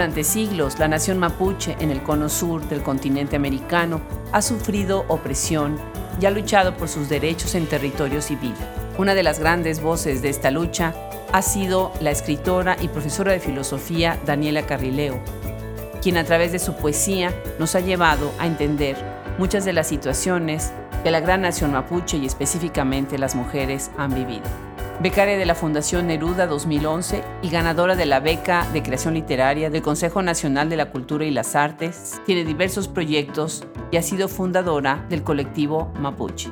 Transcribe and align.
Durante 0.00 0.24
siglos, 0.24 0.78
la 0.78 0.88
nación 0.88 1.18
mapuche 1.18 1.76
en 1.78 1.90
el 1.90 2.02
cono 2.02 2.30
sur 2.30 2.66
del 2.70 2.82
continente 2.82 3.36
americano 3.36 4.00
ha 4.32 4.40
sufrido 4.40 5.04
opresión 5.08 5.76
y 6.18 6.24
ha 6.24 6.30
luchado 6.30 6.74
por 6.74 6.88
sus 6.88 7.10
derechos 7.10 7.54
en 7.54 7.66
territorio 7.66 8.22
civil. 8.22 8.54
Una 8.96 9.14
de 9.14 9.22
las 9.22 9.38
grandes 9.40 9.82
voces 9.82 10.22
de 10.22 10.30
esta 10.30 10.50
lucha 10.50 10.94
ha 11.32 11.42
sido 11.42 11.92
la 12.00 12.10
escritora 12.12 12.78
y 12.80 12.88
profesora 12.88 13.32
de 13.32 13.40
filosofía 13.40 14.18
Daniela 14.24 14.62
Carrileo, 14.62 15.20
quien 16.00 16.16
a 16.16 16.24
través 16.24 16.50
de 16.50 16.60
su 16.60 16.76
poesía 16.76 17.34
nos 17.58 17.74
ha 17.74 17.80
llevado 17.80 18.32
a 18.38 18.46
entender 18.46 18.96
muchas 19.36 19.66
de 19.66 19.74
las 19.74 19.88
situaciones 19.88 20.72
que 21.04 21.10
la 21.10 21.20
gran 21.20 21.42
nación 21.42 21.72
mapuche 21.72 22.16
y 22.16 22.24
específicamente 22.24 23.18
las 23.18 23.34
mujeres 23.34 23.90
han 23.98 24.14
vivido 24.14 24.69
becaria 25.00 25.38
de 25.38 25.46
la 25.46 25.54
Fundación 25.54 26.08
Neruda 26.08 26.46
2011 26.46 27.24
y 27.40 27.48
ganadora 27.48 27.96
de 27.96 28.04
la 28.04 28.20
beca 28.20 28.66
de 28.74 28.82
creación 28.82 29.14
literaria 29.14 29.70
del 29.70 29.80
Consejo 29.80 30.20
Nacional 30.20 30.68
de 30.68 30.76
la 30.76 30.90
Cultura 30.90 31.24
y 31.24 31.30
las 31.30 31.56
Artes, 31.56 32.20
tiene 32.26 32.44
diversos 32.44 32.86
proyectos 32.86 33.64
y 33.90 33.96
ha 33.96 34.02
sido 34.02 34.28
fundadora 34.28 35.06
del 35.08 35.22
colectivo 35.22 35.90
Mapuche. 35.98 36.50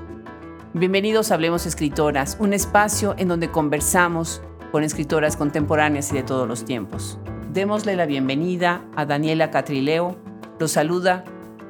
Bienvenidos 0.73 1.31
a 1.31 1.35
Hablemos 1.35 1.67
Escritoras, 1.67 2.39
un 2.41 2.55
espacio 2.55 3.15
en 3.19 3.29
donde 3.29 3.51
conversamos 3.51 4.41
con 4.73 4.83
escritoras 4.83 5.37
contemporáneas 5.37 6.11
y 6.13 6.15
de 6.15 6.23
todos 6.23 6.49
los 6.49 6.65
tiempos. 6.65 7.19
Démosle 7.53 7.97
la 7.97 8.07
bienvenida 8.07 8.83
a 8.97 9.05
Daniela 9.05 9.51
Catrileo. 9.51 10.17
Los 10.59 10.73
saluda 10.73 11.25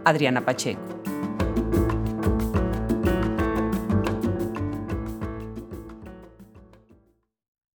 Adriana 0.05 0.45
Pacheco. 0.45 0.98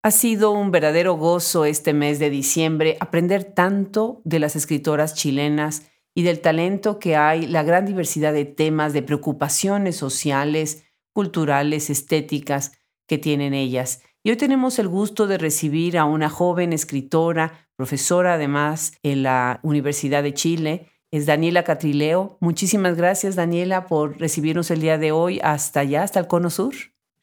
Ha 0.06 0.12
sido 0.12 0.52
un 0.52 0.72
verdadero 0.72 1.14
gozo 1.14 1.64
este 1.64 1.94
mes 1.94 2.20
de 2.20 2.30
diciembre 2.30 2.98
aprender 3.00 3.46
tanto 3.46 4.22
de 4.26 4.40
las 4.40 4.58
escritoras 4.58 5.14
chilenas 5.14 5.90
y 6.14 6.23
del 6.23 6.42
talento 6.42 7.00
que 7.00 7.16
hay, 7.16 7.48
la 7.48 7.64
gran 7.64 7.86
diversidad 7.86 8.34
de 8.34 8.44
temas, 8.44 8.92
de 8.92 9.02
preocupaciones 9.02 9.96
sociales, 9.96 10.84
culturales, 11.14 11.90
estéticas 11.90 12.74
que 13.08 13.18
tienen 13.18 13.54
ellas. 13.54 14.02
Y 14.24 14.31
hoy 14.31 14.36
tenemos 14.36 14.78
el 14.78 14.90
gusto 14.90 15.26
de 15.26 15.38
recibir 15.38 15.98
a 15.98 16.04
una 16.04 16.30
joven 16.30 16.74
escritora, 16.74 17.70
profesora 17.78 18.34
además 18.34 18.98
en 19.04 19.24
la 19.24 19.62
Universidad 19.64 20.22
de 20.22 20.34
Chile, 20.34 20.90
es 21.12 21.26
Daniela 21.28 21.64
Catrileo. 21.64 22.38
Muchísimas 22.42 22.98
gracias, 22.98 23.38
Daniela, 23.38 23.86
por 23.86 24.20
recibirnos 24.20 24.70
el 24.70 24.81
día 24.81 24.98
de 24.98 25.14
hoy 25.14 25.40
hasta 25.42 25.80
allá, 25.80 26.04
hasta 26.04 26.20
el 26.20 26.28
Cono 26.28 26.50
Sur. 26.50 26.74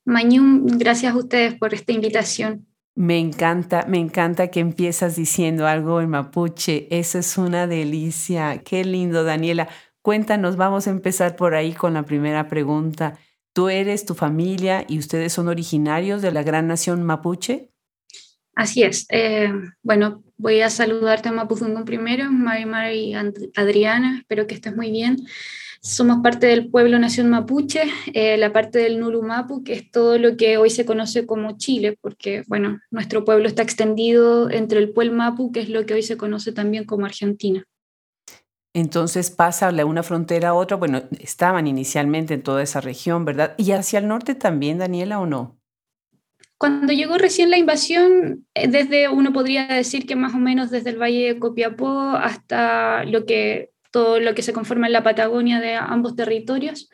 Mañum, 0.06 0.66
gracias 0.78 1.12
a 1.12 1.18
ustedes 1.18 1.54
por 1.54 1.74
esta 1.74 1.92
invitación. 1.92 2.69
Me 2.94 3.18
encanta, 3.18 3.86
me 3.88 3.98
encanta 3.98 4.48
que 4.48 4.60
empiezas 4.60 5.16
diciendo 5.16 5.66
algo 5.66 6.00
en 6.00 6.10
mapuche. 6.10 6.86
Eso 6.90 7.18
es 7.18 7.38
una 7.38 7.66
delicia. 7.66 8.62
Qué 8.62 8.84
lindo, 8.84 9.24
Daniela. 9.24 9.68
Cuéntanos, 10.02 10.56
vamos 10.56 10.86
a 10.86 10.90
empezar 10.90 11.36
por 11.36 11.54
ahí 11.54 11.72
con 11.72 11.94
la 11.94 12.04
primera 12.04 12.48
pregunta. 12.48 13.18
¿Tú 13.52 13.68
eres, 13.68 14.06
tu 14.06 14.14
familia 14.14 14.84
y 14.88 14.98
ustedes 14.98 15.32
son 15.32 15.48
originarios 15.48 16.22
de 16.22 16.32
la 16.32 16.42
gran 16.42 16.68
nación 16.68 17.02
mapuche? 17.02 17.70
Así 18.54 18.82
es. 18.82 19.06
Eh, 19.08 19.52
bueno, 19.82 20.22
voy 20.36 20.60
a 20.60 20.70
saludarte 20.70 21.28
a 21.28 21.32
Mapuzungún 21.32 21.84
primero, 21.84 22.30
Mari 22.30 22.66
Mari 22.66 23.14
Adriana. 23.56 24.18
Espero 24.18 24.46
que 24.46 24.54
estés 24.54 24.74
muy 24.74 24.90
bien. 24.90 25.16
Somos 25.82 26.18
parte 26.22 26.46
del 26.46 26.70
pueblo 26.70 26.98
nación 26.98 27.30
mapuche, 27.30 27.84
eh, 28.12 28.36
la 28.36 28.52
parte 28.52 28.80
del 28.80 29.00
Nulumapu, 29.00 29.64
que 29.64 29.72
es 29.72 29.90
todo 29.90 30.18
lo 30.18 30.36
que 30.36 30.58
hoy 30.58 30.68
se 30.68 30.84
conoce 30.84 31.24
como 31.24 31.56
Chile, 31.56 31.96
porque, 32.02 32.44
bueno, 32.48 32.80
nuestro 32.90 33.24
pueblo 33.24 33.48
está 33.48 33.62
extendido 33.62 34.50
entre 34.50 34.78
el 34.78 34.92
pueblo 34.92 35.14
Mapu, 35.14 35.52
que 35.52 35.60
es 35.60 35.70
lo 35.70 35.86
que 35.86 35.94
hoy 35.94 36.02
se 36.02 36.18
conoce 36.18 36.52
también 36.52 36.84
como 36.84 37.06
Argentina. 37.06 37.64
Entonces 38.74 39.30
pasa 39.30 39.72
de 39.72 39.84
una 39.84 40.02
frontera 40.02 40.50
a 40.50 40.54
otra, 40.54 40.76
bueno, 40.76 41.02
estaban 41.18 41.66
inicialmente 41.66 42.34
en 42.34 42.42
toda 42.42 42.62
esa 42.62 42.82
región, 42.82 43.24
¿verdad? 43.24 43.54
¿Y 43.56 43.72
hacia 43.72 44.00
el 44.00 44.06
norte 44.06 44.34
también, 44.34 44.78
Daniela, 44.78 45.18
o 45.18 45.24
no? 45.24 45.58
Cuando 46.58 46.92
llegó 46.92 47.16
recién 47.16 47.50
la 47.50 47.56
invasión, 47.56 48.46
eh, 48.52 48.68
desde 48.68 49.08
uno 49.08 49.32
podría 49.32 49.66
decir 49.66 50.06
que 50.06 50.14
más 50.14 50.34
o 50.34 50.38
menos 50.38 50.70
desde 50.70 50.90
el 50.90 51.00
Valle 51.00 51.32
de 51.32 51.38
Copiapó 51.40 51.88
hasta 51.88 53.04
lo 53.06 53.24
que 53.24 53.69
todo 53.90 54.20
lo 54.20 54.34
que 54.34 54.42
se 54.42 54.52
conforma 54.52 54.86
en 54.86 54.92
la 54.92 55.02
Patagonia 55.02 55.60
de 55.60 55.74
ambos 55.74 56.16
territorios. 56.16 56.88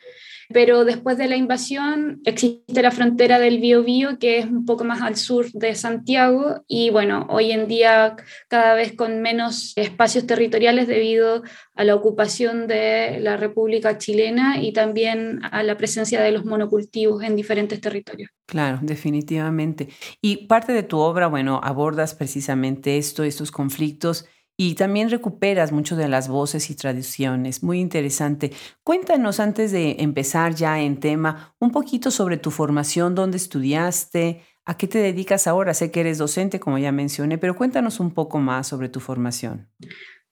Pero 0.49 0.85
después 0.85 1.19
de 1.19 1.27
la 1.27 1.37
invasión 1.37 2.21
existe 2.25 2.83
la 2.83 2.91
frontera 2.91 3.39
del 3.39 3.59
Biobío, 3.59 4.19
que 4.19 4.39
es 4.39 4.47
un 4.47 4.65
poco 4.65 4.85
más 4.85 5.03
al 5.03 5.17
sur 5.17 5.51
de 5.53 5.75
Santiago, 5.75 6.63
y 6.69 6.91
bueno, 6.91 7.27
hoy 7.31 7.51
en 7.51 7.67
día 7.67 8.17
cada 8.49 8.75
vez 8.75 8.93
con 8.95 9.23
menos 9.23 9.73
espacios 9.77 10.27
territoriales 10.27 10.87
debido 10.87 11.43
a 11.75 11.85
la 11.85 11.95
ocupación 11.95 12.69
de 12.69 13.19
la 13.21 13.37
República 13.37 13.99
Chilena 13.99 14.63
y 14.63 14.73
también 14.73 15.41
a 15.51 15.63
la 15.63 15.77
presencia 15.77 16.23
de 16.23 16.31
los 16.31 16.45
monocultivos 16.45 17.23
en 17.23 17.35
diferentes 17.35 17.81
territorios. 17.81 18.31
Claro, 18.47 18.79
definitivamente. 18.83 19.89
Y 20.23 20.47
parte 20.47 20.73
de 20.73 20.85
tu 20.85 20.99
obra, 20.99 21.27
bueno, 21.27 21.61
abordas 21.63 22.15
precisamente 22.15 22.99
esto, 22.99 23.25
estos 23.25 23.51
conflictos 23.51 24.27
y 24.57 24.75
también 24.75 25.11
recuperas 25.11 25.73
mucho 25.73 25.97
de 25.97 26.09
las 26.09 26.29
voces 26.29 26.71
y 26.71 26.75
tradiciones. 26.75 27.63
Muy 27.63 27.81
interesante. 27.81 28.53
Cuéntanos 28.83 29.39
antes 29.39 29.73
de 29.73 29.97
empezar 29.99 30.55
ya 30.55 30.81
en 30.81 30.99
tema 30.99 31.55
un 31.59 31.71
poquito 31.71 32.11
sobre 32.11 32.39
tu 32.39 32.51
formación, 32.51 33.15
dónde 33.15 33.37
estudiaste, 33.37 34.43
a 34.65 34.77
qué 34.77 34.89
te 34.89 34.99
dedicas 34.99 35.47
ahora. 35.47 35.75
Sé 35.75 35.91
que 35.91 36.01
eres 36.01 36.19
docente, 36.19 36.59
como 36.59 36.79
ya 36.79 36.91
mencioné, 36.91 37.39
pero 37.39 37.55
cuéntanos 37.55 38.01
un 38.01 38.13
poco 38.13 38.39
más 38.39 38.67
sobre 38.67 38.89
tu 38.89 39.01
formación. 39.01 39.69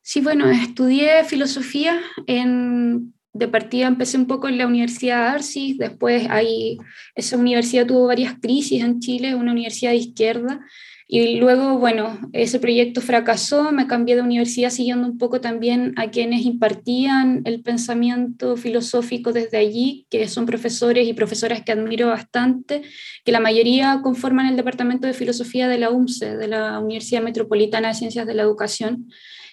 Sí, 0.00 0.20
bueno, 0.20 0.50
estudié 0.50 1.24
filosofía 1.24 2.00
en 2.26 3.14
de 3.34 3.48
partida 3.48 3.88
empecé 3.88 4.16
un 4.16 4.26
poco 4.26 4.48
en 4.48 4.58
la 4.58 4.66
Universidad 4.66 5.26
Arcis, 5.26 5.76
después 5.76 6.28
ahí 6.30 6.78
esa 7.16 7.36
universidad 7.36 7.84
tuvo 7.84 8.06
varias 8.06 8.34
crisis 8.40 8.82
en 8.82 9.00
Chile, 9.00 9.34
una 9.34 9.50
universidad 9.50 9.90
de 9.90 9.96
izquierda, 9.96 10.60
y 11.06 11.36
luego, 11.36 11.78
bueno, 11.78 12.18
ese 12.32 12.58
proyecto 12.58 13.02
fracasó, 13.02 13.72
me 13.72 13.86
cambié 13.86 14.16
de 14.16 14.22
universidad 14.22 14.70
siguiendo 14.70 15.06
un 15.06 15.18
poco 15.18 15.40
también 15.40 15.92
a 15.96 16.10
quienes 16.10 16.46
impartían 16.46 17.42
el 17.44 17.62
pensamiento 17.62 18.56
filosófico 18.56 19.32
desde 19.32 19.58
allí, 19.58 20.06
que 20.08 20.26
son 20.28 20.46
profesores 20.46 21.06
y 21.06 21.12
profesoras 21.12 21.62
que 21.62 21.72
admiro 21.72 22.08
bastante, 22.08 22.82
que 23.22 23.32
la 23.32 23.40
mayoría 23.40 24.00
conforman 24.02 24.46
el 24.46 24.56
Departamento 24.56 25.06
de 25.06 25.12
Filosofía 25.12 25.68
de 25.68 25.78
la 25.78 25.90
UMCE, 25.90 26.36
de 26.38 26.48
la 26.48 26.78
Universidad 26.78 27.22
Metropolitana 27.22 27.88
de 27.88 27.94
Ciencias 27.94 28.26
de 28.26 28.34
la 28.34 28.42
Educación. 28.42 29.08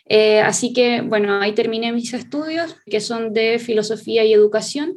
Eh, 0.05 0.39
así 0.39 0.71
que, 0.71 1.01
bueno, 1.01 1.41
ahí 1.41 1.53
terminé 1.53 1.91
mis 1.91 2.13
estudios, 2.13 2.77
que 2.85 3.01
son 3.01 3.33
de 3.33 3.59
filosofía 3.59 4.23
y 4.23 4.33
educación. 4.33 4.95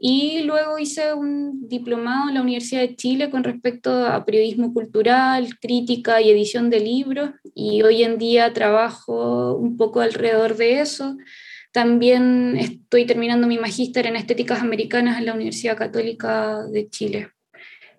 Y 0.00 0.42
luego 0.42 0.78
hice 0.78 1.14
un 1.14 1.68
diplomado 1.68 2.28
en 2.28 2.34
la 2.34 2.42
Universidad 2.42 2.80
de 2.80 2.96
Chile 2.96 3.30
con 3.30 3.44
respecto 3.44 4.06
a 4.06 4.24
periodismo 4.24 4.74
cultural, 4.74 5.58
crítica 5.60 6.20
y 6.20 6.30
edición 6.30 6.68
de 6.68 6.80
libros. 6.80 7.30
Y 7.54 7.82
hoy 7.82 8.02
en 8.02 8.18
día 8.18 8.52
trabajo 8.52 9.56
un 9.56 9.76
poco 9.76 10.00
alrededor 10.00 10.56
de 10.56 10.80
eso. 10.80 11.16
También 11.72 12.56
estoy 12.58 13.06
terminando 13.06 13.46
mi 13.46 13.58
magíster 13.58 14.06
en 14.06 14.16
estéticas 14.16 14.62
americanas 14.62 15.18
en 15.18 15.26
la 15.26 15.34
Universidad 15.34 15.76
Católica 15.76 16.64
de 16.70 16.88
Chile. 16.88 17.30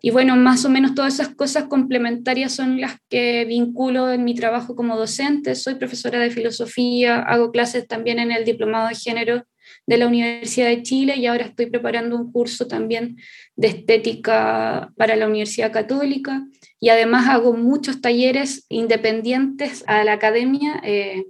Y 0.01 0.11
bueno, 0.11 0.35
más 0.35 0.65
o 0.65 0.69
menos 0.69 0.93
todas 0.93 1.15
esas 1.15 1.29
cosas 1.29 1.63
complementarias 1.63 2.53
son 2.53 2.79
las 2.79 2.97
que 3.09 3.43
vinculo 3.45 4.11
en 4.11 4.23
mi 4.23 4.35
trabajo 4.35 4.75
como 4.75 4.97
docente. 4.97 5.55
Soy 5.55 5.75
profesora 5.75 6.19
de 6.19 6.29
filosofía, 6.29 7.21
hago 7.21 7.51
clases 7.51 7.87
también 7.87 8.19
en 8.19 8.31
el 8.31 8.45
diplomado 8.45 8.89
de 8.89 8.95
género 8.95 9.45
de 9.87 9.97
la 9.97 10.07
Universidad 10.07 10.67
de 10.67 10.83
Chile 10.83 11.15
y 11.17 11.27
ahora 11.27 11.45
estoy 11.45 11.67
preparando 11.67 12.15
un 12.15 12.31
curso 12.31 12.67
también 12.67 13.17
de 13.55 13.67
estética 13.67 14.91
para 14.97 15.15
la 15.15 15.27
Universidad 15.27 15.71
Católica 15.71 16.45
y 16.79 16.89
además 16.89 17.27
hago 17.29 17.53
muchos 17.53 18.01
talleres 18.01 18.65
independientes 18.69 19.83
a 19.87 20.03
la 20.03 20.13
academia 20.13 20.81
eh, 20.83 21.25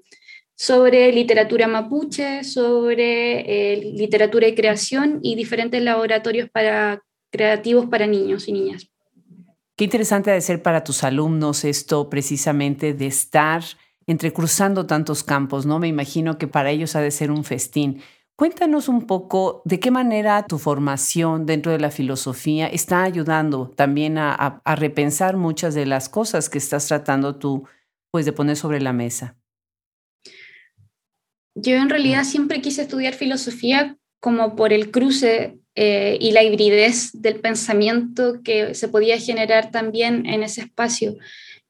sobre 0.56 1.12
literatura 1.12 1.68
mapuche, 1.68 2.44
sobre 2.44 3.74
eh, 3.74 3.92
literatura 3.94 4.48
y 4.48 4.56
creación 4.56 5.19
y 5.22 5.36
diferentes 5.36 5.81
laboratorios 5.81 6.50
para, 6.50 7.04
creativos 7.30 7.88
para 7.88 8.08
niños 8.08 8.48
y 8.48 8.54
niñas. 8.54 8.88
Qué 9.75 9.84
interesante 9.84 10.31
ha 10.31 10.36
de 10.36 10.42
ser 10.42 10.62
para 10.62 10.86
tus 10.86 11.04
alumnos 11.04 11.66
esto 11.66 12.10
precisamente 12.10 12.94
de 12.94 13.08
estar 13.08 13.62
entrecruzando 14.08 14.86
tantos 14.86 15.24
campos, 15.24 15.66
¿no? 15.66 15.80
Me 15.80 15.90
imagino 15.90 16.38
que 16.38 16.48
para 16.48 16.72
ellos 16.72 16.96
ha 16.96 17.01
de 17.01 17.12
ser 17.12 17.31
un 17.31 17.44
festín. 17.44 18.01
Cuéntanos 18.38 18.90
un 18.90 19.08
poco 19.08 19.62
de 19.64 19.80
qué 19.80 19.92
manera 19.92 20.46
tu 20.46 20.58
formación 20.58 21.46
dentro 21.46 21.72
de 21.72 21.80
la 21.80 21.90
filosofía 21.90 22.68
está 22.68 23.04
ayudando 23.04 23.72
también 23.78 24.18
a, 24.18 24.62
repensar 24.76 25.38
muchas 25.38 25.74
de 25.74 25.86
las 25.86 26.10
cosas 26.10 26.50
que 26.50 26.58
estás 26.58 26.86
tratando 26.88 27.38
tú 27.38 27.66
pues 28.12 28.26
de 28.26 28.34
poner 28.34 28.58
sobre 28.58 28.82
la 28.82 28.92
mesa. 28.92 29.38
Yo 31.56 31.76
en 31.76 31.90
realidad 31.90 32.26
siempre 32.26 32.60
quise 32.60 32.82
estudiar 32.82 33.14
filosofía 33.14 33.98
como 34.20 34.58
por 34.58 34.74
el 34.74 34.92
cruce 34.92 35.58
eh, 35.76 36.18
y 36.20 36.32
la 36.32 36.44
hibridez 36.44 37.12
del 37.14 37.40
pensamiento 37.40 38.42
que 38.44 38.74
se 38.76 38.90
podía 38.90 39.18
generar 39.18 39.72
también 39.72 40.26
en 40.26 40.44
ese 40.44 40.60
espacio. 40.60 41.16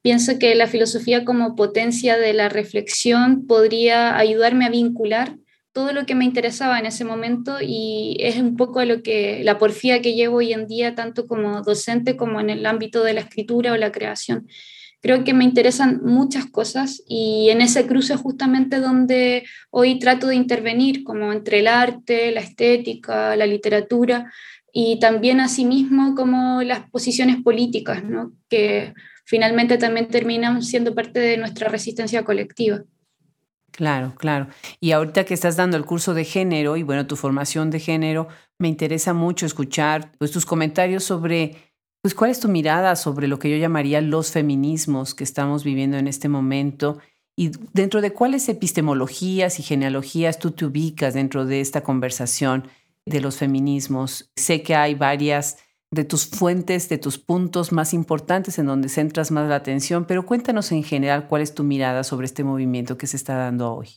Pienso 0.02 0.40
que 0.40 0.56
la 0.56 0.66
filosofía 0.66 1.24
como 1.24 1.54
potencia 1.54 2.16
de 2.18 2.32
la 2.32 2.48
reflexión 2.48 3.46
podría 3.46 4.16
ayudarme 4.18 4.66
a 4.66 4.70
vincular 4.70 5.36
todo 5.76 5.92
lo 5.92 6.06
que 6.06 6.14
me 6.14 6.24
interesaba 6.24 6.78
en 6.78 6.86
ese 6.86 7.04
momento 7.04 7.58
y 7.60 8.16
es 8.20 8.38
un 8.38 8.56
poco 8.56 8.82
lo 8.86 9.02
que 9.02 9.42
la 9.44 9.58
porfía 9.58 10.00
que 10.00 10.14
llevo 10.14 10.38
hoy 10.38 10.54
en 10.54 10.66
día 10.66 10.94
tanto 10.94 11.26
como 11.26 11.60
docente 11.60 12.16
como 12.16 12.40
en 12.40 12.48
el 12.48 12.64
ámbito 12.64 13.04
de 13.04 13.12
la 13.12 13.20
escritura 13.20 13.74
o 13.74 13.76
la 13.76 13.92
creación. 13.92 14.48
Creo 15.02 15.22
que 15.22 15.34
me 15.34 15.44
interesan 15.44 16.00
muchas 16.02 16.46
cosas 16.46 17.02
y 17.06 17.50
en 17.50 17.60
ese 17.60 17.86
cruce 17.86 18.16
justamente 18.16 18.80
donde 18.80 19.44
hoy 19.68 19.98
trato 19.98 20.28
de 20.28 20.36
intervenir 20.36 21.04
como 21.04 21.30
entre 21.30 21.58
el 21.58 21.66
arte, 21.66 22.32
la 22.32 22.40
estética, 22.40 23.36
la 23.36 23.44
literatura 23.44 24.32
y 24.72 24.98
también 24.98 25.40
asimismo 25.40 26.14
como 26.14 26.62
las 26.62 26.88
posiciones 26.88 27.36
políticas, 27.42 28.02
¿no? 28.02 28.32
que 28.48 28.94
finalmente 29.26 29.76
también 29.76 30.08
terminan 30.08 30.62
siendo 30.62 30.94
parte 30.94 31.20
de 31.20 31.36
nuestra 31.36 31.68
resistencia 31.68 32.24
colectiva. 32.24 32.82
Claro, 33.76 34.14
claro. 34.16 34.48
Y 34.80 34.92
ahorita 34.92 35.24
que 35.24 35.34
estás 35.34 35.56
dando 35.56 35.76
el 35.76 35.84
curso 35.84 36.14
de 36.14 36.24
género 36.24 36.78
y 36.78 36.82
bueno, 36.82 37.06
tu 37.06 37.14
formación 37.14 37.70
de 37.70 37.78
género, 37.78 38.26
me 38.58 38.68
interesa 38.68 39.12
mucho 39.12 39.44
escuchar 39.44 40.12
pues, 40.18 40.30
tus 40.30 40.46
comentarios 40.46 41.04
sobre, 41.04 41.56
pues, 42.00 42.14
cuál 42.14 42.30
es 42.30 42.40
tu 42.40 42.48
mirada 42.48 42.96
sobre 42.96 43.28
lo 43.28 43.38
que 43.38 43.50
yo 43.50 43.58
llamaría 43.58 44.00
los 44.00 44.30
feminismos 44.30 45.14
que 45.14 45.24
estamos 45.24 45.62
viviendo 45.62 45.98
en 45.98 46.08
este 46.08 46.30
momento 46.30 46.98
y 47.36 47.50
dentro 47.74 48.00
de 48.00 48.14
cuáles 48.14 48.48
epistemologías 48.48 49.60
y 49.60 49.62
genealogías 49.62 50.38
tú 50.38 50.52
te 50.52 50.64
ubicas 50.64 51.12
dentro 51.12 51.44
de 51.44 51.60
esta 51.60 51.82
conversación 51.82 52.66
de 53.04 53.20
los 53.20 53.36
feminismos. 53.36 54.30
Sé 54.36 54.62
que 54.62 54.74
hay 54.74 54.94
varias 54.94 55.58
de 55.90 56.04
tus 56.04 56.26
fuentes, 56.26 56.88
de 56.88 56.98
tus 56.98 57.18
puntos 57.18 57.72
más 57.72 57.94
importantes 57.94 58.58
en 58.58 58.66
donde 58.66 58.88
centras 58.88 59.30
más 59.30 59.48
la 59.48 59.56
atención, 59.56 60.04
pero 60.04 60.26
cuéntanos 60.26 60.72
en 60.72 60.82
general 60.82 61.28
cuál 61.28 61.42
es 61.42 61.54
tu 61.54 61.62
mirada 61.64 62.04
sobre 62.04 62.26
este 62.26 62.44
movimiento 62.44 62.98
que 62.98 63.06
se 63.06 63.16
está 63.16 63.36
dando 63.36 63.72
hoy. 63.72 63.88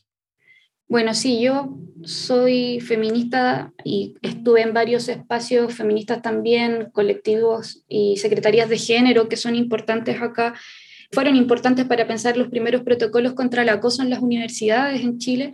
Bueno, 0.87 1.13
sí, 1.13 1.39
yo 1.39 1.77
soy 2.03 2.79
feminista 2.79 3.73
y 3.83 4.15
estuve 4.23 4.61
en 4.61 4.73
varios 4.73 5.07
espacios 5.07 5.75
feministas 5.75 6.23
también, 6.23 6.89
colectivos 6.91 7.83
y 7.87 8.17
secretarías 8.17 8.69
de 8.69 8.79
género 8.79 9.29
que 9.29 9.37
son 9.37 9.55
importantes 9.55 10.19
acá. 10.19 10.55
Fueron 11.11 11.35
importantes 11.35 11.85
para 11.85 12.07
pensar 12.07 12.37
los 12.37 12.49
primeros 12.49 12.81
protocolos 12.81 13.33
contra 13.33 13.61
el 13.61 13.69
acoso 13.69 14.01
en 14.01 14.09
las 14.09 14.19
universidades 14.19 15.01
en 15.01 15.19
Chile 15.19 15.53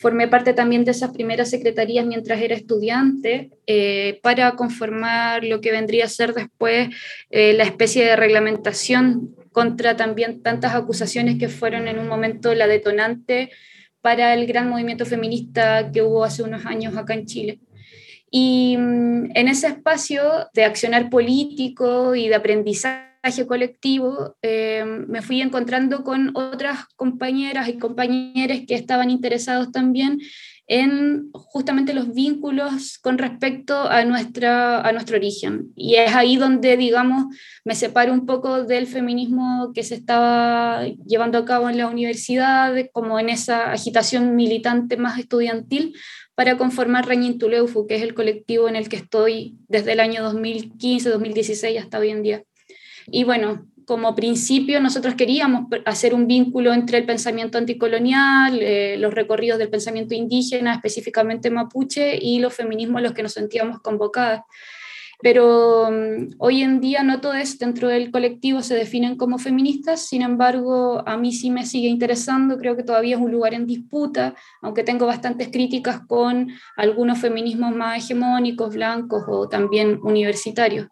Formé 0.00 0.28
parte 0.28 0.54
también 0.54 0.86
de 0.86 0.92
esas 0.92 1.10
primeras 1.10 1.50
secretarías 1.50 2.06
mientras 2.06 2.40
era 2.40 2.54
estudiante 2.54 3.50
eh, 3.66 4.18
para 4.22 4.52
conformar 4.52 5.44
lo 5.44 5.60
que 5.60 5.72
vendría 5.72 6.06
a 6.06 6.08
ser 6.08 6.32
después 6.32 6.88
eh, 7.28 7.52
la 7.52 7.64
especie 7.64 8.06
de 8.06 8.16
reglamentación 8.16 9.36
contra 9.52 9.96
también 9.96 10.42
tantas 10.42 10.74
acusaciones 10.74 11.38
que 11.38 11.50
fueron 11.50 11.86
en 11.86 11.98
un 11.98 12.08
momento 12.08 12.54
la 12.54 12.66
detonante 12.66 13.50
para 14.00 14.32
el 14.32 14.46
gran 14.46 14.70
movimiento 14.70 15.04
feminista 15.04 15.90
que 15.92 16.00
hubo 16.00 16.24
hace 16.24 16.42
unos 16.42 16.64
años 16.64 16.96
acá 16.96 17.12
en 17.12 17.26
Chile. 17.26 17.60
Y 18.30 18.78
mm, 18.78 19.32
en 19.34 19.48
ese 19.48 19.66
espacio 19.66 20.48
de 20.54 20.64
accionar 20.64 21.10
político 21.10 22.14
y 22.14 22.28
de 22.28 22.36
aprendizaje, 22.36 23.09
colectivo, 23.46 24.36
eh, 24.42 24.84
me 24.84 25.22
fui 25.22 25.40
encontrando 25.40 26.04
con 26.04 26.30
otras 26.34 26.86
compañeras 26.96 27.68
y 27.68 27.78
compañeros 27.78 28.60
que 28.66 28.74
estaban 28.74 29.10
interesados 29.10 29.72
también 29.72 30.18
en 30.66 31.30
justamente 31.32 31.94
los 31.94 32.14
vínculos 32.14 32.98
con 32.98 33.18
respecto 33.18 33.88
a, 33.90 34.04
nuestra, 34.04 34.80
a 34.80 34.92
nuestro 34.92 35.16
origen. 35.16 35.72
Y 35.74 35.96
es 35.96 36.14
ahí 36.14 36.36
donde, 36.36 36.76
digamos, 36.76 37.24
me 37.64 37.74
separo 37.74 38.12
un 38.12 38.24
poco 38.24 38.62
del 38.62 38.86
feminismo 38.86 39.72
que 39.74 39.82
se 39.82 39.96
estaba 39.96 40.84
llevando 41.04 41.38
a 41.38 41.44
cabo 41.44 41.68
en 41.68 41.76
la 41.76 41.88
universidad, 41.88 42.72
como 42.92 43.18
en 43.18 43.30
esa 43.30 43.72
agitación 43.72 44.36
militante 44.36 44.96
más 44.96 45.18
estudiantil, 45.18 45.96
para 46.36 46.56
conformar 46.56 47.06
Reñintuleufu, 47.06 47.88
que 47.88 47.96
es 47.96 48.02
el 48.02 48.14
colectivo 48.14 48.68
en 48.68 48.76
el 48.76 48.88
que 48.88 48.96
estoy 48.96 49.56
desde 49.66 49.92
el 49.92 50.00
año 50.00 50.22
2015, 50.22 51.10
2016 51.10 51.80
hasta 51.80 51.98
hoy 51.98 52.10
en 52.10 52.22
día. 52.22 52.44
Y 53.10 53.24
bueno, 53.24 53.66
como 53.86 54.14
principio 54.14 54.80
nosotros 54.80 55.14
queríamos 55.16 55.66
hacer 55.84 56.14
un 56.14 56.28
vínculo 56.28 56.72
entre 56.72 56.98
el 56.98 57.06
pensamiento 57.06 57.58
anticolonial, 57.58 58.60
eh, 58.62 58.96
los 58.98 59.12
recorridos 59.12 59.58
del 59.58 59.68
pensamiento 59.68 60.14
indígena, 60.14 60.74
específicamente 60.74 61.50
mapuche, 61.50 62.16
y 62.16 62.38
los 62.38 62.54
feminismos 62.54 63.00
a 63.00 63.02
los 63.02 63.12
que 63.12 63.24
nos 63.24 63.32
sentíamos 63.32 63.80
convocadas. 63.80 64.42
Pero 65.22 65.90
mm, 65.90 66.34
hoy 66.38 66.62
en 66.62 66.80
día 66.80 67.02
no 67.02 67.20
todos 67.20 67.58
dentro 67.58 67.88
del 67.88 68.10
colectivo 68.10 68.62
se 68.62 68.74
definen 68.74 69.16
como 69.16 69.38
feministas, 69.38 70.06
sin 70.06 70.22
embargo, 70.22 71.02
a 71.06 71.16
mí 71.16 71.32
sí 71.32 71.50
me 71.50 71.66
sigue 71.66 71.88
interesando, 71.88 72.58
creo 72.58 72.76
que 72.76 72.82
todavía 72.82 73.16
es 73.16 73.22
un 73.22 73.30
lugar 73.30 73.54
en 73.54 73.66
disputa, 73.66 74.34
aunque 74.62 74.82
tengo 74.82 75.06
bastantes 75.06 75.48
críticas 75.48 76.00
con 76.06 76.48
algunos 76.76 77.18
feminismos 77.18 77.74
más 77.74 78.04
hegemónicos, 78.04 78.74
blancos 78.74 79.24
o 79.28 79.48
también 79.48 80.00
universitarios. 80.02 80.88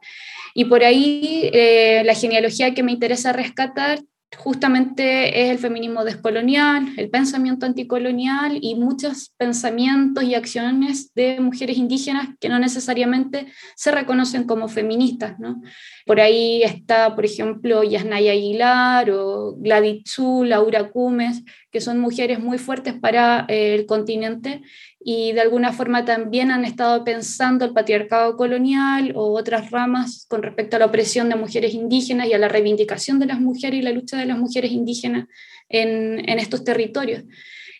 Y 0.55 0.67
por 0.67 0.83
ahí 0.85 1.51
eh, 1.53 2.03
la 2.05 2.15
genealogía 2.15 2.75
que 2.75 2.83
me 2.83 2.93
interesa 2.93 3.33
rescatar 3.33 4.01
justamente 4.37 5.43
es 5.43 5.51
el 5.51 5.59
feminismo 5.59 6.05
descolonial, 6.05 6.93
el 6.97 7.09
pensamiento 7.09 7.65
anticolonial 7.65 8.59
y 8.61 8.75
muchos 8.75 9.33
pensamientos 9.39 10.23
y 10.25 10.35
acciones 10.35 11.15
de 11.15 11.41
mujeres 11.41 11.79
indígenas 11.79 12.29
que 12.39 12.49
no 12.49 12.59
necesariamente 12.59 13.47
se 13.75 13.91
reconocen 13.91 14.45
como 14.45 14.69
feministas. 14.69 15.39
¿no? 15.39 15.63
Por 16.05 16.21
ahí 16.21 16.63
está, 16.63 17.15
por 17.15 17.25
ejemplo, 17.25 17.83
Yasnaya 17.83 18.33
Aguilar 18.33 19.11
o 19.11 19.55
Gladys 19.57 20.05
Tzu, 20.05 20.45
Laura 20.45 20.91
Cumes, 20.91 21.43
que 21.71 21.81
son 21.81 21.99
mujeres 21.99 22.39
muy 22.39 22.59
fuertes 22.59 22.95
para 22.95 23.47
eh, 23.49 23.75
el 23.75 23.87
continente 23.87 24.63
y 25.01 25.33
de 25.33 25.41
alguna 25.41 25.73
forma 25.73 26.05
también 26.05 26.51
han 26.51 26.65
estado 26.65 27.05
pensando 27.05 27.65
el 27.65 27.73
patriarcado 27.73 28.37
colonial 28.37 29.13
o 29.15 29.39
otras 29.39 29.71
ramas 29.71 30.27
con 30.29 30.43
respecto 30.43 30.77
a 30.77 30.81
la 30.81 30.87
opresión 30.87 31.29
de 31.29 31.37
mujeres 31.37 31.75
indígenas 31.75 32.27
y 32.27 32.33
a 32.33 32.39
la 32.39 32.49
reivindicación 32.49 33.19
de 33.19 33.27
las 33.27 33.41
mujeres 33.41 33.79
y 33.79 33.83
la 33.83 33.93
lucha 33.93 34.19
de 34.19 34.27
las 34.27 34.39
mujeres 34.39 34.73
indígenas 34.73 35.29
en, 35.69 36.29
en 36.29 36.39
estos 36.39 36.65
territorios. 36.65 37.25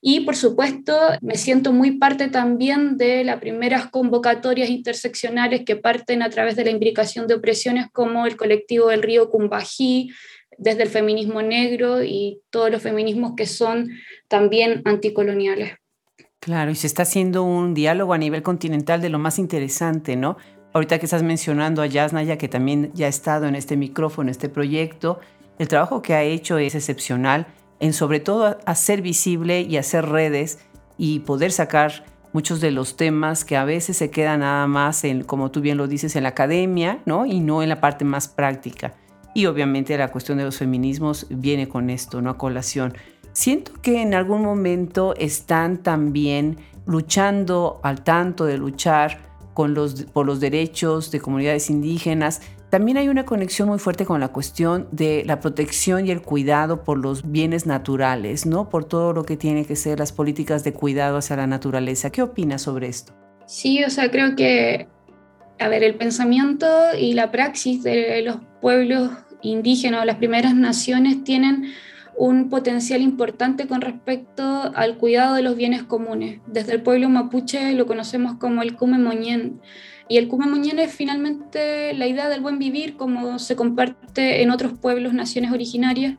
Y 0.01 0.21
por 0.21 0.37
supuesto, 0.37 0.97
me 1.21 1.35
siento 1.35 1.73
muy 1.73 1.99
parte 1.99 2.29
también 2.29 2.97
de 2.97 3.25
las 3.25 3.41
primeras 3.41 3.89
convocatorias 3.89 4.71
interseccionales 4.71 5.63
que 5.65 5.75
parten 5.75 6.23
a 6.23 6.31
través 6.31 6.55
de 6.55 6.65
la 6.65 6.71
imbricación 6.71 7.27
de 7.27 7.35
opresiones 7.35 7.87
como 7.93 8.27
el 8.27 8.37
colectivo 8.37 8.89
del 8.89 9.03
río 9.03 9.29
Cumbají, 9.29 10.11
desde 10.57 10.85
el 10.85 10.89
feminismo 10.89 11.43
negro 11.43 12.03
y 12.03 12.41
todos 12.51 12.71
los 12.71 12.83
feminismos 12.83 13.33
que 13.37 13.47
son 13.47 13.91
también 14.29 14.83
anticoloniales. 14.85 15.73
Claro, 16.41 16.71
y 16.71 16.77
se 16.77 16.87
está 16.87 17.03
haciendo 17.03 17.43
un 17.43 17.75
diálogo 17.75 18.15
a 18.15 18.19
nivel 18.19 18.43
continental 18.43 19.01
de 19.01 19.09
lo 19.09 19.19
más 19.19 19.39
interesante, 19.39 20.17
¿no? 20.17 20.37
Ahorita 20.73 20.99
que 20.99 21.07
estás 21.07 21.23
mencionando 21.23 21.83
a 21.83 21.87
Yasnaya, 21.87 22.39
que 22.39 22.49
también 22.49 22.91
ya 22.95 23.07
ha 23.07 23.09
estado 23.09 23.47
en 23.47 23.55
este 23.55 23.77
micrófono, 23.77 24.29
en 24.29 24.31
este 24.31 24.49
proyecto, 24.49 25.19
el 25.59 25.67
trabajo 25.67 26.03
que 26.03 26.15
ha 26.15 26.23
hecho 26.23 26.59
es 26.59 26.75
excepcional 26.75 27.47
en 27.81 27.93
sobre 27.93 28.21
todo 28.21 28.59
hacer 28.67 29.03
visible 29.03 29.63
y 29.63 29.77
hacer 29.77 30.07
redes 30.07 30.61
y 30.97 31.21
poder 31.21 31.53
sacar 31.53 32.05
muchos 32.33 32.61
de 32.61 32.71
los 32.71 32.97
temas 32.97 33.45
que 33.45 33.57
a 33.57 33.65
veces 33.65 33.97
se 33.97 34.11
quedan 34.11 34.41
nada 34.41 34.67
más 34.67 35.05
en, 35.05 35.25
como 35.25 35.51
tú 35.51 35.61
bien 35.61 35.77
lo 35.77 35.89
dices, 35.89 36.15
en 36.17 36.25
la 36.25 36.31
academia, 36.31 37.01
¿no? 37.07 37.27
Y 37.27 37.41
no 37.41 37.63
en 37.63 37.69
la 37.69 37.81
parte 37.81 38.05
más 38.05 38.29
práctica. 38.29 38.95
Y 39.35 39.47
obviamente 39.47 39.97
la 39.97 40.09
cuestión 40.09 40.39
de 40.39 40.45
los 40.45 40.59
feminismos 40.59 41.27
viene 41.31 41.69
con 41.69 41.91
esto, 41.91 42.21
¿no? 42.23 42.31
A 42.31 42.39
colación. 42.39 42.95
Siento 43.39 43.71
que 43.83 44.03
en 44.03 44.15
algún 44.15 44.43
momento 44.43 45.15
están 45.15 45.85
también 45.85 46.57
luchando 46.87 47.79
al 47.85 48.03
tanto 48.03 48.47
de 48.47 48.59
luchar 48.59 49.21
con 49.55 49.75
los, 49.75 50.07
por 50.07 50.27
los 50.27 50.41
derechos 50.41 51.13
de 51.13 51.21
comunidades 51.21 51.71
indígenas. 51.71 52.41
También 52.69 52.97
hay 52.97 53.09
una 53.09 53.25
conexión 53.25 53.69
muy 53.69 53.79
fuerte 53.79 54.05
con 54.05 54.19
la 54.19 54.31
cuestión 54.33 54.89
de 54.91 55.23
la 55.25 55.39
protección 55.39 56.09
y 56.09 56.11
el 56.11 56.21
cuidado 56.21 56.83
por 56.83 56.99
los 56.99 57.31
bienes 57.31 57.65
naturales, 57.65 58.45
¿no? 58.45 58.69
Por 58.69 58.87
todo 58.87 59.13
lo 59.13 59.23
que 59.23 59.37
tiene 59.37 59.65
que 59.65 59.77
ser 59.77 60.01
las 60.01 60.11
políticas 60.11 60.65
de 60.65 60.73
cuidado 60.73 61.19
hacia 61.19 61.37
la 61.37 61.47
naturaleza. 61.47 62.11
¿Qué 62.11 62.23
opinas 62.23 62.63
sobre 62.63 62.89
esto? 62.89 63.13
Sí, 63.47 63.85
o 63.85 63.91
sea, 63.91 64.11
creo 64.11 64.35
que, 64.35 64.89
a 65.61 65.69
ver, 65.69 65.85
el 65.85 65.95
pensamiento 65.95 66.67
y 66.99 67.13
la 67.13 67.31
praxis 67.31 67.85
de 67.85 68.21
los 68.21 68.39
pueblos 68.61 69.13
indígenas 69.43 70.03
o 70.03 70.05
las 70.05 70.17
primeras 70.17 70.57
naciones 70.57 71.23
tienen 71.23 71.67
un 72.19 72.49
potencial 72.51 73.01
importante 73.01 73.69
con 73.69 73.81
respecto 73.81 74.73
al 74.75 74.99
cuidado 74.99 75.37
de 75.37 75.43
los 75.43 75.57
bienes 75.57 75.85
comunes. 75.85 76.41
Desde 76.47 76.73
el 76.73 76.83
pueblo 76.83 77.09
mapuche 77.09 77.73
lo 77.75 77.87
conocemos 77.87 78.35
como 78.35 78.63
el 78.63 78.75
Kume 78.75 78.99
Moñén. 78.99 79.61
Y 80.09 80.17
el 80.17 80.27
Kume 80.27 80.47
Moñén 80.47 80.81
es 80.81 80.93
finalmente 80.93 81.95
la 81.95 82.09
idea 82.09 82.29
del 82.29 82.41
buen 82.41 82.59
vivir 82.59 82.97
como 82.97 83.39
se 83.39 83.55
comparte 83.55 84.43
en 84.43 84.51
otros 84.51 84.73
pueblos, 84.73 85.15
naciones 85.15 85.53
originarias, 85.53 86.17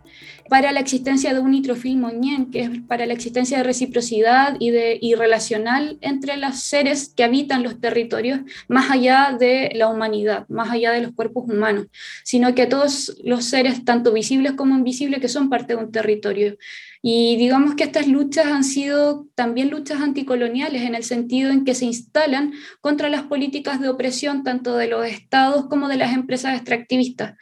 para 0.49 0.71
la 0.71 0.79
existencia 0.79 1.33
de 1.33 1.39
un 1.39 1.51
nitrofil 1.51 1.97
moñén, 1.97 2.51
que 2.51 2.61
es 2.61 2.69
para 2.87 3.05
la 3.05 3.13
existencia 3.13 3.57
de 3.57 3.63
reciprocidad 3.63 4.55
y, 4.59 4.71
de, 4.71 4.97
y 4.99 5.15
relacional 5.15 5.97
entre 6.01 6.37
los 6.37 6.59
seres 6.59 7.13
que 7.15 7.23
habitan 7.23 7.63
los 7.63 7.79
territorios, 7.79 8.41
más 8.67 8.91
allá 8.91 9.35
de 9.39 9.71
la 9.75 9.87
humanidad, 9.87 10.45
más 10.49 10.71
allá 10.71 10.91
de 10.91 11.01
los 11.01 11.11
cuerpos 11.13 11.45
humanos, 11.47 11.87
sino 12.23 12.55
que 12.55 12.65
todos 12.65 13.15
los 13.23 13.45
seres, 13.45 13.85
tanto 13.85 14.11
visibles 14.11 14.53
como 14.53 14.75
invisibles, 14.75 15.21
que 15.21 15.29
son 15.29 15.49
parte 15.49 15.75
de 15.75 15.83
un 15.83 15.91
territorio. 15.91 16.57
Y 17.01 17.37
digamos 17.37 17.75
que 17.75 17.85
estas 17.85 18.07
luchas 18.07 18.47
han 18.47 18.63
sido 18.63 19.27
también 19.35 19.69
luchas 19.69 20.01
anticoloniales 20.01 20.81
en 20.81 20.95
el 20.95 21.03
sentido 21.03 21.51
en 21.51 21.63
que 21.63 21.73
se 21.73 21.85
instalan 21.85 22.53
contra 22.81 23.07
las 23.07 23.23
políticas 23.23 23.79
de 23.79 23.87
opresión 23.87 24.43
tanto 24.43 24.75
de 24.75 24.87
los 24.87 25.05
estados 25.05 25.67
como 25.67 25.87
de 25.87 25.95
las 25.95 26.13
empresas 26.13 26.55
extractivistas. 26.55 27.35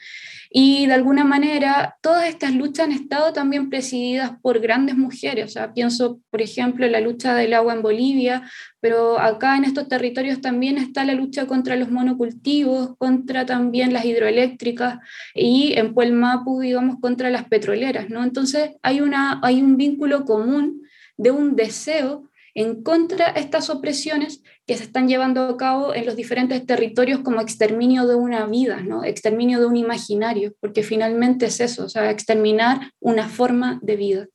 Y 0.50 0.86
de 0.86 0.94
alguna 0.94 1.24
manera, 1.24 1.98
todas 2.02 2.30
estas 2.30 2.54
luchas 2.54 2.86
han 2.86 2.92
estado 2.94 3.34
también 3.34 3.70
presididas 3.70 4.32
por 4.42 4.60
grandes 4.60 4.96
mujeres. 4.96 5.46
O 5.46 5.50
sea, 5.50 5.74
pienso, 5.74 6.22
por 6.30 6.42
ejemplo, 6.42 6.86
en 6.86 6.94
la 6.94 7.02
lucha 7.02 7.36
del 7.36 7.54
agua 7.54 7.74
en 7.74 7.82
Bolivia, 7.82 8.50
pero 8.80 9.20
acá 9.20 9.58
en 9.58 9.64
estos 9.64 9.88
territorios 9.88 10.42
también 10.42 10.78
está 10.78 11.04
la 11.04 11.14
lucha 11.14 11.48
contra 11.48 11.76
los 11.76 11.90
monocultivos, 11.90 12.96
contra 12.98 13.46
también 13.46 13.94
las 13.94 14.06
hidroeléctricas 14.06 15.00
y 15.34 15.74
en 15.78 15.94
Puelmapu, 15.94 16.60
digamos, 16.60 16.98
contra 17.00 17.30
las 17.30 17.46
petroleras. 17.46 18.10
¿no? 18.10 18.24
Entonces, 18.24 18.72
hay, 18.84 19.02
una, 19.02 19.40
hay 19.44 19.62
un 19.62 19.78
vínculo 19.78 20.26
común 20.26 20.84
de 21.18 21.32
un 21.32 21.56
deseo 21.56 22.30
en 22.54 22.82
contra 22.82 23.34
de 23.34 23.40
estas 23.40 23.70
opresiones 23.70 24.42
que 24.66 24.76
se 24.76 24.84
están 24.84 25.08
llevando 25.08 25.44
a 25.44 25.58
cabo 25.58 25.94
en 25.94 26.08
los 26.08 26.16
diferentes 26.16 26.66
territorios 26.66 27.20
como 27.20 27.40
exterminio 27.40 28.08
de 28.08 28.16
una 28.16 28.48
vida, 28.48 28.82
¿no? 28.82 29.04
exterminio 29.04 29.60
de 29.60 29.68
un 29.68 29.78
imaginario, 29.78 30.54
porque 30.60 30.82
finalmente 30.82 31.46
es 31.46 31.60
eso, 31.60 31.86
o 31.86 31.90
sea, 31.90 32.10
exterminar 32.10 32.92
una 33.00 33.30
forma 33.30 33.80
de 33.84 33.96
vida. 33.96 34.28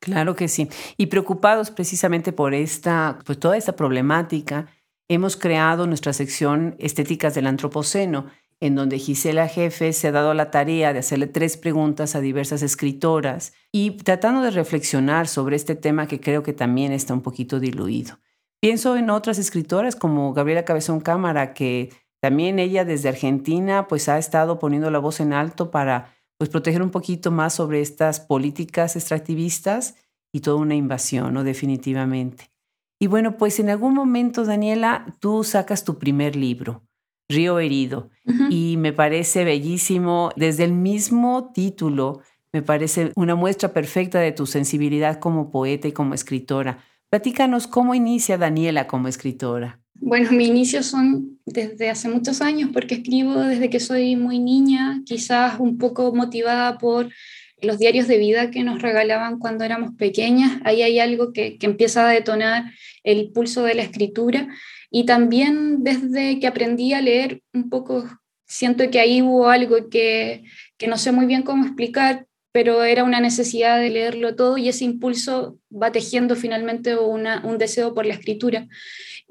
Claro 0.00 0.34
que 0.34 0.48
sí. 0.48 0.68
Y 0.96 1.06
preocupados 1.06 1.70
precisamente 1.70 2.32
por 2.32 2.54
esta, 2.54 3.18
pues 3.24 3.38
toda 3.38 3.56
esta 3.56 3.76
problemática, 3.76 4.66
hemos 5.08 5.36
creado 5.36 5.86
nuestra 5.86 6.12
sección 6.12 6.74
Estéticas 6.78 7.34
del 7.34 7.46
Antropoceno, 7.46 8.26
en 8.60 8.74
donde 8.74 8.98
Gisela 8.98 9.48
Jefe 9.48 9.92
se 9.92 10.08
ha 10.08 10.12
dado 10.12 10.34
la 10.34 10.50
tarea 10.50 10.92
de 10.92 10.98
hacerle 10.98 11.26
tres 11.26 11.56
preguntas 11.56 12.14
a 12.14 12.20
diversas 12.20 12.62
escritoras 12.62 13.52
y 13.72 13.92
tratando 13.92 14.42
de 14.42 14.50
reflexionar 14.50 15.28
sobre 15.28 15.56
este 15.56 15.74
tema 15.74 16.06
que 16.06 16.20
creo 16.20 16.42
que 16.42 16.52
también 16.52 16.92
está 16.92 17.14
un 17.14 17.22
poquito 17.22 17.58
diluido. 17.60 18.18
Pienso 18.60 18.96
en 18.96 19.08
otras 19.08 19.38
escritoras 19.38 19.96
como 19.96 20.34
Gabriela 20.34 20.66
Cabezón 20.66 21.00
Cámara, 21.00 21.54
que 21.54 21.90
también 22.20 22.58
ella 22.58 22.84
desde 22.84 23.08
Argentina 23.08 23.88
pues 23.88 24.08
ha 24.10 24.18
estado 24.18 24.58
poniendo 24.58 24.90
la 24.90 24.98
voz 24.98 25.20
en 25.20 25.32
alto 25.32 25.70
para 25.70 26.14
pues 26.40 26.48
proteger 26.48 26.80
un 26.80 26.90
poquito 26.90 27.30
más 27.30 27.52
sobre 27.52 27.82
estas 27.82 28.18
políticas 28.18 28.96
extractivistas 28.96 29.96
y 30.32 30.40
toda 30.40 30.56
una 30.56 30.74
invasión, 30.74 31.34
¿no? 31.34 31.44
Definitivamente. 31.44 32.50
Y 32.98 33.08
bueno, 33.08 33.36
pues 33.36 33.60
en 33.60 33.68
algún 33.68 33.92
momento, 33.92 34.46
Daniela, 34.46 35.04
tú 35.20 35.44
sacas 35.44 35.84
tu 35.84 35.98
primer 35.98 36.36
libro. 36.36 36.82
Río 37.28 37.58
Herido. 37.58 38.08
Y 38.48 38.76
me 38.78 38.94
parece 38.94 39.44
bellísimo, 39.44 40.30
desde 40.34 40.64
el 40.64 40.72
mismo 40.72 41.52
título, 41.52 42.22
me 42.54 42.62
parece 42.62 43.12
una 43.16 43.34
muestra 43.34 43.74
perfecta 43.74 44.18
de 44.18 44.32
tu 44.32 44.46
sensibilidad 44.46 45.18
como 45.18 45.50
poeta 45.50 45.88
y 45.88 45.92
como 45.92 46.14
escritora. 46.14 46.78
Platícanos 47.10 47.66
cómo 47.66 47.94
inicia 47.94 48.38
Daniela 48.38 48.86
como 48.86 49.08
escritora. 49.08 49.79
Bueno, 50.02 50.32
mis 50.32 50.48
inicios 50.48 50.86
son 50.86 51.38
desde 51.44 51.90
hace 51.90 52.08
muchos 52.08 52.40
años 52.40 52.70
porque 52.72 52.94
escribo 52.94 53.34
desde 53.34 53.68
que 53.68 53.80
soy 53.80 54.16
muy 54.16 54.38
niña, 54.38 55.02
quizás 55.04 55.60
un 55.60 55.76
poco 55.76 56.14
motivada 56.14 56.78
por 56.78 57.12
los 57.60 57.78
diarios 57.78 58.08
de 58.08 58.16
vida 58.16 58.50
que 58.50 58.64
nos 58.64 58.80
regalaban 58.80 59.38
cuando 59.38 59.62
éramos 59.62 59.94
pequeñas. 59.96 60.58
Ahí 60.64 60.82
hay 60.82 60.98
algo 61.00 61.34
que, 61.34 61.58
que 61.58 61.66
empieza 61.66 62.08
a 62.08 62.12
detonar 62.12 62.72
el 63.04 63.30
pulso 63.32 63.62
de 63.62 63.74
la 63.74 63.82
escritura 63.82 64.48
y 64.90 65.04
también 65.04 65.84
desde 65.84 66.40
que 66.40 66.46
aprendí 66.46 66.94
a 66.94 67.02
leer 67.02 67.42
un 67.52 67.68
poco, 67.68 68.08
siento 68.46 68.90
que 68.90 69.00
ahí 69.00 69.20
hubo 69.20 69.50
algo 69.50 69.90
que, 69.90 70.44
que 70.78 70.88
no 70.88 70.96
sé 70.96 71.12
muy 71.12 71.26
bien 71.26 71.42
cómo 71.42 71.66
explicar, 71.66 72.26
pero 72.52 72.82
era 72.84 73.04
una 73.04 73.20
necesidad 73.20 73.78
de 73.78 73.90
leerlo 73.90 74.34
todo 74.34 74.56
y 74.56 74.68
ese 74.68 74.84
impulso 74.84 75.58
va 75.70 75.92
tejiendo 75.92 76.34
finalmente 76.34 76.96
una, 76.96 77.44
un 77.46 77.58
deseo 77.58 77.94
por 77.94 78.06
la 78.06 78.14
escritura. 78.14 78.66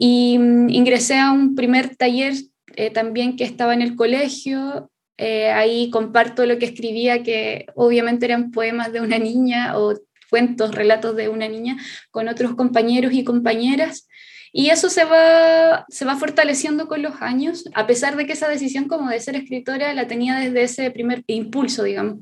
Y 0.02 0.40
mm, 0.40 0.70
ingresé 0.70 1.20
a 1.20 1.32
un 1.34 1.56
primer 1.56 1.98
taller 1.98 2.34
eh, 2.78 2.90
también 2.90 3.36
que 3.36 3.44
estaba 3.44 3.74
en 3.74 3.82
el 3.82 3.98
colegio. 3.98 4.90
Eh, 5.18 5.52
ahí 5.52 5.90
comparto 5.90 6.46
lo 6.46 6.58
que 6.58 6.68
escribía, 6.68 7.22
que 7.22 7.66
obviamente 7.76 8.26
eran 8.26 8.52
poemas 8.52 8.94
de 8.94 9.02
una 9.02 9.20
niña 9.20 9.78
o 9.78 9.94
cuentos, 10.30 10.74
relatos 10.74 11.18
de 11.18 11.28
una 11.28 11.50
niña, 11.50 11.76
con 12.12 12.30
otros 12.30 12.56
compañeros 12.56 13.12
y 13.14 13.26
compañeras. 13.26 14.08
Y 14.54 14.70
eso 14.70 14.90
se 14.90 15.04
va, 15.04 15.86
se 15.90 16.06
va 16.06 16.16
fortaleciendo 16.16 16.88
con 16.88 17.02
los 17.02 17.22
años, 17.22 17.66
a 17.74 17.86
pesar 17.86 18.16
de 18.16 18.26
que 18.26 18.34
esa 18.34 18.48
decisión 18.48 18.88
como 18.88 19.10
de 19.10 19.20
ser 19.20 19.36
escritora 19.36 19.94
la 19.94 20.08
tenía 20.08 20.40
desde 20.40 20.64
ese 20.64 20.92
primer 20.92 21.24
impulso, 21.28 21.84
digamos. 21.84 22.20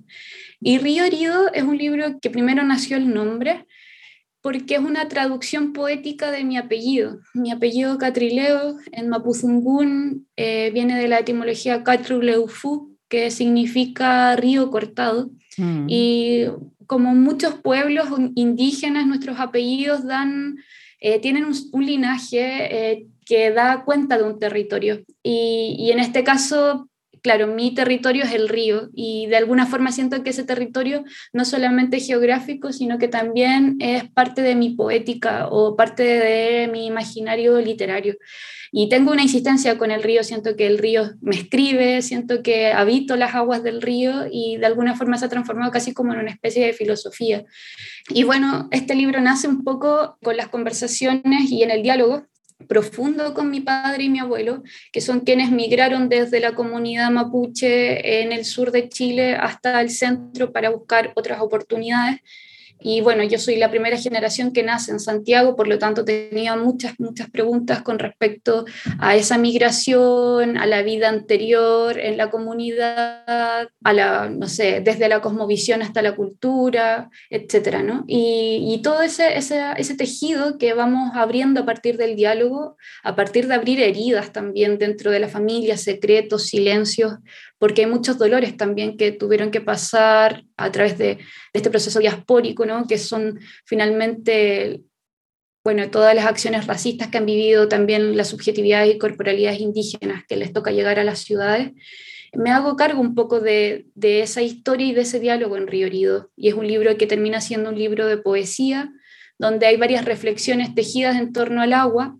Y 0.59 0.79
Río 0.79 1.03
Herido 1.03 1.53
es 1.53 1.63
un 1.63 1.77
libro 1.77 2.19
que 2.19 2.31
primero 2.31 2.63
nació 2.63 2.97
el 2.97 3.13
nombre, 3.13 3.67
porque 4.41 4.75
es 4.75 4.81
una 4.81 5.07
traducción 5.07 5.73
poética 5.73 6.31
de 6.31 6.43
mi 6.43 6.57
apellido. 6.57 7.19
Mi 7.33 7.51
apellido 7.51 7.97
Catrileo 7.97 8.77
en 8.91 9.09
Mapuzungún 9.09 10.27
eh, 10.35 10.71
viene 10.73 10.97
de 10.97 11.07
la 11.07 11.19
etimología 11.19 11.83
Catruleufu, 11.83 12.95
que 13.09 13.31
significa 13.31 14.35
río 14.35 14.69
cortado. 14.69 15.31
Mm. 15.57 15.85
Y 15.89 16.45
como 16.85 17.13
muchos 17.15 17.55
pueblos 17.55 18.07
indígenas, 18.35 19.05
nuestros 19.07 19.39
apellidos 19.39 20.05
dan 20.05 20.57
eh, 20.99 21.19
tienen 21.19 21.45
un, 21.45 21.85
linaje 21.85 22.91
eh, 22.91 23.07
que 23.25 23.51
da 23.51 23.83
cuenta 23.83 24.17
de 24.17 24.23
un 24.23 24.39
territorio. 24.39 25.03
Y, 25.21 25.75
y, 25.77 25.91
en 25.91 25.99
este 25.99 26.23
caso, 26.23 26.89
claro, 27.27 27.47
mi 27.47 27.75
territorio 27.75 28.23
es 28.23 28.31
el 28.31 28.47
río 28.47 28.89
y 28.95 29.25
de 29.25 29.35
alguna 29.35 29.65
forma 29.65 29.91
siento 29.91 30.23
que 30.23 30.29
ese 30.29 30.45
territorio 30.45 31.03
no 31.33 31.43
solamente 31.43 31.97
es 31.97 32.07
geográfico, 32.07 32.71
sino 32.71 32.97
que 32.97 33.09
también 33.09 33.75
es 33.81 34.09
parte 34.11 34.41
de 34.41 34.55
mi 34.55 34.69
poética 34.69 35.49
o 35.49 35.75
parte 35.75 36.03
de 36.03 36.69
mi 36.69 36.85
imaginario 36.85 37.59
literario. 37.59 38.15
Y 38.71 38.87
tengo 38.87 39.11
una 39.11 39.23
insistencia 39.23 39.77
con 39.77 39.91
el 39.91 40.03
río, 40.03 40.23
siento 40.23 40.55
que 40.55 40.67
el 40.67 40.77
río 40.77 41.15
me 41.19 41.35
escribe, 41.35 42.01
siento 42.01 42.41
que 42.43 42.71
habito 42.71 43.17
las 43.17 43.35
aguas 43.35 43.61
del 43.61 43.81
río 43.81 44.25
y 44.31 44.55
de 44.55 44.65
alguna 44.65 44.95
forma 44.95 45.17
se 45.17 45.25
ha 45.25 45.29
transformado 45.29 45.69
casi 45.69 45.93
como 45.93 46.13
en 46.13 46.19
una 46.19 46.31
especie 46.31 46.65
de 46.65 46.71
filosofía. 46.71 47.43
Y 48.07 48.23
bueno, 48.23 48.69
este 48.71 48.95
libro 48.95 49.19
nace 49.19 49.49
un 49.49 49.65
poco 49.65 50.17
con 50.23 50.37
las 50.37 50.47
conversaciones 50.47 51.51
y 51.51 51.63
en 51.63 51.71
el 51.71 51.83
diálogo 51.83 52.25
profundo 52.67 53.33
con 53.33 53.49
mi 53.49 53.61
padre 53.61 54.03
y 54.03 54.09
mi 54.09 54.19
abuelo, 54.19 54.63
que 54.91 55.01
son 55.01 55.21
quienes 55.21 55.51
migraron 55.51 56.09
desde 56.09 56.39
la 56.39 56.55
comunidad 56.55 57.11
mapuche 57.11 58.21
en 58.21 58.31
el 58.31 58.45
sur 58.45 58.71
de 58.71 58.89
Chile 58.89 59.35
hasta 59.35 59.79
el 59.81 59.89
centro 59.89 60.51
para 60.51 60.69
buscar 60.69 61.13
otras 61.15 61.39
oportunidades 61.41 62.21
y 62.79 63.01
bueno, 63.01 63.23
yo 63.23 63.39
soy 63.39 63.57
la 63.57 63.69
primera 63.69 63.97
generación 63.97 64.51
que 64.53 64.63
nace 64.63 64.91
en 64.91 64.99
Santiago, 64.99 65.55
por 65.55 65.67
lo 65.67 65.79
tanto 65.79 66.05
tenía 66.05 66.55
muchas, 66.55 66.93
muchas 66.99 67.29
preguntas 67.29 67.81
con 67.81 67.99
respecto 67.99 68.65
a 68.99 69.15
esa 69.15 69.37
migración, 69.37 70.57
a 70.57 70.65
la 70.65 70.83
vida 70.83 71.09
anterior 71.09 71.97
en 71.97 72.17
la 72.17 72.29
comunidad, 72.29 73.69
a 73.83 73.93
la, 73.93 74.29
no 74.29 74.47
sé, 74.47 74.81
desde 74.81 75.09
la 75.09 75.21
cosmovisión 75.21 75.81
hasta 75.81 76.01
la 76.01 76.15
cultura, 76.15 77.09
etcétera, 77.29 77.83
¿no? 77.83 78.03
Y, 78.07 78.79
todo 78.83 79.01
ese, 79.01 79.37
ese, 79.37 79.59
ese 79.77 79.95
tejido 79.95 80.57
que 80.59 80.73
vamos 80.73 81.11
abriendo 81.15 81.61
a 81.61 81.65
partir 81.65 81.97
del 81.97 82.15
diálogo, 82.15 82.77
a 83.03 83.15
partir 83.15 83.47
de 83.47 83.55
abrir 83.55 83.81
heridas 83.81 84.31
también 84.31 84.77
dentro 84.77 85.09
de 85.09 85.19
la 85.19 85.27
familia, 85.27 85.77
secretos, 85.77 86.45
silencios, 86.45 87.15
porque 87.59 87.81
hay 87.81 87.87
muchos 87.87 88.17
dolores 88.17 88.55
también 88.57 88.97
que 88.97 89.11
tuvieron 89.11 89.51
que 89.51 89.61
pasar 89.61 90.43
a 90.57 90.71
través 90.71 90.97
de, 90.97 91.19
este 91.53 91.69
proceso 91.69 91.99
diaspórico, 91.99 92.65
¿no? 92.65 92.87
que 92.87 92.97
son 92.97 93.39
finalmente 93.65 94.81
bueno, 95.63 95.89
todas 95.89 96.15
las 96.15 96.25
acciones 96.25 96.65
racistas 96.65 97.09
que 97.09 97.17
han 97.17 97.25
vivido 97.25 97.67
también 97.67 98.15
las 98.15 98.29
subjetividades 98.29 98.95
y 98.95 98.97
corporalidades 98.97 99.59
indígenas 99.59 100.23
que 100.25 100.37
les 100.37 100.53
toca 100.53 100.71
llegar 100.71 100.97
a 100.97 101.03
las 101.03 101.19
ciudades. 101.19 101.73
Me 102.31 102.51
hago 102.51 102.77
cargo 102.77 103.01
un 103.01 103.15
poco 103.15 103.41
de, 103.41 103.87
de 103.93 104.21
esa 104.21 104.41
historia 104.41 104.87
y 104.87 104.93
de 104.93 105.01
ese 105.01 105.19
diálogo 105.19 105.57
en 105.57 105.67
Río 105.67 105.87
Herido, 105.87 106.31
y 106.37 106.47
es 106.47 106.53
un 106.53 106.67
libro 106.67 106.95
que 106.95 107.05
termina 107.05 107.41
siendo 107.41 107.69
un 107.69 107.77
libro 107.77 108.07
de 108.07 108.15
poesía, 108.15 108.93
donde 109.37 109.65
hay 109.65 109.75
varias 109.75 110.05
reflexiones 110.05 110.73
tejidas 110.73 111.17
en 111.17 111.33
torno 111.33 111.61
al 111.61 111.73
agua, 111.73 112.17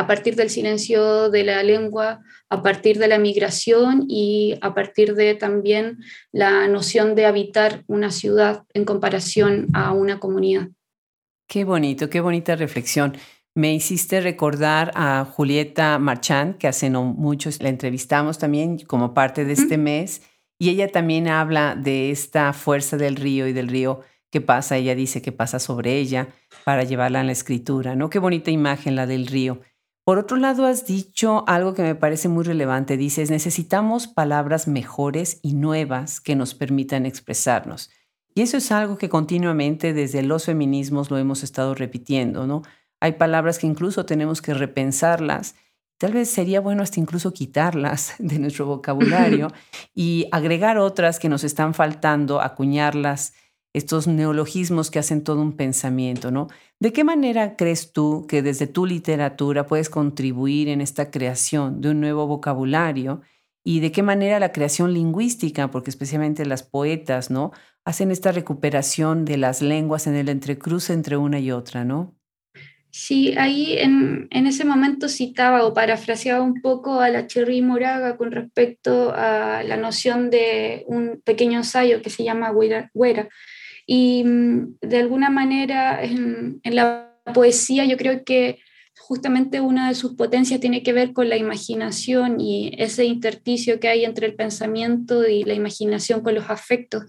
a 0.00 0.06
partir 0.06 0.34
del 0.34 0.48
silencio 0.48 1.28
de 1.28 1.44
la 1.44 1.62
lengua, 1.62 2.22
a 2.48 2.62
partir 2.62 2.98
de 2.98 3.06
la 3.06 3.18
migración 3.18 4.06
y 4.08 4.54
a 4.62 4.72
partir 4.72 5.14
de 5.14 5.34
también 5.34 5.98
la 6.32 6.66
noción 6.68 7.14
de 7.14 7.26
habitar 7.26 7.84
una 7.86 8.10
ciudad 8.10 8.64
en 8.72 8.86
comparación 8.86 9.66
a 9.74 9.92
una 9.92 10.18
comunidad. 10.18 10.68
Qué 11.46 11.64
bonito, 11.64 12.08
qué 12.08 12.20
bonita 12.22 12.56
reflexión. 12.56 13.14
Me 13.54 13.74
hiciste 13.74 14.22
recordar 14.22 14.90
a 14.94 15.26
Julieta 15.26 15.98
Marchand, 15.98 16.56
que 16.56 16.68
hace 16.68 16.88
no 16.88 17.04
mucho 17.04 17.50
la 17.60 17.68
entrevistamos 17.68 18.38
también 18.38 18.78
como 18.78 19.12
parte 19.12 19.44
de 19.44 19.52
este 19.52 19.76
mes, 19.76 20.22
Y 20.62 20.68
ella 20.68 20.88
también 20.88 21.26
habla 21.26 21.74
de 21.74 22.10
esta 22.10 22.52
fuerza 22.52 22.98
del 22.98 23.16
río 23.16 23.46
y 23.46 23.54
del 23.54 23.68
río 23.68 24.00
que 24.30 24.40
pasa, 24.42 24.76
ella 24.76 24.94
dice 24.94 25.22
que 25.22 25.32
pasa 25.32 25.58
sobre 25.58 25.96
ella 25.96 26.28
para 26.64 26.84
llevarla 26.84 27.20
a 27.20 27.24
la 27.24 27.32
escritura, 27.32 27.96
¿no? 27.96 28.10
Qué 28.10 28.18
bonita 28.18 28.50
imagen 28.50 28.94
la 28.94 29.06
del 29.06 29.26
río. 29.26 29.60
Por 30.04 30.18
otro 30.18 30.36
lado, 30.36 30.66
has 30.66 30.86
dicho 30.86 31.44
algo 31.46 31.74
que 31.74 31.82
me 31.82 31.94
parece 31.94 32.28
muy 32.28 32.44
relevante. 32.44 32.96
Dices, 32.96 33.30
necesitamos 33.30 34.08
palabras 34.08 34.66
mejores 34.66 35.38
y 35.42 35.54
nuevas 35.54 36.20
que 36.20 36.34
nos 36.34 36.54
permitan 36.54 37.06
expresarnos. 37.06 37.90
Y 38.34 38.42
eso 38.42 38.56
es 38.56 38.72
algo 38.72 38.96
que 38.96 39.08
continuamente 39.08 39.92
desde 39.92 40.22
los 40.22 40.46
feminismos 40.46 41.10
lo 41.10 41.18
hemos 41.18 41.42
estado 41.42 41.74
repitiendo, 41.74 42.46
¿no? 42.46 42.62
Hay 43.00 43.12
palabras 43.12 43.58
que 43.58 43.66
incluso 43.66 44.06
tenemos 44.06 44.40
que 44.40 44.54
repensarlas. 44.54 45.56
Tal 45.98 46.12
vez 46.12 46.30
sería 46.30 46.60
bueno 46.60 46.82
hasta 46.82 47.00
incluso 47.00 47.32
quitarlas 47.32 48.14
de 48.18 48.38
nuestro 48.38 48.66
vocabulario 48.66 49.48
y 49.94 50.26
agregar 50.32 50.78
otras 50.78 51.18
que 51.18 51.28
nos 51.28 51.44
están 51.44 51.74
faltando, 51.74 52.40
acuñarlas, 52.40 53.34
estos 53.72 54.06
neologismos 54.06 54.90
que 54.90 54.98
hacen 54.98 55.22
todo 55.22 55.40
un 55.40 55.56
pensamiento, 55.56 56.30
¿no? 56.30 56.48
¿De 56.80 56.92
qué 56.92 57.04
manera 57.04 57.56
crees 57.56 57.92
tú 57.92 58.26
que 58.28 58.42
desde 58.42 58.66
tu 58.66 58.86
literatura 58.86 59.66
puedes 59.66 59.88
contribuir 59.88 60.68
en 60.68 60.80
esta 60.80 61.10
creación 61.10 61.80
de 61.80 61.90
un 61.90 62.00
nuevo 62.00 62.26
vocabulario? 62.26 63.20
¿Y 63.62 63.80
de 63.80 63.92
qué 63.92 64.02
manera 64.02 64.40
la 64.40 64.52
creación 64.52 64.94
lingüística, 64.94 65.70
porque 65.70 65.90
especialmente 65.90 66.46
las 66.46 66.62
poetas, 66.62 67.30
¿no? 67.30 67.52
Hacen 67.84 68.10
esta 68.10 68.32
recuperación 68.32 69.24
de 69.24 69.36
las 69.36 69.62
lenguas 69.62 70.06
en 70.06 70.16
el 70.16 70.28
entrecruce 70.28 70.92
entre 70.92 71.16
una 71.16 71.38
y 71.38 71.52
otra, 71.52 71.84
¿no? 71.84 72.16
Sí, 72.92 73.34
ahí 73.38 73.78
en, 73.78 74.28
ese 74.32 74.64
momento 74.64 75.08
citaba 75.08 75.64
o 75.64 75.72
parafraseaba 75.72 76.42
un 76.42 76.60
poco 76.60 77.00
a 77.00 77.08
la 77.08 77.28
Cherry 77.28 77.62
Moraga 77.62 78.16
con 78.16 78.32
respecto 78.32 79.12
a 79.14 79.62
la 79.62 79.76
noción 79.76 80.28
de 80.28 80.84
un 80.88 81.20
pequeño 81.24 81.58
ensayo 81.58 82.02
que 82.02 82.10
se 82.10 82.24
llama 82.24 82.50
Güera. 82.50 82.90
Y 83.92 84.22
mm, 84.22 84.76
de 84.82 84.98
alguna 84.98 85.30
manera 85.30 86.00
en, 86.00 86.60
la 86.62 87.12
poesía 87.34 87.84
yo 87.86 87.96
creo 87.96 88.22
que 88.24 88.60
justamente 88.96 89.60
una 89.60 89.88
de 89.88 89.96
sus 89.96 90.14
potencias 90.14 90.60
tiene 90.60 90.84
que 90.84 90.92
ver 90.92 91.12
con 91.12 91.28
la 91.28 91.36
imaginación 91.36 92.40
y 92.40 92.70
ese 92.78 93.04
intersticio 93.04 93.80
que 93.80 93.88
hay 93.88 94.04
entre 94.04 94.28
el 94.28 94.36
pensamiento 94.36 95.26
y 95.26 95.42
la 95.42 95.54
imaginación 95.54 96.20
con 96.20 96.36
los 96.36 96.50
afectos. 96.50 97.02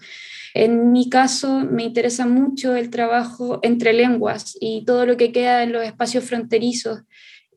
En 0.55 0.91
mi 0.91 1.07
caso, 1.07 1.59
me 1.59 1.83
interesa 1.83 2.25
mucho 2.25 2.75
el 2.75 2.89
trabajo 2.89 3.59
entre 3.61 3.93
lenguas 3.93 4.57
y 4.59 4.83
todo 4.83 5.05
lo 5.05 5.17
que 5.17 5.31
queda 5.31 5.61
en 5.61 5.73
los 5.73 5.83
espacios 5.83 6.23
fronterizos. 6.23 7.01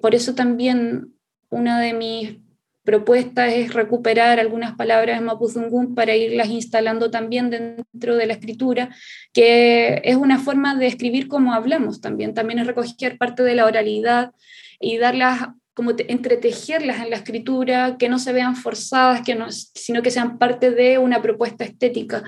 Por 0.02 0.14
eso 0.14 0.35
también 0.35 1.14
una 1.49 1.81
de 1.81 1.95
mis 1.95 2.44
propuestas 2.85 3.53
es 3.53 3.73
recuperar 3.73 4.38
algunas 4.38 4.75
palabras 4.76 5.19
en 5.19 5.25
Mapuzungún 5.25 5.95
para 5.95 6.14
irlas 6.14 6.49
instalando 6.49 7.11
también 7.11 7.50
dentro 7.50 8.17
de 8.17 8.26
la 8.26 8.35
escritura, 8.35 8.91
que 9.33 10.03
es 10.05 10.17
una 10.17 10.38
forma 10.38 10.76
de 10.76 10.87
escribir 10.87 11.26
como 11.26 11.55
hablamos 11.55 12.00
también. 12.00 12.35
También 12.35 12.59
es 12.59 12.67
recoger 12.67 13.19
parte 13.19 13.43
de 13.43 13.55
la 13.55 13.64
oralidad 13.64 14.33
y 14.79 14.99
darlas 14.99 15.49
como 15.75 15.90
entretejerlas 15.90 17.02
en 17.02 17.11
la 17.11 17.16
escritura, 17.16 17.97
que 17.99 18.09
no 18.09 18.21
se 18.21 18.33
vean 18.33 18.54
forzadas, 18.54 19.23
que 19.23 19.35
no, 19.35 19.47
sino 19.50 20.02
que 20.02 20.12
sean 20.12 20.38
parte 20.38 20.71
de 20.71 20.99
una 20.99 21.21
propuesta 21.21 21.64
estética. 21.64 22.23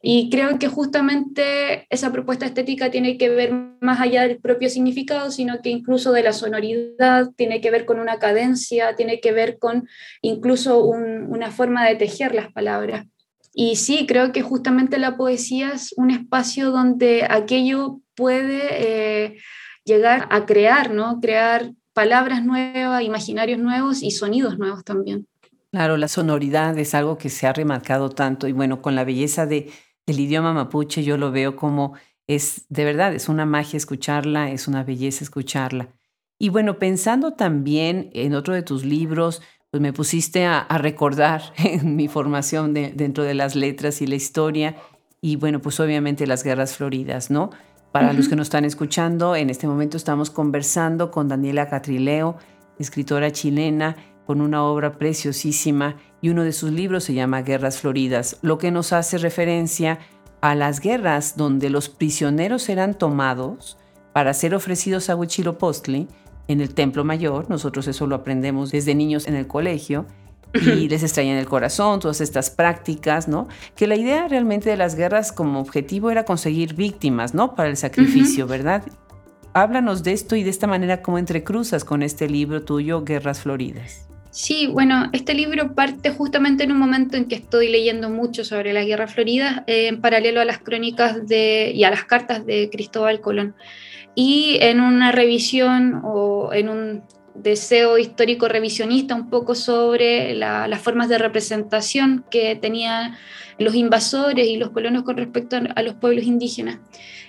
Y 0.00 0.30
creo 0.30 0.58
que 0.60 0.68
justamente 0.68 1.86
esa 1.90 2.12
propuesta 2.12 2.46
estética 2.46 2.90
tiene 2.90 3.18
que 3.18 3.30
ver 3.30 3.52
más 3.80 4.00
allá 4.00 4.22
del 4.22 4.38
propio 4.38 4.70
significado, 4.70 5.32
sino 5.32 5.60
que 5.60 5.70
incluso 5.70 6.12
de 6.12 6.22
la 6.22 6.32
sonoridad, 6.32 7.30
tiene 7.36 7.60
que 7.60 7.72
ver 7.72 7.84
con 7.84 7.98
una 7.98 8.18
cadencia, 8.20 8.94
tiene 8.94 9.20
que 9.20 9.32
ver 9.32 9.58
con 9.58 9.88
incluso 10.22 10.84
una 10.84 11.50
forma 11.50 11.86
de 11.86 11.96
tejer 11.96 12.34
las 12.34 12.52
palabras. 12.52 13.06
Y 13.52 13.76
sí, 13.76 14.06
creo 14.06 14.32
que 14.32 14.42
justamente 14.42 14.98
la 14.98 15.16
poesía 15.16 15.72
es 15.74 15.94
un 15.96 16.10
espacio 16.10 16.70
donde 16.70 17.26
aquello 17.28 18.00
puede 18.16 18.62
eh, 18.72 19.36
llegar 19.84 20.26
a 20.30 20.44
crear, 20.44 20.92
¿no? 20.92 21.20
Crear 21.20 21.70
palabras 21.94 22.44
nuevas, 22.44 23.02
imaginarios 23.02 23.58
nuevos 23.58 24.02
y 24.02 24.10
sonidos 24.10 24.58
nuevos 24.58 24.84
también. 24.84 25.26
Claro, 25.70 25.96
la 25.96 26.08
sonoridad 26.08 26.78
es 26.78 26.94
algo 26.94 27.16
que 27.18 27.30
se 27.30 27.46
ha 27.46 27.52
remarcado 27.52 28.10
tanto 28.10 28.46
y 28.46 28.52
bueno, 28.52 28.82
con 28.82 28.94
la 28.94 29.04
belleza 29.04 29.46
de, 29.46 29.72
del 30.06 30.20
idioma 30.20 30.52
mapuche 30.52 31.02
yo 31.02 31.16
lo 31.16 31.32
veo 31.32 31.56
como 31.56 31.94
es, 32.26 32.66
de 32.68 32.84
verdad, 32.84 33.14
es 33.14 33.28
una 33.28 33.46
magia 33.46 33.76
escucharla, 33.76 34.50
es 34.50 34.68
una 34.68 34.84
belleza 34.84 35.24
escucharla. 35.24 35.88
Y 36.38 36.48
bueno, 36.48 36.78
pensando 36.78 37.32
también 37.32 38.10
en 38.12 38.34
otro 38.34 38.54
de 38.54 38.62
tus 38.62 38.84
libros, 38.84 39.42
pues 39.70 39.80
me 39.80 39.92
pusiste 39.92 40.44
a, 40.44 40.66
recordar 40.78 41.42
en 41.56 41.96
mi 41.96 42.08
formación 42.08 42.74
dentro 42.74 43.24
de 43.24 43.34
las 43.34 43.56
letras 43.56 44.00
y 44.02 44.06
la 44.06 44.14
historia 44.14 44.76
y 45.20 45.36
bueno, 45.36 45.60
pues 45.60 45.80
obviamente 45.80 46.26
las 46.26 46.44
guerras 46.44 46.76
floridas, 46.76 47.30
¿no? 47.30 47.50
Para 47.94 48.12
los 48.12 48.28
que 48.28 48.34
nos 48.34 48.48
están 48.48 48.64
escuchando, 48.64 49.36
en 49.36 49.50
este 49.50 49.68
momento 49.68 49.96
estamos 49.96 50.28
conversando 50.28 51.12
con 51.12 51.28
Daniela 51.28 51.68
Catrileo, 51.68 52.34
escritora 52.76 53.30
chilena, 53.30 53.94
con 54.26 54.40
una 54.40 54.64
obra 54.64 54.98
preciosísima 54.98 55.94
y 56.20 56.30
uno 56.30 56.42
de 56.42 56.50
sus 56.50 56.72
libros 56.72 57.04
se 57.04 57.14
llama 57.14 57.42
Guerras 57.42 57.78
Floridas, 57.78 58.38
lo 58.42 58.58
que 58.58 58.72
nos 58.72 58.92
hace 58.92 59.16
referencia 59.18 60.00
a 60.40 60.56
las 60.56 60.80
guerras 60.80 61.36
donde 61.36 61.70
los 61.70 61.88
prisioneros 61.88 62.68
eran 62.68 62.94
tomados 62.94 63.78
para 64.12 64.34
ser 64.34 64.56
ofrecidos 64.56 65.08
a 65.08 65.14
Huitzilopochtli 65.14 66.08
en 66.48 66.60
el 66.60 66.74
Templo 66.74 67.04
Mayor. 67.04 67.48
Nosotros 67.48 67.86
eso 67.86 68.08
lo 68.08 68.16
aprendemos 68.16 68.72
desde 68.72 68.96
niños 68.96 69.28
en 69.28 69.36
el 69.36 69.46
colegio 69.46 70.04
y 70.54 70.88
les 70.88 71.02
extrañan 71.02 71.36
el 71.36 71.46
corazón, 71.46 72.00
todas 72.00 72.20
estas 72.20 72.50
prácticas, 72.50 73.28
¿no? 73.28 73.48
Que 73.76 73.86
la 73.86 73.96
idea 73.96 74.28
realmente 74.28 74.70
de 74.70 74.76
las 74.76 74.94
guerras 74.94 75.32
como 75.32 75.60
objetivo 75.60 76.10
era 76.10 76.24
conseguir 76.24 76.74
víctimas, 76.74 77.34
¿no? 77.34 77.54
Para 77.54 77.68
el 77.68 77.76
sacrificio, 77.76 78.46
¿verdad? 78.46 78.82
Háblanos 79.52 80.02
de 80.02 80.12
esto 80.12 80.36
y 80.36 80.42
de 80.42 80.50
esta 80.50 80.66
manera 80.66 81.02
como 81.02 81.18
entrecruzas 81.18 81.84
con 81.84 82.02
este 82.02 82.28
libro 82.28 82.62
tuyo, 82.62 83.04
Guerras 83.04 83.40
Floridas. 83.40 84.08
Sí, 84.30 84.66
bueno, 84.66 85.10
este 85.12 85.32
libro 85.32 85.76
parte 85.76 86.10
justamente 86.10 86.64
en 86.64 86.72
un 86.72 86.78
momento 86.78 87.16
en 87.16 87.26
que 87.26 87.36
estoy 87.36 87.68
leyendo 87.68 88.10
mucho 88.10 88.44
sobre 88.44 88.72
las 88.72 88.84
guerras 88.84 89.14
floridas, 89.14 89.62
eh, 89.68 89.86
en 89.86 90.00
paralelo 90.00 90.40
a 90.40 90.44
las 90.44 90.58
crónicas 90.58 91.28
de, 91.28 91.70
y 91.72 91.84
a 91.84 91.90
las 91.90 92.04
cartas 92.04 92.44
de 92.44 92.68
Cristóbal 92.68 93.20
Colón. 93.20 93.54
Y 94.16 94.58
en 94.60 94.80
una 94.80 95.12
revisión 95.12 96.00
o 96.02 96.52
en 96.52 96.68
un 96.68 97.04
deseo 97.34 97.98
histórico 97.98 98.48
revisionista 98.48 99.14
un 99.14 99.28
poco 99.28 99.54
sobre 99.54 100.34
las 100.34 100.80
formas 100.80 101.08
de 101.08 101.18
representación 101.18 102.24
que 102.30 102.56
tenían 102.56 103.16
los 103.58 103.74
invasores 103.74 104.48
y 104.48 104.56
los 104.56 104.70
colonos 104.70 105.02
con 105.02 105.16
respecto 105.16 105.56
a 105.74 105.82
los 105.82 105.94
pueblos 105.94 106.24
indígenas 106.24 106.78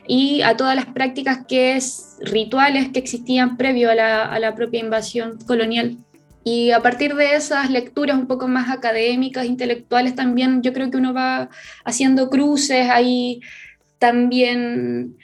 y 0.08 0.42
a 0.42 0.56
todas 0.56 0.76
las 0.76 0.86
prácticas 0.88 1.46
que 1.48 1.76
es, 1.76 2.18
rituales 2.22 2.90
que 2.90 3.00
existían 3.00 3.58
previo 3.58 3.90
a 3.90 3.96
la, 3.96 4.24
a 4.24 4.40
la 4.40 4.56
propia 4.56 4.80
invasión 4.80 5.38
colonial. 5.48 5.98
Y 6.44 6.70
a 6.72 6.82
partir 6.82 7.16
de 7.16 7.36
esas 7.36 7.72
lecturas 7.72 8.16
un 8.16 8.28
poco 8.28 8.48
más 8.48 8.70
académicas, 8.70 9.48
intelectuales, 9.48 10.14
también 10.14 10.62
yo 10.62 10.74
creo 10.74 10.92
que 10.92 10.98
uno 10.98 11.12
va 11.12 11.50
haciendo 11.84 12.30
cruces, 12.30 12.88
ahí 12.92 13.42
también 13.98 15.18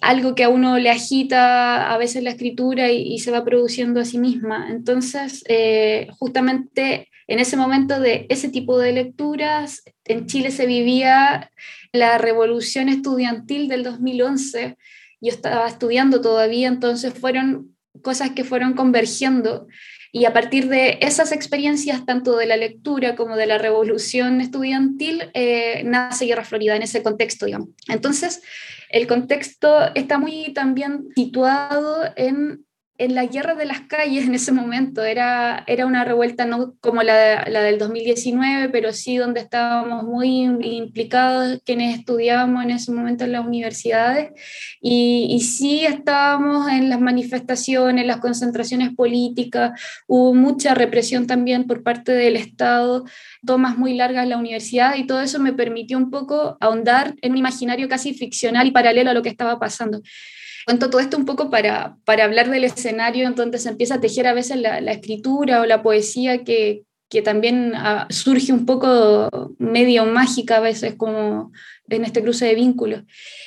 algo 0.00 0.34
que 0.34 0.44
a 0.44 0.48
uno 0.48 0.78
le 0.78 0.90
agita 0.90 1.92
a 1.92 1.98
veces 1.98 2.22
la 2.22 2.30
escritura 2.30 2.90
y, 2.90 3.18
se 3.18 3.30
va 3.30 3.44
produciendo 3.44 4.00
a 4.00 4.04
sí 4.04 4.18
misma. 4.18 4.68
Entonces, 4.70 5.44
eh, 5.48 6.08
justamente 6.18 7.08
en 7.26 7.38
ese 7.38 7.56
momento 7.56 8.00
de 8.00 8.26
ese 8.28 8.48
tipo 8.48 8.78
de 8.78 8.92
lecturas, 8.92 9.82
en 10.04 10.26
Chile 10.26 10.50
se 10.50 10.66
vivía 10.66 11.50
la 11.92 12.18
revolución 12.18 12.88
estudiantil 12.88 13.68
del 13.68 13.82
2011. 13.82 14.76
Yo 15.20 15.32
estaba 15.32 15.66
estudiando 15.66 16.20
todavía, 16.20 16.68
entonces 16.68 17.12
fueron 17.12 17.76
cosas 18.02 18.30
que 18.30 18.44
fueron 18.44 18.74
convergiendo 18.74 19.66
y 20.10 20.24
a 20.24 20.32
partir 20.32 20.68
de 20.68 20.98
esas 21.02 21.32
experiencias, 21.32 22.06
tanto 22.06 22.36
de 22.36 22.46
la 22.46 22.56
lectura 22.56 23.14
como 23.14 23.36
de 23.36 23.46
la 23.46 23.58
revolución 23.58 24.40
estudiantil, 24.40 25.30
eh, 25.34 25.82
nace 25.84 26.24
Guerra 26.24 26.44
Florida 26.44 26.76
en 26.76 26.82
ese 26.82 27.02
contexto, 27.02 27.46
digamos. 27.46 27.68
Entonces, 27.88 28.40
el 28.90 29.06
contexto 29.06 29.94
está 29.94 30.18
muy 30.18 30.52
también 30.52 31.08
situado 31.14 32.04
en 32.16 32.64
en 32.98 33.14
la 33.14 33.26
guerra 33.26 33.54
de 33.54 33.64
las 33.64 33.82
calles 33.82 34.26
en 34.26 34.34
ese 34.34 34.50
momento. 34.50 35.04
Era, 35.04 35.62
era 35.68 35.86
una 35.86 36.04
revuelta 36.04 36.44
no 36.46 36.74
como 36.80 37.02
la, 37.02 37.44
la, 37.48 37.62
del 37.62 37.78
2019, 37.78 38.68
pero 38.70 38.92
sí 38.92 39.16
donde 39.16 39.40
estábamos 39.40 40.02
muy 40.02 40.42
implicados 40.42 41.60
quienes 41.64 41.96
estudiábamos 41.96 42.64
en 42.64 42.72
ese 42.72 42.90
momento 42.90 43.24
en 43.24 43.32
las 43.32 43.46
universidades. 43.46 44.30
Y, 44.80 45.28
y 45.30 45.40
sí 45.40 45.86
estábamos 45.86 46.68
en 46.70 46.90
las 46.90 47.00
manifestaciones, 47.00 48.04
las 48.04 48.18
concentraciones 48.18 48.94
políticas. 48.94 49.80
Hubo 50.08 50.34
mucha 50.34 50.74
represión 50.74 51.28
también 51.28 51.68
por 51.68 51.84
parte 51.84 52.10
del 52.12 52.34
Estado, 52.34 53.04
tomas 53.46 53.78
muy 53.78 53.94
largas 53.94 54.24
en 54.24 54.30
la 54.30 54.38
universidad 54.38 54.96
y 54.96 55.06
todo 55.06 55.20
eso 55.20 55.38
me 55.38 55.52
permitió 55.52 55.96
un 55.96 56.10
poco 56.10 56.56
ahondar 56.60 57.14
en 57.22 57.32
un 57.32 57.38
imaginario 57.38 57.88
casi 57.88 58.12
ficcional 58.12 58.66
y 58.66 58.72
paralelo 58.72 59.10
a 59.10 59.14
lo 59.14 59.22
que 59.22 59.28
estaba 59.28 59.60
pasando. 59.60 60.00
Cuento 60.68 60.90
todo 60.90 61.00
esto 61.00 61.16
un 61.16 61.24
poco 61.24 61.48
para, 61.48 61.96
para 62.04 62.24
hablar 62.24 62.50
del 62.50 62.62
escenario 62.62 63.26
en 63.26 63.34
donde 63.34 63.58
se 63.58 63.70
empieza 63.70 63.94
a 63.94 64.00
tejer 64.02 64.26
a 64.26 64.34
veces 64.34 64.58
la, 64.58 64.76
escritura 64.92 65.62
o 65.62 65.64
la 65.64 65.82
poesía 65.82 66.44
que, 66.44 66.82
que 67.08 67.22
también 67.22 67.72
ah, 67.74 68.06
surge 68.10 68.52
un 68.52 68.66
poco 68.66 69.30
medio 69.56 70.04
mágica 70.04 70.58
a 70.58 70.60
veces, 70.60 70.94
como 70.96 71.52
en 71.88 72.04
este 72.04 72.22
cruce 72.22 72.44
de 72.44 72.54
vínculos. 72.54 73.04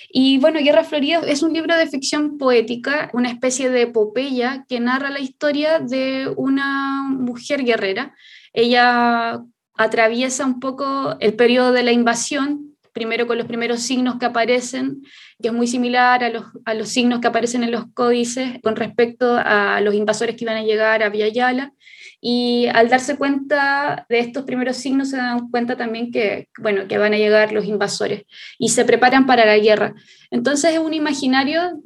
Y 0.10 0.40
bueno, 0.40 0.62
Guerra 0.64 0.84
Florida 0.84 1.22
es 1.28 1.44
un 1.44 1.54
libro 1.54 1.78
de 1.78 1.86
ficción 1.86 2.40
poética, 2.40 3.12
una 3.14 3.30
especie 3.30 3.70
de 3.70 3.84
epopeya 3.84 4.66
que 4.68 4.80
narra 4.80 5.12
la 5.12 5.20
historia 5.20 5.78
de 5.78 6.28
una 6.38 7.04
mujer 7.08 7.64
guerrera. 7.64 8.16
Ella 8.52 9.44
atraviesa 9.76 10.44
un 10.44 10.60
poco 10.60 11.18
el 11.20 11.36
periodo 11.36 11.72
de 11.72 11.84
la 11.84 11.92
invasión, 11.92 12.71
primero 12.94 13.28
con 13.28 13.38
los 13.38 13.48
primeros 13.48 13.82
signos 13.82 14.18
que 14.20 14.26
aparecen, 14.26 15.02
que 15.42 15.50
es 15.50 15.54
muy 15.54 15.68
similar 15.68 16.24
a 16.24 16.30
los, 16.30 16.46
a 16.66 16.74
los 16.74 16.90
signos 16.90 17.20
que 17.20 17.28
aparecen 17.28 17.64
en 17.64 17.72
los 17.72 17.86
códices 17.94 18.60
con 18.62 18.76
respecto 18.76 19.38
a 19.38 19.82
los 19.82 19.96
invasores 19.96 20.36
que 20.36 20.44
iban 20.44 20.58
a 20.58 20.64
llegar 20.64 21.04
a 21.04 21.10
Villa 21.10 21.28
Yala 21.28 21.74
y 22.22 22.68
al 22.68 22.90
darse 22.90 23.18
cuenta 23.18 24.06
de 24.08 24.20
estos 24.20 24.44
primeros 24.44 24.78
signos 24.78 25.10
se 25.10 25.18
dan 25.18 25.50
cuenta 25.50 25.76
también 25.76 26.12
que, 26.12 26.50
bueno, 26.60 26.88
que 26.88 27.00
van 27.00 27.14
a 27.14 27.18
llegar 27.18 27.52
los 27.52 27.66
invasores 27.66 28.24
y 28.60 28.70
se 28.70 28.86
preparan 28.86 29.26
para 29.26 29.46
la 29.46 29.58
guerra. 29.58 29.96
Entonces 30.30 30.74
es 30.74 30.80
un 30.80 30.94
imaginario 30.94 31.82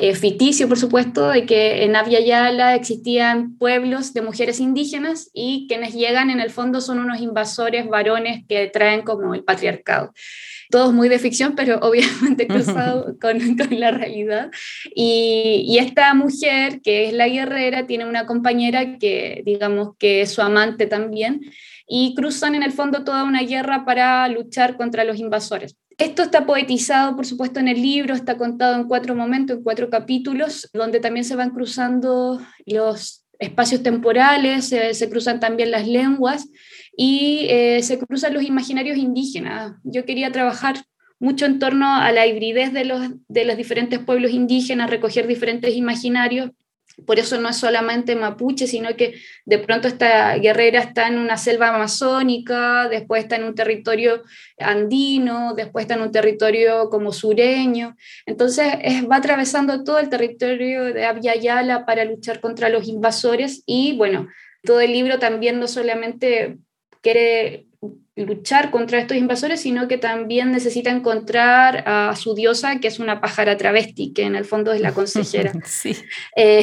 eh, 0.00 0.14
ficticio, 0.14 0.68
por 0.68 0.78
supuesto, 0.78 1.28
de 1.30 1.44
que 1.44 1.82
en 1.82 1.96
Abya 1.96 2.20
Yala 2.20 2.76
existían 2.76 3.58
pueblos 3.58 4.14
de 4.14 4.22
mujeres 4.22 4.60
indígenas 4.60 5.28
y 5.34 5.66
quienes 5.66 5.92
llegan 5.92 6.30
en 6.30 6.38
el 6.38 6.50
fondo 6.50 6.80
son 6.80 7.00
unos 7.00 7.20
invasores 7.20 7.88
varones 7.88 8.44
que 8.48 8.68
traen 8.68 9.02
como 9.02 9.34
el 9.34 9.42
patriarcado 9.42 10.12
todos 10.70 10.92
muy 10.92 11.08
de 11.08 11.18
ficción, 11.18 11.54
pero 11.56 11.78
obviamente 11.82 12.46
cruzado 12.46 13.16
con, 13.20 13.56
con, 13.56 13.80
la 13.80 13.90
realidad. 13.90 14.50
Y, 14.94 15.64
y, 15.66 15.78
esta 15.78 16.12
mujer, 16.14 16.80
que 16.82 17.08
es 17.08 17.12
la 17.12 17.26
guerrera, 17.26 17.86
tiene 17.86 18.04
una 18.04 18.26
compañera 18.26 18.98
que, 18.98 19.42
digamos, 19.44 19.96
que 19.98 20.20
es 20.20 20.30
su 20.30 20.42
amante 20.42 20.86
también, 20.86 21.40
y 21.88 22.14
cruzan 22.14 22.54
en 22.54 22.62
el 22.62 22.72
fondo 22.72 23.02
toda 23.02 23.24
una 23.24 23.42
guerra 23.42 23.84
para 23.86 24.28
luchar 24.28 24.76
contra 24.76 25.04
los 25.04 25.18
invasores. 25.18 25.76
Esto 25.98 26.22
está 26.22 26.46
poetizado, 26.46 27.16
por 27.16 27.26
supuesto, 27.26 27.58
en 27.58 27.66
el 27.66 27.82
libro, 27.82 28.14
está 28.14 28.38
contado 28.38 28.76
en 28.76 28.86
cuatro 28.86 29.16
momentos, 29.16 29.56
en 29.56 29.62
cuatro 29.64 29.90
capítulos, 29.90 30.70
donde 30.72 31.00
también 31.00 31.24
se 31.24 31.34
van 31.34 31.50
cruzando 31.50 32.40
los 32.66 33.24
espacios 33.40 33.82
temporales, 33.82 34.68
se, 34.68 35.10
cruzan 35.10 35.40
también 35.40 35.72
las 35.72 35.88
lenguas 35.88 36.48
y 36.96 37.46
eh, 37.48 37.82
se 37.82 37.98
cruzan 37.98 38.32
los 38.32 38.44
imaginarios 38.44 38.96
indígenas. 38.96 39.74
Yo 39.82 40.04
quería 40.04 40.30
trabajar 40.30 40.76
mucho 41.18 41.46
en 41.46 41.58
torno 41.58 41.96
a 41.96 42.12
la 42.12 42.28
hibridez 42.28 42.72
de 42.72 42.84
los, 42.84 43.08
de 43.26 43.44
los 43.44 43.56
diferentes 43.56 43.98
pueblos 43.98 44.30
indígenas, 44.30 44.90
recoger 44.90 45.26
diferentes 45.26 45.74
imaginarios. 45.74 46.50
Por 47.06 47.18
eso 47.18 47.40
no 47.40 47.48
es 47.48 47.56
solamente 47.56 48.16
mapuche, 48.16 48.66
sino 48.66 48.96
que 48.96 49.14
de 49.44 49.58
pronto 49.58 49.88
esta 49.88 50.36
guerrera 50.36 50.80
está 50.80 51.06
en 51.06 51.18
una 51.18 51.36
selva 51.36 51.68
amazónica, 51.68 52.88
después 52.88 53.22
está 53.22 53.36
en 53.36 53.44
un 53.44 53.54
territorio 53.54 54.24
andino, 54.58 55.54
después 55.54 55.84
está 55.84 55.94
en 55.94 56.02
un 56.02 56.12
territorio 56.12 56.90
como 56.90 57.12
sureño. 57.12 57.96
Entonces 58.26 58.66
va 59.10 59.16
atravesando 59.16 59.84
todo 59.84 59.98
el 59.98 60.08
territorio 60.08 60.84
de 60.84 61.38
Yala 61.40 61.86
para 61.86 62.04
luchar 62.04 62.40
contra 62.40 62.68
los 62.68 62.88
invasores 62.88 63.62
y 63.64 63.96
bueno, 63.96 64.28
todo 64.64 64.80
el 64.80 64.92
libro 64.92 65.18
también 65.18 65.60
no 65.60 65.68
solamente 65.68 66.58
quiere 67.00 67.67
luchar 68.16 68.70
contra 68.70 68.98
estos 68.98 69.16
invasores, 69.16 69.60
sino 69.60 69.86
que 69.86 69.98
también 69.98 70.50
necesita 70.50 70.90
encontrar 70.90 71.84
a 71.86 72.16
su 72.16 72.34
diosa, 72.34 72.80
que 72.80 72.88
es 72.88 72.98
una 72.98 73.20
pájara 73.20 73.56
travesti, 73.56 74.12
que 74.12 74.24
en 74.24 74.34
el 74.34 74.44
fondo 74.44 74.72
es 74.72 74.80
la 74.80 74.92
consejera. 74.92 75.52
Sí. 75.64 75.94
Eh, 76.34 76.62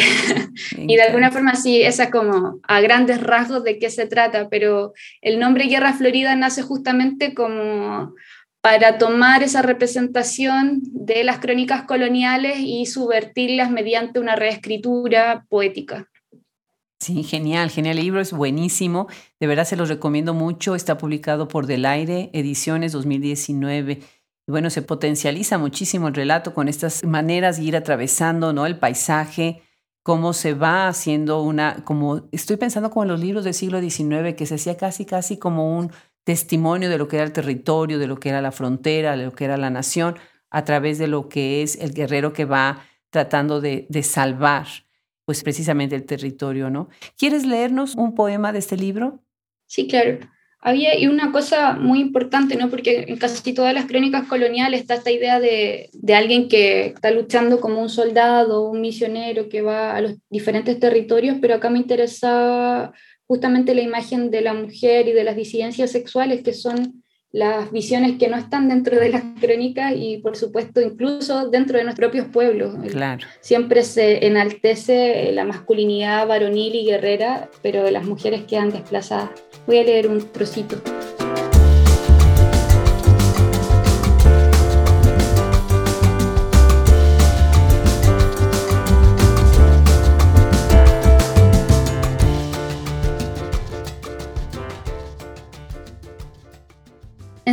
y 0.78 0.96
de 0.96 1.02
alguna 1.02 1.32
forma 1.32 1.56
sí, 1.56 1.82
esa 1.82 2.06
es 2.06 2.12
como 2.12 2.60
a 2.64 2.82
grandes 2.82 3.22
rasgos 3.22 3.64
de 3.64 3.80
qué 3.80 3.90
se 3.90 4.08
trata, 4.08 4.50
pero 4.50 4.94
el 5.22 5.40
nombre 5.40 5.66
Guerra 5.66 5.94
Florida 5.94 6.36
nace 6.36 6.62
justamente 6.64 7.34
como 7.34 8.14
para 8.62 8.98
tomar 8.98 9.44
esa 9.44 9.62
representación 9.62 10.82
de 10.86 11.24
las 11.24 11.40
crónicas 11.40 11.84
coloniales 11.84 12.58
y 12.60 12.88
subvertirlas 12.88 13.70
mediante 13.70 14.20
una 14.20 14.36
reescritura 14.36 15.46
poética. 15.50 16.10
Sí, 17.00 17.24
genial, 17.24 17.70
genial. 17.70 17.98
El 17.98 18.06
libro 18.06 18.22
es 18.22 18.32
buenísimo. 18.32 19.08
De 19.40 19.48
verdad 19.48 19.66
se 19.66 19.76
los 19.76 19.90
recomiendo 19.90 20.34
mucho. 20.34 20.76
Está 20.76 20.98
publicado 20.98 21.48
por 21.48 21.68
Del 21.68 21.86
Aire, 21.86 22.30
Ediciones 22.34 22.94
2019. 22.94 24.00
Y 24.48 24.52
bueno, 24.52 24.70
se 24.70 24.82
potencializa 24.82 25.58
muchísimo 25.58 26.08
el 26.08 26.14
relato 26.14 26.54
con 26.54 26.68
estas 26.68 27.04
maneras 27.04 27.58
de 27.58 27.64
ir 27.64 27.76
atravesando 27.76 28.54
¿no? 28.54 28.66
el 28.66 28.78
paisaje, 28.78 29.62
cómo 30.04 30.34
se 30.34 30.54
va 30.54 30.88
haciendo 30.88 31.42
una, 31.42 31.84
como 31.84 32.30
estoy 32.32 32.58
pensando 32.58 32.92
como 32.92 33.04
en 33.04 33.10
los 33.10 33.20
libros 33.20 33.44
del 33.44 33.56
siglo 33.56 33.82
XIX, 33.82 34.36
que 34.36 34.46
se 34.46 34.56
hacía 34.56 34.78
casi, 34.78 35.06
casi 35.06 35.38
como 35.38 35.78
un 35.78 35.92
testimonio 36.24 36.90
de 36.90 36.98
lo 37.00 37.08
que 37.08 37.18
era 37.18 37.26
el 37.26 37.34
territorio, 37.34 37.98
de 37.98 38.08
lo 38.08 38.20
que 38.20 38.30
era 38.30 38.42
la 38.42 38.52
frontera, 38.52 39.18
de 39.18 39.26
lo 39.26 39.34
que 39.34 39.46
era 39.46 39.58
la 39.58 39.72
nación, 39.72 40.16
a 40.52 40.64
través 40.64 41.00
de 41.00 41.08
lo 41.08 41.28
que 41.28 41.64
es 41.64 41.76
el 41.78 41.94
guerrero 41.94 42.32
que 42.32 42.46
va 42.46 42.82
tratando 43.10 43.62
de, 43.62 43.88
de 43.90 44.04
salvar 44.04 44.68
pues 45.26 45.44
precisamente 45.44 45.96
el 45.96 46.06
territorio, 46.06 46.70
¿no? 46.70 46.90
¿Quieres 47.18 47.46
leernos 47.46 47.96
un 47.96 48.16
poema 48.16 48.54
de 48.54 48.60
este 48.60 48.78
libro? 48.78 49.20
Sí, 49.66 49.88
claro. 49.88 50.20
Había 50.60 50.98
y 50.98 51.06
una 51.08 51.32
cosa 51.32 51.74
muy 51.74 52.00
importante, 52.00 52.56
¿no? 52.56 52.70
Porque 52.70 53.06
en 53.08 53.18
casi 53.18 53.54
todas 53.54 53.74
las 53.74 53.86
crónicas 53.86 54.28
coloniales 54.28 54.82
está 54.82 54.96
esta 54.96 55.12
idea 55.12 55.40
de, 55.40 55.90
de 55.94 56.16
alguien 56.16 56.48
que 56.48 56.88
está 56.88 57.12
luchando 57.12 57.60
como 57.60 57.82
un 57.82 57.90
soldado, 57.90 58.68
un 58.70 58.82
misionero 58.82 59.48
que 59.48 59.62
va 59.62 59.96
a 59.96 60.02
los 60.02 60.16
diferentes 60.30 60.80
territorios, 60.80 61.38
pero 61.40 61.56
acá 61.56 61.70
me 61.70 61.78
interesa 61.78 62.94
justamente 63.28 63.76
la 63.76 63.82
imagen 63.82 64.32
de 64.32 64.42
la 64.42 64.54
mujer 64.54 65.08
y 65.08 65.12
de 65.12 65.24
las 65.24 65.36
disidencias 65.36 65.92
sexuales 65.92 66.42
que 66.42 66.54
son 66.54 67.04
las 67.36 67.70
visiones 67.70 68.18
que 68.18 68.30
no 68.30 68.38
están 68.38 68.70
dentro 68.70 68.98
de 68.98 69.10
las 69.10 69.22
crónicas 69.42 69.92
y 69.94 70.20
por 70.20 70.38
supuesto 70.38 70.80
incluso 70.80 71.50
dentro 71.50 71.78
de 71.78 71.84
nuestros 71.84 72.10
propios 72.10 72.28
pueblos. 72.28 72.74
Claro. 72.90 73.28
Siempre 73.42 73.84
se 73.84 74.26
enaltece 74.26 75.34
la 75.34 75.44
masculinidad 75.44 76.26
varonil 76.28 76.74
y 76.76 76.86
guerrera, 76.86 77.50
pero 77.62 77.92
las 77.92 78.06
mujeres 78.06 78.44
quedan 78.44 78.70
desplazadas. 78.70 79.32
Voy 79.68 79.80
a 79.80 79.84
leer 79.84 80.08
un 80.08 80.32
trocito. 80.32 80.78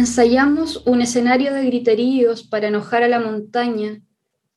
Ensayamos 0.03 0.85
un 0.85 1.01
escenario 1.01 1.55
de 1.55 1.65
griteríos 1.65 2.43
para 2.43 2.67
enojar 2.67 3.05
a 3.05 3.09
la 3.09 3.21
montaña, 3.21 4.03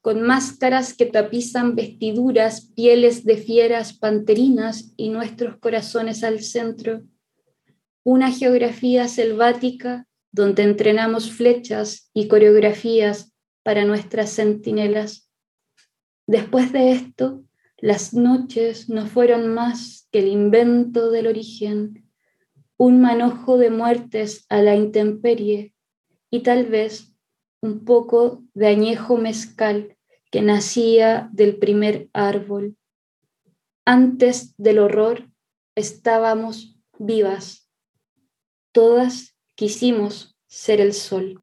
con 0.01 0.23
máscaras 0.23 0.95
que 0.95 1.05
tapizan 1.05 1.75
vestiduras, 1.75 2.71
pieles 2.75 3.25
de 3.25 3.37
fieras 3.37 3.93
panterinas 3.93 4.91
y 4.97 5.09
nuestros 5.09 5.57
corazones 5.57 6.23
al 6.23 6.41
centro. 6.41 7.03
Una 8.03 8.31
geografía 8.31 9.07
selvática 9.07 10.07
donde 10.31 10.63
entrenamos 10.63 11.29
flechas 11.29 12.09
y 12.11 12.27
coreografías 12.27 13.31
para 13.61 13.85
nuestras 13.85 14.31
centinelas. 14.31 15.29
Después 16.25 16.71
de 16.71 16.91
esto, 16.91 17.43
las 17.77 18.15
noches 18.15 18.89
no 18.89 19.05
fueron 19.05 19.53
más 19.53 20.07
que 20.11 20.17
el 20.17 20.27
invento 20.27 21.11
del 21.11 21.27
origen 21.27 22.04
un 22.77 23.01
manojo 23.01 23.57
de 23.57 23.69
muertes 23.69 24.45
a 24.49 24.61
la 24.61 24.75
intemperie 24.75 25.73
y 26.29 26.43
tal 26.43 26.65
vez 26.65 27.13
un 27.61 27.85
poco 27.85 28.43
de 28.53 28.67
añejo 28.67 29.17
mezcal 29.17 29.97
que 30.31 30.41
nacía 30.41 31.29
del 31.31 31.57
primer 31.57 32.09
árbol. 32.13 32.77
Antes 33.85 34.55
del 34.57 34.79
horror 34.79 35.29
estábamos 35.75 36.77
vivas. 36.99 37.69
Todas 38.73 39.35
quisimos 39.55 40.37
ser 40.47 40.81
el 40.81 40.93
sol. 40.93 41.41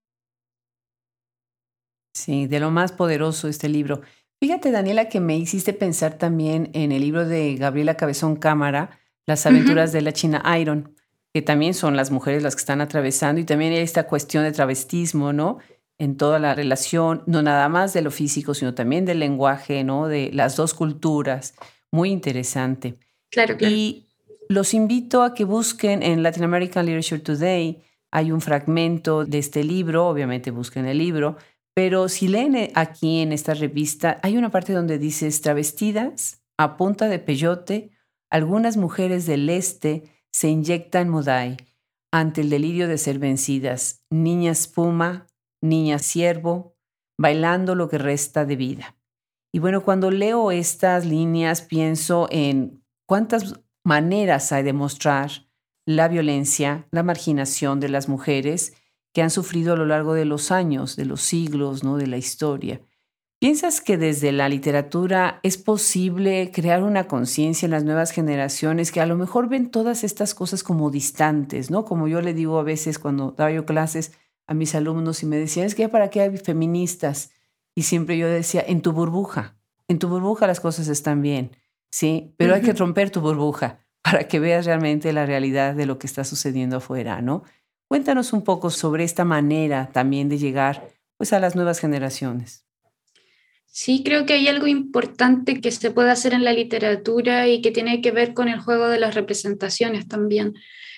Sí, 2.14 2.46
de 2.46 2.60
lo 2.60 2.70
más 2.70 2.92
poderoso 2.92 3.48
este 3.48 3.68
libro. 3.68 4.02
Fíjate, 4.38 4.70
Daniela, 4.70 5.08
que 5.08 5.20
me 5.20 5.36
hiciste 5.36 5.72
pensar 5.72 6.18
también 6.18 6.70
en 6.74 6.92
el 6.92 7.00
libro 7.00 7.26
de 7.26 7.56
Gabriela 7.56 7.96
Cabezón 7.96 8.36
Cámara, 8.36 8.98
Las 9.24 9.46
aventuras 9.46 9.92
de 9.92 10.02
la 10.02 10.12
China 10.12 10.42
Iron 10.58 10.96
que 11.32 11.42
también 11.42 11.74
son 11.74 11.96
las 11.96 12.10
mujeres 12.10 12.42
las 12.42 12.54
que 12.54 12.60
están 12.60 12.80
atravesando 12.80 13.40
y 13.40 13.44
también 13.44 13.72
hay 13.72 13.78
esta 13.78 14.06
cuestión 14.06 14.44
de 14.44 14.52
travestismo, 14.52 15.32
¿no? 15.32 15.58
En 15.98 16.16
toda 16.16 16.38
la 16.38 16.54
relación, 16.54 17.22
no 17.26 17.42
nada 17.42 17.68
más 17.68 17.92
de 17.92 18.02
lo 18.02 18.10
físico, 18.10 18.54
sino 18.54 18.74
también 18.74 19.04
del 19.04 19.20
lenguaje, 19.20 19.84
¿no? 19.84 20.08
De 20.08 20.30
las 20.32 20.56
dos 20.56 20.74
culturas. 20.74 21.54
Muy 21.90 22.10
interesante. 22.10 22.98
Claro, 23.30 23.56
claro. 23.56 23.74
Y 23.74 24.08
los 24.48 24.74
invito 24.74 25.22
a 25.22 25.32
que 25.32 25.44
busquen 25.44 26.02
en 26.02 26.22
Latin 26.22 26.44
American 26.44 26.84
Literature 26.84 27.20
Today. 27.20 27.82
Hay 28.10 28.32
un 28.32 28.40
fragmento 28.40 29.24
de 29.24 29.38
este 29.38 29.64
libro, 29.64 30.08
obviamente 30.08 30.50
busquen 30.50 30.86
el 30.86 30.98
libro, 30.98 31.36
pero 31.74 32.08
si 32.08 32.28
leen 32.28 32.70
aquí 32.74 33.20
en 33.20 33.32
esta 33.32 33.54
revista, 33.54 34.18
hay 34.22 34.36
una 34.36 34.50
parte 34.50 34.74
donde 34.74 34.98
dice 34.98 35.30
travestidas 35.40 36.42
a 36.58 36.76
punta 36.76 37.08
de 37.08 37.18
peyote, 37.18 37.90
algunas 38.28 38.76
mujeres 38.76 39.24
del 39.24 39.48
este 39.48 40.04
se 40.42 40.48
inyecta 40.48 41.00
en 41.00 41.09
Modai 41.09 41.57
ante 42.11 42.40
el 42.40 42.50
delirio 42.50 42.88
de 42.88 42.98
ser 42.98 43.20
vencidas, 43.20 44.05
niña 44.11 44.50
espuma, 44.50 45.28
niña 45.62 46.00
siervo, 46.00 46.74
bailando 47.16 47.76
lo 47.76 47.88
que 47.88 47.96
resta 47.96 48.44
de 48.44 48.57
vida. 48.57 48.96
Y 49.52 49.61
bueno, 49.61 49.85
cuando 49.85 50.11
leo 50.11 50.50
estas 50.50 51.07
líneas 51.07 51.62
pienso 51.62 52.26
en 52.33 52.85
cuántas 53.07 53.61
maneras 53.85 54.50
hay 54.50 54.64
de 54.64 54.72
mostrar 54.72 55.31
la 55.87 56.09
violencia, 56.09 56.88
la 56.90 57.05
marginación 57.05 57.78
de 57.78 57.90
las 57.90 58.09
mujeres 58.09 58.74
que 59.14 59.22
han 59.22 59.31
sufrido 59.31 59.74
a 59.74 59.76
lo 59.76 59.87
largo 59.87 60.12
de 60.12 60.24
los 60.24 60.50
años, 60.50 60.96
de 60.96 61.05
los 61.05 61.22
siglos, 61.22 61.85
¿no? 61.85 61.98
de 61.98 62.09
la 62.09 62.16
historia. 62.16 62.81
¿Piensas 63.42 63.81
que 63.81 63.98
desde 63.98 64.31
la 64.31 64.48
literatura 64.48 65.40
es 65.42 65.59
posible 65.59 66.52
crear 66.55 66.85
una 66.85 67.09
conciencia 67.09 67.66
en 67.66 67.72
las 67.72 67.83
nuevas 67.83 68.12
generaciones 68.12 68.92
que 68.92 69.00
a 69.00 69.07
lo 69.07 69.16
mejor 69.16 69.48
ven 69.48 69.68
todas 69.68 70.05
estas 70.05 70.33
cosas 70.33 70.62
como 70.62 70.92
distantes, 70.92 71.68
¿no? 71.68 71.85
Como 71.85 72.07
yo 72.07 72.20
le 72.20 72.35
digo 72.35 72.61
a 72.61 72.62
veces 72.62 73.00
cuando 73.00 73.33
daba 73.33 73.50
yo 73.50 73.66
clases 73.66 74.12
a 74.46 74.55
mis 74.55 74.76
alumnos 74.76 75.24
y 75.24 75.26
me 75.26 75.38
decían, 75.38 75.66
es 75.66 75.74
que 75.74 75.88
para 75.88 76.09
qué 76.09 76.20
hay 76.20 76.37
feministas. 76.37 77.33
Y 77.74 77.83
siempre 77.83 78.16
yo 78.16 78.28
decía, 78.28 78.62
en 78.64 78.81
tu 78.81 78.92
burbuja, 78.92 79.57
en 79.88 79.98
tu 79.98 80.07
burbuja 80.07 80.46
las 80.46 80.61
cosas 80.61 80.87
están 80.87 81.20
bien, 81.20 81.50
¿sí? 81.90 82.37
Pero 82.37 82.55
hay 82.55 82.62
que 82.62 82.74
romper 82.74 83.11
tu 83.11 83.20
burbuja 83.20 83.81
para 84.02 84.28
que 84.28 84.38
veas 84.38 84.66
realmente 84.66 85.12
la 85.12 85.26
realidad 85.26 85.74
de 85.74 85.87
lo 85.87 85.98
que 85.98 86.07
está 86.07 86.22
sucediendo 86.22 86.76
afuera, 86.76 87.20
¿no? 87.20 87.42
Cuéntanos 87.88 88.33
un 88.35 88.42
poco 88.42 88.70
sobre 88.70 89.02
esta 89.02 89.24
manera 89.24 89.90
también 89.92 90.28
de 90.28 90.38
llegar 90.38 90.88
pues 91.16 91.33
a 91.33 91.40
las 91.40 91.57
nuevas 91.57 91.81
generaciones. 91.81 92.68
Sí, 93.74 94.02
creo 94.04 94.26
que 94.26 94.35
hay 94.35 94.48
algo 94.48 94.66
importante 94.66 95.62
que 95.62 95.70
se 95.70 95.90
puede 95.90 96.11
hacer 96.11 96.35
en 96.35 96.44
la 96.44 96.52
literatura 96.52 97.48
y 97.48 97.62
que 97.62 97.70
tiene 97.70 98.02
que 98.02 98.11
ver 98.11 98.35
con 98.35 98.48
el 98.48 98.61
juego 98.61 98.88
de 98.88 99.00
las 99.00 99.14
representaciones 99.14 100.06
también. 100.06 100.54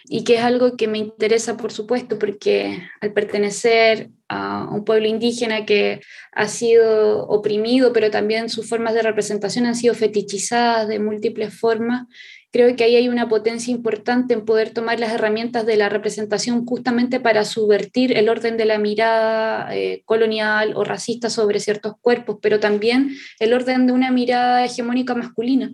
Y 0.06 0.24
que 0.24 0.34
es 0.34 0.40
algo 0.40 0.76
que 0.76 0.88
me 0.88 0.98
interesa, 0.98 1.56
por 1.56 1.70
supuesto, 1.70 2.18
porque 2.18 2.82
al 3.00 3.12
pertenecer 3.12 4.10
a 4.28 4.68
un 4.70 4.84
pueblo 4.84 5.06
indígena 5.06 5.66
que 5.66 6.00
ha 6.32 6.48
sido 6.48 7.26
oprimido, 7.26 7.92
pero 7.92 8.10
también 8.10 8.48
sus 8.48 8.68
formas 8.68 8.94
de 8.94 9.02
representación 9.02 9.66
han 9.66 9.74
sido 9.74 9.94
fetichizadas 9.94 10.88
de 10.88 10.98
múltiples 10.98 11.58
formas, 11.58 12.06
Creo 12.54 12.76
que 12.76 12.84
ahí 12.84 12.94
hay 12.94 13.08
una 13.08 13.28
potencia 13.28 13.72
importante 13.72 14.32
en 14.32 14.44
poder 14.44 14.70
tomar 14.70 15.00
las 15.00 15.12
herramientas 15.12 15.66
de 15.66 15.76
la 15.76 15.88
representación 15.88 16.64
justamente 16.64 17.18
para 17.18 17.44
subvertir 17.44 18.16
el 18.16 18.28
orden 18.28 18.56
de 18.56 18.64
la 18.64 18.78
mirada 18.78 19.74
eh, 19.74 20.02
colonial 20.04 20.74
o 20.76 20.84
racista 20.84 21.30
sobre 21.30 21.58
ciertos 21.58 21.94
cuerpos, 22.00 22.38
pero 22.40 22.60
también 22.60 23.10
el 23.40 23.54
orden 23.54 23.88
de 23.88 23.92
una 23.92 24.12
mirada 24.12 24.64
hegemónica 24.64 25.16
masculina. 25.16 25.72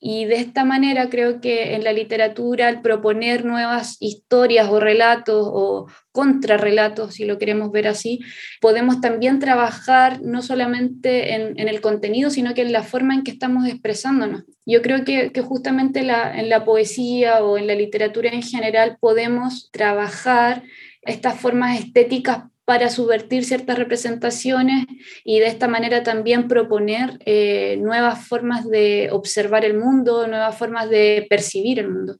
Y 0.00 0.26
de 0.26 0.36
esta 0.36 0.64
manera 0.64 1.08
creo 1.10 1.40
que 1.40 1.74
en 1.74 1.82
la 1.82 1.92
literatura, 1.92 2.68
al 2.68 2.82
proponer 2.82 3.44
nuevas 3.44 3.96
historias 3.98 4.68
o 4.68 4.78
relatos 4.78 5.48
o 5.50 5.88
contrarrelatos, 6.12 7.14
si 7.14 7.24
lo 7.24 7.38
queremos 7.38 7.72
ver 7.72 7.88
así, 7.88 8.20
podemos 8.60 9.00
también 9.00 9.40
trabajar 9.40 10.22
no 10.22 10.40
solamente 10.42 11.34
en, 11.34 11.68
el 11.68 11.80
contenido, 11.80 12.30
sino 12.30 12.54
que 12.54 12.62
en 12.62 12.72
la 12.72 12.84
forma 12.84 13.14
en 13.14 13.24
que 13.24 13.32
estamos 13.32 13.66
expresándonos. 13.66 14.44
Yo 14.64 14.82
creo 14.82 15.04
que, 15.04 15.32
justamente 15.42 16.00
en 16.00 16.48
la 16.48 16.64
poesía 16.64 17.42
o 17.42 17.58
en 17.58 17.66
la 17.66 17.74
literatura 17.74 18.30
en 18.30 18.42
general 18.42 18.98
podemos 19.00 19.70
trabajar 19.72 20.62
estas 21.02 21.40
formas 21.40 21.80
estéticas 21.80 22.44
para 22.68 22.90
subvertir 22.90 23.46
ciertas 23.46 23.78
representaciones 23.78 24.84
y 25.24 25.38
de 25.38 25.46
esta 25.46 25.68
manera 25.68 26.02
también 26.02 26.48
proponer 26.48 27.18
eh, 27.24 27.78
nuevas 27.78 28.28
formas 28.28 28.68
de 28.68 29.08
observar 29.10 29.64
el 29.64 29.78
mundo, 29.78 30.28
nuevas 30.28 30.54
formas 30.58 30.90
de 30.90 31.26
percibir 31.30 31.78
el 31.78 31.90
mundo. 31.90 32.18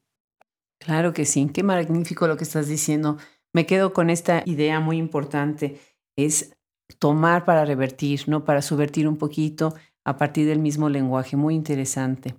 Claro 0.81 1.13
que 1.13 1.27
sí, 1.27 1.51
qué 1.53 1.63
magnífico 1.63 2.27
lo 2.27 2.39
que 2.39 2.45
estás 2.45 2.67
diciendo. 2.67 3.19
Me 3.53 3.67
quedo 3.67 3.93
con 3.93 4.09
esta 4.09 4.43
idea 4.47 4.81
muy 4.81 4.97
importante, 4.97 5.79
es 6.17 6.57
tomar 6.99 7.45
para 7.45 7.67
revertir, 7.67 8.23
¿no? 8.27 8.47
Para 8.47 8.63
subvertir 8.63 9.07
un 9.07 9.19
poquito 9.19 9.75
a 10.03 10.17
partir 10.17 10.47
del 10.47 10.61
mismo 10.61 10.89
lenguaje, 10.89 11.37
muy 11.37 11.55
interesante. 11.55 12.37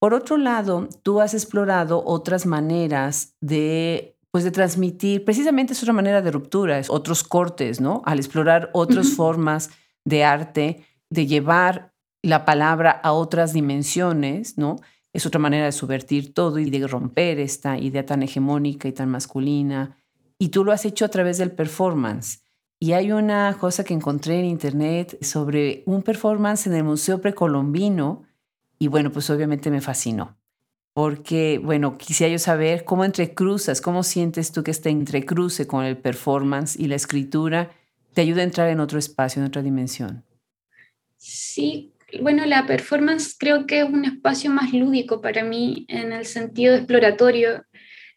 Por 0.00 0.14
otro 0.14 0.38
lado, 0.38 0.88
tú 1.02 1.20
has 1.20 1.34
explorado 1.34 2.02
otras 2.06 2.46
maneras 2.46 3.36
de 3.42 4.13
pues 4.34 4.42
de 4.42 4.50
transmitir, 4.50 5.24
precisamente 5.24 5.74
es 5.74 5.82
otra 5.84 5.92
manera 5.92 6.20
de 6.20 6.32
ruptura, 6.32 6.80
es 6.80 6.90
otros 6.90 7.22
cortes, 7.22 7.80
¿no? 7.80 8.02
Al 8.04 8.18
explorar 8.18 8.68
otras 8.72 9.10
formas 9.10 9.70
de 10.04 10.24
arte, 10.24 10.84
de 11.08 11.28
llevar 11.28 11.94
la 12.20 12.44
palabra 12.44 12.90
a 12.90 13.12
otras 13.12 13.52
dimensiones, 13.52 14.58
¿no? 14.58 14.74
Es 15.12 15.24
otra 15.24 15.38
manera 15.38 15.66
de 15.66 15.70
subvertir 15.70 16.34
todo 16.34 16.58
y 16.58 16.68
de 16.68 16.84
romper 16.84 17.38
esta 17.38 17.78
idea 17.78 18.04
tan 18.04 18.24
hegemónica 18.24 18.88
y 18.88 18.92
tan 18.92 19.08
masculina. 19.08 19.98
Y 20.36 20.48
tú 20.48 20.64
lo 20.64 20.72
has 20.72 20.84
hecho 20.84 21.04
a 21.04 21.10
través 21.10 21.38
del 21.38 21.52
performance. 21.52 22.42
Y 22.80 22.94
hay 22.94 23.12
una 23.12 23.56
cosa 23.60 23.84
que 23.84 23.94
encontré 23.94 24.40
en 24.40 24.46
internet 24.46 25.16
sobre 25.22 25.84
un 25.86 26.02
performance 26.02 26.66
en 26.66 26.74
el 26.74 26.82
Museo 26.82 27.20
Precolombino 27.20 28.24
y 28.80 28.88
bueno, 28.88 29.12
pues 29.12 29.30
obviamente 29.30 29.70
me 29.70 29.80
fascinó 29.80 30.36
porque, 30.94 31.60
bueno, 31.62 31.98
quisiera 31.98 32.32
yo 32.32 32.38
saber 32.38 32.84
cómo 32.84 33.04
entrecruzas, 33.04 33.80
cómo 33.80 34.04
sientes 34.04 34.52
tú 34.52 34.62
que 34.62 34.70
este 34.70 34.90
entrecruce 34.90 35.66
con 35.66 35.84
el 35.84 35.96
performance 35.96 36.78
y 36.78 36.86
la 36.86 36.94
escritura 36.94 37.72
te 38.14 38.20
ayuda 38.22 38.40
a 38.40 38.44
entrar 38.44 38.68
en 38.70 38.78
otro 38.78 39.00
espacio, 39.00 39.42
en 39.42 39.48
otra 39.48 39.60
dimensión. 39.60 40.24
Sí, 41.16 41.92
bueno, 42.20 42.46
la 42.46 42.64
performance 42.66 43.34
creo 43.36 43.66
que 43.66 43.80
es 43.80 43.84
un 43.84 44.04
espacio 44.04 44.50
más 44.50 44.72
lúdico 44.72 45.20
para 45.20 45.42
mí 45.42 45.84
en 45.88 46.12
el 46.12 46.26
sentido 46.26 46.76
exploratorio. 46.76 47.64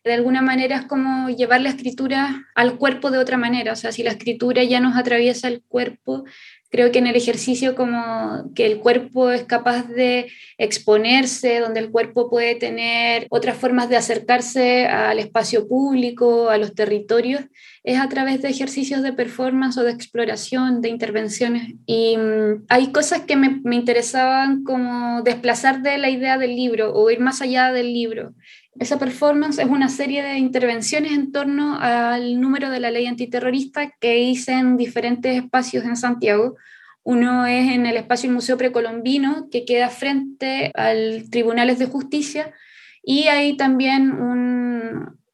De 0.04 0.14
alguna 0.14 0.44
manera 0.44 0.78
es 0.78 0.86
como 0.86 1.30
llevar 1.30 1.62
la 1.62 1.70
escritura 1.70 2.48
al 2.54 2.78
cuerpo 2.78 3.10
de 3.10 3.18
otra 3.18 3.38
manera, 3.38 3.74
o 3.74 3.76
sea, 3.76 3.92
si 3.92 4.04
la 4.04 4.12
escritura 4.12 4.64
ya 4.64 4.80
nos 4.80 4.96
atraviesa 4.96 5.48
el 5.48 5.64
cuerpo, 5.64 6.26
Creo 6.70 6.92
que 6.92 7.00
en 7.00 7.08
el 7.08 7.16
ejercicio 7.16 7.76
como 7.76 8.52
que 8.54 8.66
el 8.66 8.80
cuerpo 8.80 9.32
es 9.32 9.44
capaz 9.44 9.88
de 9.88 10.30
exponerse, 10.58 11.60
donde 11.60 11.80
el 11.80 11.92
cuerpo 11.92 12.30
puede 12.30 12.56
tener 12.56 13.28
otras 13.30 13.58
formas 13.58 13.88
de 13.88 13.96
acercarse 13.96 14.86
al 14.86 15.20
espacio 15.20 15.68
público, 15.68 16.50
a 16.50 16.58
los 16.58 16.76
territorios, 16.76 17.42
es 17.84 18.00
a 18.00 18.10
través 18.10 18.42
de 18.42 18.50
ejercicios 18.50 19.02
de 19.02 19.14
performance 19.14 19.78
o 19.78 19.84
de 19.84 19.92
exploración, 19.92 20.82
de 20.82 20.90
intervenciones. 20.90 21.74
Y 21.86 22.18
mm, 22.18 22.66
hay 22.68 22.92
cosas 22.92 23.22
que 23.22 23.38
me, 23.38 23.62
me 23.64 23.78
interesaban 23.78 24.64
como 24.64 25.22
desplazar 25.22 25.82
de 25.82 25.98
la 25.98 26.10
idea 26.10 26.38
del 26.38 26.56
libro 26.56 26.94
o 26.94 27.10
ir 27.10 27.22
más 27.22 27.42
allá 27.42 27.72
del 27.72 27.94
libro. 27.94 28.34
Esa 28.80 29.00
performance 29.00 29.60
es 29.60 29.68
una 29.68 29.90
serie 29.90 30.22
de 30.22 30.38
intervenciones 30.38 31.12
en 31.12 31.32
torno 31.32 31.78
al 31.80 32.40
número 32.40 32.70
de 32.70 32.80
la 32.80 32.92
ley 32.92 33.08
antiterrorista 33.08 33.92
que 34.00 34.20
hice 34.20 34.54
en 34.54 34.78
diferentes 34.78 35.36
espacios 35.36 35.84
en 35.86 35.96
Santiago. 35.96 36.56
Uno 37.04 37.46
es 37.46 37.72
en 37.72 37.86
el 37.86 37.98
espacio 37.98 38.28
del 38.28 38.36
Museo 38.36 38.58
Precolombino, 38.58 39.48
que 39.50 39.66
queda 39.66 39.90
frente 39.90 40.72
al 40.76 41.30
Tribunales 41.32 41.80
de 41.80 41.86
Justicia, 41.86 42.54
y 43.02 43.30
hay 43.30 43.56
también 43.56 44.12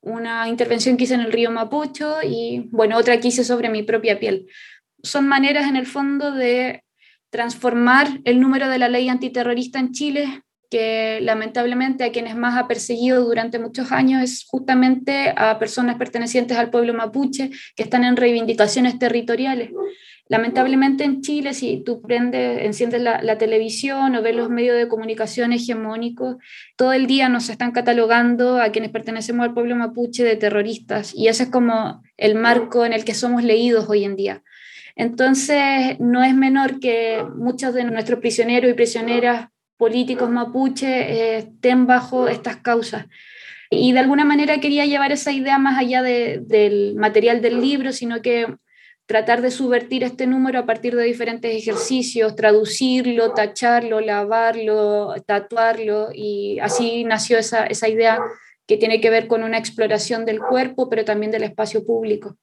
una 0.01 0.47
intervención 0.47 0.95
que 0.95 1.05
hice 1.05 1.15
en 1.15 1.21
el 1.21 1.31
río 1.31 1.49
Mapucho 1.49 2.17
y, 2.23 2.69
bueno, 2.71 2.97
otra 2.97 3.19
que 3.19 3.29
hice 3.29 3.43
sobre 3.43 3.69
mi 3.69 3.81
propia 3.81 4.19
piel. 4.19 4.45
Son 5.01 5.27
maneras, 5.27 5.67
en 5.67 5.75
el 5.75 5.87
fondo, 5.87 6.31
de 6.31 6.83
transformar 7.31 8.21
el 8.23 8.39
número 8.39 8.69
de 8.69 8.77
la 8.77 8.89
ley 8.89 9.09
antiterrorista 9.09 9.79
en 9.79 9.91
Chile 9.91 10.42
que 10.73 11.19
lamentablemente 11.21 12.03
a 12.03 12.11
quienes 12.11 12.35
más 12.35 12.57
ha 12.57 12.67
perseguido 12.67 13.23
durante 13.23 13.59
muchos 13.59 13.91
años 13.91 14.23
es 14.23 14.43
justamente 14.47 15.31
a 15.37 15.59
personas 15.59 15.97
pertenecientes 15.97 16.57
al 16.57 16.71
pueblo 16.71 16.95
mapuche 16.95 17.51
que 17.75 17.83
están 17.83 18.03
en 18.03 18.17
reivindicaciones 18.17 18.97
territoriales. 18.97 19.69
Lamentablemente 20.29 21.03
en 21.03 21.21
Chile, 21.21 21.53
si 21.53 21.83
tú 21.83 22.01
prendes, 22.01 22.63
enciendes 22.63 23.03
la, 23.03 23.21
la, 23.21 23.37
televisión 23.37 24.15
o 24.15 24.23
ves 24.23 24.35
los 24.35 24.49
medios 24.49 24.75
de 24.75 24.87
comunicación 24.87 25.53
hegemónicos, 25.53 26.37
todo 26.75 26.91
el 26.91 27.05
día 27.05 27.29
nos 27.29 27.49
están 27.49 27.71
catalogando 27.71 28.59
a 28.59 28.71
quienes 28.71 28.89
pertenecemos 28.89 29.45
al 29.45 29.53
pueblo 29.53 29.75
mapuche 29.75 30.23
de 30.23 30.37
terroristas 30.37 31.13
y 31.15 31.27
ese 31.27 31.43
es 31.43 31.49
como 31.49 32.01
el 32.17 32.33
marco 32.33 32.83
en 32.83 32.93
el 32.93 33.05
que 33.05 33.13
somos 33.13 33.43
leídos 33.43 33.87
hoy 33.89 34.05
en 34.05 34.15
día. 34.15 34.43
Entonces, 34.95 35.99
no 35.99 36.23
es 36.23 36.33
menor 36.33 36.79
que 36.79 37.23
muchos 37.35 37.75
de 37.75 37.83
nuestros 37.83 38.19
prisioneros 38.19 38.71
y 38.71 38.73
prisioneras 38.73 39.52
políticos 39.83 40.29
mapuche 40.29 40.87
eh, 40.87 41.37
estén 41.39 41.85
bajo 41.85 42.29
estas 42.29 42.55
causas. 42.69 43.05
Y 43.69 43.91
de 43.91 43.99
alguna 43.99 44.23
manera 44.23 44.61
quería 44.61 44.85
llevar 44.85 45.11
esa 45.11 45.33
idea 45.33 45.57
más 45.57 45.77
allá 45.77 46.01
del 46.01 46.95
material 46.95 47.41
del 47.41 47.59
libro, 47.59 47.91
sino 47.91 48.21
que 48.21 48.55
tratar 49.05 49.41
de 49.41 49.51
subvertir 49.51 50.03
este 50.03 50.25
número 50.25 50.59
a 50.59 50.65
partir 50.65 50.95
de 50.95 51.03
diferentes 51.03 51.53
ejercicios, 51.53 52.37
traducirlo, 52.37 53.33
tacharlo, 53.33 53.99
lavarlo, 53.99 55.15
tatuarlo, 55.25 56.11
y 56.13 56.59
así 56.59 57.03
nació 57.03 57.37
esa, 57.37 57.65
esa 57.65 57.89
idea 57.89 58.19
que 58.65 58.77
tiene 58.77 59.01
que 59.01 59.09
ver 59.09 59.27
con 59.27 59.43
una 59.43 59.57
exploración 59.57 60.23
del 60.25 60.39
cuerpo, 60.39 60.89
pero 60.89 61.03
también 61.03 61.33
del 61.33 61.43
espacio 61.43 61.83
público. 61.83 62.37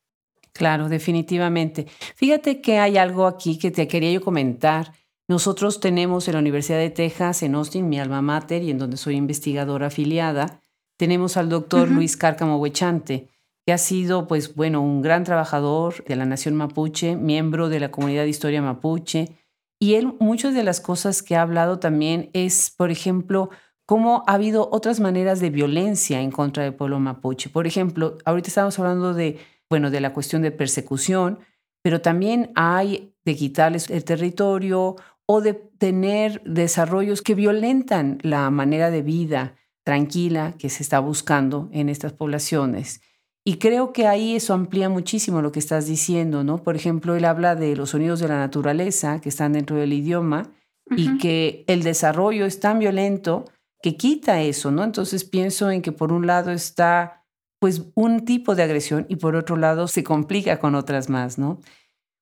Claro, 0.53 0.91
definitivamente. 0.91 1.87
Fíjate 2.17 2.61
que 2.61 2.79
hay 2.79 2.99
algo 2.99 3.27
aquí 3.27 3.59
que 3.59 3.71
te 3.71 3.89
quería 3.89 4.13
yo 4.13 4.21
comentar 4.21 4.93
nosotros 5.31 5.79
tenemos 5.79 6.27
en 6.27 6.33
la 6.33 6.41
Universidad 6.41 6.79
de 6.79 6.91
Texas, 6.91 7.45
en 7.45 7.55
Austin, 7.55 7.89
mi 7.89 8.01
alma 8.01 8.21
mater 8.21 8.65
y 8.65 8.73
en 8.73 8.79
donde 8.79 8.97
soy 8.97 9.15
investigadora 9.15 9.87
afiliada, 9.87 10.61
tenemos 10.99 11.37
al 11.37 11.49
doctor 11.49 11.89
Luis 11.89 12.17
Cárcamo 12.17 12.57
Huechante, 12.57 13.29
que 13.65 13.73
ha 13.73 13.79
sido, 13.79 14.27
pues 14.27 14.57
bueno, 14.57 14.83
un 14.83 15.03
gran 15.03 15.23
trabajador 15.23 16.03
de 16.03 16.17
la 16.17 16.27
nación 16.27 16.57
mapuche, 16.57 17.15
miembro 17.15 17.69
de 17.69 17.79
la 17.79 17.93
comunidad 17.93 18.25
de 18.25 18.29
historia 18.31 18.61
mapuche. 18.61 19.37
Y 19.79 19.95
él, 19.95 20.15
muchas 20.19 20.53
de 20.53 20.65
las 20.65 20.81
cosas 20.81 21.23
que 21.23 21.37
ha 21.37 21.43
hablado 21.43 21.79
también 21.79 22.31
es, 22.33 22.75
por 22.77 22.91
ejemplo, 22.91 23.51
cómo 23.87 24.25
ha 24.27 24.33
habido 24.33 24.69
otras 24.73 24.99
maneras 24.99 25.39
de 25.39 25.51
violencia 25.51 26.21
en 26.21 26.33
contra 26.33 26.65
del 26.65 26.75
pueblo 26.75 26.99
mapuche. 26.99 27.51
Por 27.51 27.69
ejemplo, 27.69 28.19
ahorita 28.25 28.49
estamos 28.49 28.77
hablando 28.81 29.15
de, 29.15 29.39
bueno, 29.71 29.93
de 29.93 30.01
la 30.01 30.13
cuestión 30.13 30.43
de 30.43 30.51
persecución, 30.51 31.39
pero 31.83 32.01
también 32.01 32.51
hay 32.57 33.15
de 33.25 33.37
quitarles 33.37 33.89
el 33.91 34.05
territorio 34.05 34.97
o 35.33 35.41
de 35.41 35.55
tener 35.55 36.43
desarrollos 36.45 37.23
que 37.23 37.37
violentan 37.37 38.19
la 38.23 38.51
manera 38.51 38.91
de 38.91 39.03
vida 39.03 39.55
tranquila 39.85 40.55
que 40.59 40.69
se 40.69 40.83
está 40.83 40.99
buscando 40.99 41.69
en 41.71 41.89
estas 41.89 42.13
poblaciones. 42.13 43.01
Y 43.45 43.59
creo 43.59 43.93
que 43.93 44.09
ahí 44.09 44.35
eso 44.35 44.55
amplía 44.55 44.89
muchísimo 44.89 45.41
lo 45.41 45.53
que 45.53 45.61
estás 45.61 45.87
diciendo, 45.87 46.43
¿no? 46.43 46.65
Por 46.65 46.75
ejemplo, 46.75 47.15
él 47.15 47.25
habla 47.25 47.55
de 47.55 47.77
los 47.77 47.91
sonidos 47.91 48.19
de 48.19 48.27
la 48.27 48.39
naturaleza 48.39 49.21
que 49.21 49.29
están 49.29 49.53
dentro 49.53 49.77
del 49.77 49.93
idioma 49.93 50.51
y 50.97 51.17
que 51.19 51.63
el 51.69 51.85
desarrollo 51.85 52.45
es 52.45 52.59
tan 52.59 52.81
violento 52.81 53.45
que 53.81 53.97
quita 53.97 54.43
eso, 54.43 54.73
¿no? 54.73 54.83
Entonces 54.83 55.23
pienso 55.23 55.71
en 55.71 55.81
que 55.81 55.93
por 55.93 56.11
un 56.11 56.27
lado 56.27 56.51
está 56.51 57.25
pues 57.61 57.85
un 57.95 58.25
tipo 58.25 58.57
de 58.57 58.65
agresión 58.65 59.07
y 59.09 59.15
por 59.15 59.37
otro 59.37 59.57
lado 59.57 59.87
se 59.87 60.03
complica 60.03 60.59
con 60.59 60.75
otras 60.75 61.09
más, 61.09 61.39
¿no? 61.39 61.61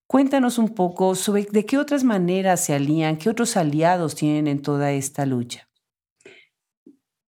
Cuéntanos 0.09 0.57
un 0.57 0.71
poco 0.71 1.15
sobre 1.15 1.47
de 1.53 1.67
qué 1.67 1.77
otras 1.77 2.03
maneras 2.03 2.65
se 2.65 2.73
alían, 2.73 3.19
qué 3.19 3.29
otros 3.29 3.59
aliados 3.59 4.15
tienen 4.15 4.47
en 4.47 4.63
toda 4.63 4.91
esta 4.93 5.27
lucha. 5.27 5.69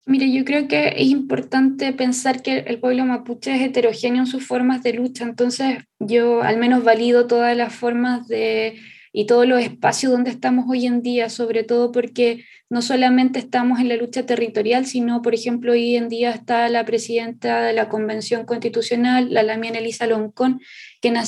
Mire, 0.07 0.33
yo 0.33 0.47
creo 0.47 0.67
que 0.67 0.89
es 0.97 1.09
importante 1.09 1.93
pensar 1.93 2.41
que 2.41 2.61
el 2.61 2.81
pueblo 2.81 3.05
mapuche 3.05 3.55
es 3.55 3.61
heterogéneo 3.61 4.23
en 4.23 4.27
sus 4.27 4.47
formas 4.47 4.83
de 4.83 4.95
lucha, 4.95 5.25
entonces 5.25 5.85
yo 5.99 6.43
al 6.43 6.57
menos 6.57 6.83
valido 6.83 7.27
todas 7.27 7.55
las 7.55 7.75
formas 7.75 8.27
de 8.29 8.81
y 9.13 9.27
todos 9.27 9.47
los 9.47 9.61
espacios 9.61 10.13
donde 10.13 10.31
estamos 10.31 10.67
hoy 10.69 10.87
en 10.87 11.03
día, 11.03 11.29
sobre 11.29 11.65
todo 11.65 11.91
porque 11.91 12.45
no 12.69 12.83
solamente 12.83 13.41
estamos 13.41 13.81
en 13.81 13.89
la 13.89 13.97
lucha 13.97 14.25
territorial, 14.25 14.87
sino, 14.87 15.23
por 15.23 15.35
ejemplo, 15.35 15.73
hoy 15.73 15.97
en 15.97 16.09
día 16.09 16.31
está 16.31 16.69
la 16.69 16.85
presidenta 16.85 17.63
de 17.63 17.73
la 17.73 17.89
Convención 17.89 18.47
Constitucional, 18.47 19.33
la 19.35 19.43
Lamien 19.43 19.75
Elisa 19.75 20.07
Loncón, 20.07 20.61
que 21.01 21.09
ha 21.09 21.25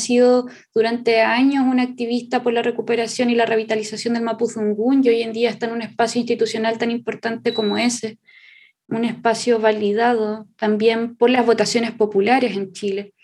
durante 0.74 1.20
años 1.22 1.64
una 1.66 1.82
activista 1.82 2.42
por 2.42 2.52
la 2.52 2.62
recuperación 2.62 3.30
y 3.30 3.34
la 3.34 3.46
revitalización 3.46 4.14
del 4.14 4.22
Mapuzungún 4.22 5.02
y 5.04 5.08
hoy 5.08 5.22
en 5.22 5.32
día 5.32 5.50
está 5.50 5.66
en 5.66 5.72
un 5.72 5.82
espacio 5.82 6.20
institucional 6.20 6.78
tan 6.78 6.90
importante 6.90 7.52
como 7.52 7.76
ese 7.76 8.18
un 8.88 9.04
espacio 9.04 9.58
validado 9.58 10.46
también 10.56 11.16
por 11.16 11.30
las 11.30 11.46
votaciones 11.46 11.92
populares 11.92 12.56
en 12.56 12.72
Chile. 12.72 13.14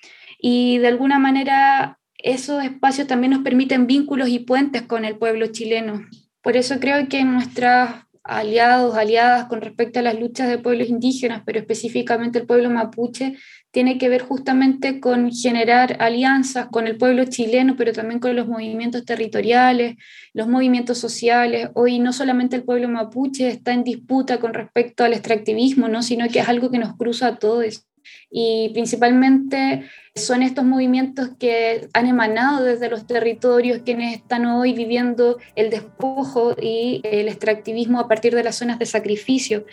Y 0.40 0.78
de 0.78 0.88
alguna 0.88 1.18
manera 1.18 1.97
esos 2.18 2.62
espacios 2.62 3.06
también 3.06 3.32
nos 3.32 3.42
permiten 3.42 3.86
vínculos 3.86 4.28
y 4.28 4.40
puentes 4.40 4.82
con 4.82 5.04
el 5.04 5.16
pueblo 5.16 5.46
chileno. 5.46 6.04
Por 6.42 6.56
eso 6.56 6.80
creo 6.80 7.08
que 7.08 7.24
nuestros 7.24 7.90
aliados, 8.24 8.94
aliadas 8.94 9.46
con 9.46 9.62
respecto 9.62 10.00
a 10.00 10.02
las 10.02 10.18
luchas 10.18 10.48
de 10.48 10.58
pueblos 10.58 10.88
indígenas, 10.88 11.42
pero 11.46 11.58
específicamente 11.58 12.38
el 12.38 12.46
pueblo 12.46 12.68
mapuche, 12.68 13.36
tiene 13.70 13.96
que 13.98 14.08
ver 14.08 14.22
justamente 14.22 15.00
con 15.00 15.30
generar 15.30 15.96
alianzas 16.00 16.66
con 16.70 16.86
el 16.86 16.98
pueblo 16.98 17.24
chileno, 17.24 17.74
pero 17.76 17.92
también 17.92 18.20
con 18.20 18.36
los 18.36 18.46
movimientos 18.46 19.04
territoriales, 19.04 19.96
los 20.34 20.48
movimientos 20.48 20.98
sociales. 20.98 21.70
Hoy 21.74 21.98
no 21.98 22.12
solamente 22.12 22.56
el 22.56 22.64
pueblo 22.64 22.88
mapuche 22.88 23.48
está 23.48 23.72
en 23.72 23.84
disputa 23.84 24.38
con 24.40 24.52
respecto 24.52 25.04
al 25.04 25.12
extractivismo, 25.12 25.88
¿no? 25.88 26.02
sino 26.02 26.28
que 26.28 26.40
es 26.40 26.48
algo 26.48 26.70
que 26.70 26.78
nos 26.78 26.96
cruza 26.96 27.28
a 27.28 27.38
todos. 27.38 27.87
Y 28.30 28.70
principalmente 28.74 29.84
son 30.14 30.42
estos 30.42 30.64
movimientos 30.64 31.30
que 31.38 31.88
han 31.92 32.06
emanado 32.06 32.64
desde 32.64 32.90
los 32.90 33.06
territorios 33.06 33.80
quienes 33.84 34.16
están 34.16 34.46
hoy 34.46 34.72
viviendo 34.72 35.38
el 35.56 35.70
despojo 35.70 36.54
y 36.60 37.00
el 37.04 37.28
extractivismo 37.28 38.00
a 38.00 38.08
partir 38.08 38.34
de 38.34 38.44
las 38.44 38.56
zonas 38.56 38.78
de 38.78 38.86
sacrificio. 38.86 39.64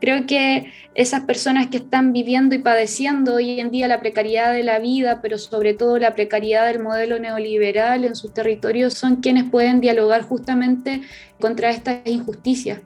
Creo 0.00 0.26
que 0.26 0.72
esas 0.94 1.22
personas 1.22 1.66
que 1.66 1.78
están 1.78 2.12
viviendo 2.12 2.54
y 2.54 2.58
padeciendo 2.58 3.34
hoy 3.34 3.58
en 3.58 3.70
día 3.70 3.88
la 3.88 4.00
precariedad 4.00 4.52
de 4.52 4.62
la 4.62 4.78
vida, 4.78 5.20
pero 5.20 5.38
sobre 5.38 5.74
todo 5.74 5.98
la 5.98 6.14
precariedad 6.14 6.66
del 6.66 6.80
modelo 6.80 7.18
neoliberal 7.18 8.04
en 8.04 8.14
sus 8.14 8.32
territorios, 8.32 8.94
son 8.94 9.16
quienes 9.16 9.50
pueden 9.50 9.80
dialogar 9.80 10.22
justamente 10.22 11.02
contra 11.40 11.70
estas 11.70 12.06
injusticias. 12.06 12.80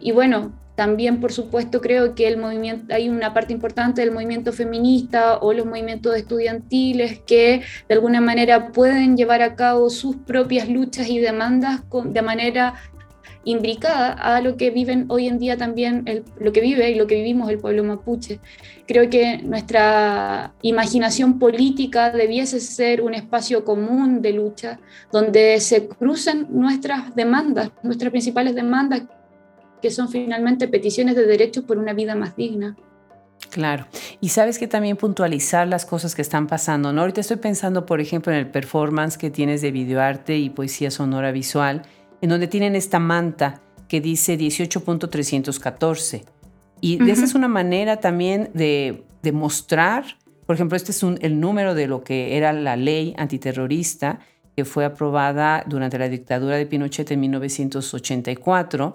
Y 0.00 0.12
bueno, 0.12 0.52
también, 0.74 1.20
por 1.20 1.32
supuesto, 1.32 1.80
creo 1.80 2.14
que 2.14 2.26
el 2.26 2.36
movimiento, 2.36 2.92
hay 2.94 3.08
una 3.08 3.32
parte 3.32 3.52
importante 3.52 4.00
del 4.00 4.10
movimiento 4.10 4.52
feminista 4.52 5.38
o 5.38 5.52
los 5.52 5.66
movimientos 5.66 6.16
estudiantiles 6.16 7.20
que 7.20 7.62
de 7.88 7.94
alguna 7.94 8.20
manera 8.20 8.72
pueden 8.72 9.16
llevar 9.16 9.42
a 9.42 9.54
cabo 9.54 9.88
sus 9.88 10.16
propias 10.16 10.68
luchas 10.68 11.08
y 11.08 11.18
demandas 11.18 11.82
de 12.04 12.22
manera 12.22 12.74
imbricada 13.44 14.12
a 14.12 14.40
lo 14.40 14.56
que 14.56 14.70
viven 14.70 15.06
hoy 15.08 15.28
en 15.28 15.38
día 15.38 15.56
también, 15.56 16.04
lo 16.38 16.52
que 16.52 16.60
vive 16.60 16.90
y 16.90 16.94
lo 16.94 17.06
que 17.06 17.16
vivimos 17.16 17.50
el 17.50 17.58
pueblo 17.58 17.84
mapuche. 17.84 18.40
Creo 18.86 19.08
que 19.10 19.38
nuestra 19.38 20.54
imaginación 20.62 21.38
política 21.38 22.10
debiese 22.10 22.60
ser 22.60 23.02
un 23.02 23.14
espacio 23.14 23.64
común 23.64 24.22
de 24.22 24.32
lucha 24.32 24.80
donde 25.12 25.60
se 25.60 25.86
crucen 25.86 26.46
nuestras 26.50 27.14
demandas, 27.14 27.70
nuestras 27.82 28.10
principales 28.10 28.54
demandas, 28.54 29.02
que 29.84 29.90
son 29.90 30.08
finalmente 30.08 30.66
peticiones 30.66 31.14
de 31.14 31.26
derechos 31.26 31.62
por 31.64 31.76
una 31.76 31.92
vida 31.92 32.14
más 32.14 32.34
digna. 32.36 32.74
Claro. 33.50 33.86
Y 34.18 34.30
sabes 34.30 34.58
que 34.58 34.66
también 34.66 34.96
puntualizar 34.96 35.68
las 35.68 35.84
cosas 35.84 36.14
que 36.14 36.22
están 36.22 36.46
pasando. 36.46 36.90
¿no? 36.94 37.02
Ahorita 37.02 37.20
estoy 37.20 37.36
pensando, 37.36 37.84
por 37.84 38.00
ejemplo, 38.00 38.32
en 38.32 38.38
el 38.38 38.46
performance 38.46 39.18
que 39.18 39.28
tienes 39.28 39.60
de 39.60 39.72
videoarte 39.72 40.38
y 40.38 40.48
poesía 40.48 40.90
sonora 40.90 41.32
visual 41.32 41.82
en 42.22 42.30
donde 42.30 42.46
tienen 42.46 42.76
esta 42.76 42.98
manta 42.98 43.60
que 43.86 44.00
dice 44.00 44.38
18.314. 44.38 46.24
Y 46.80 47.10
esa 47.10 47.24
es 47.24 47.34
una 47.34 47.48
manera 47.48 47.98
también 48.00 48.48
de, 48.54 49.04
mostrar, 49.34 50.16
por 50.46 50.54
ejemplo, 50.54 50.78
este 50.78 50.92
es 50.92 51.02
el 51.02 51.40
número 51.40 51.74
de 51.74 51.88
lo 51.88 52.04
que 52.04 52.38
era 52.38 52.54
la 52.54 52.76
ley 52.76 53.14
antiterrorista 53.18 54.20
que 54.56 54.64
fue 54.64 54.86
aprobada 54.86 55.62
durante 55.66 55.98
la 55.98 56.08
dictadura 56.08 56.56
de 56.56 56.64
Pinochet 56.64 57.10
en 57.10 57.20
1984. 57.20 58.94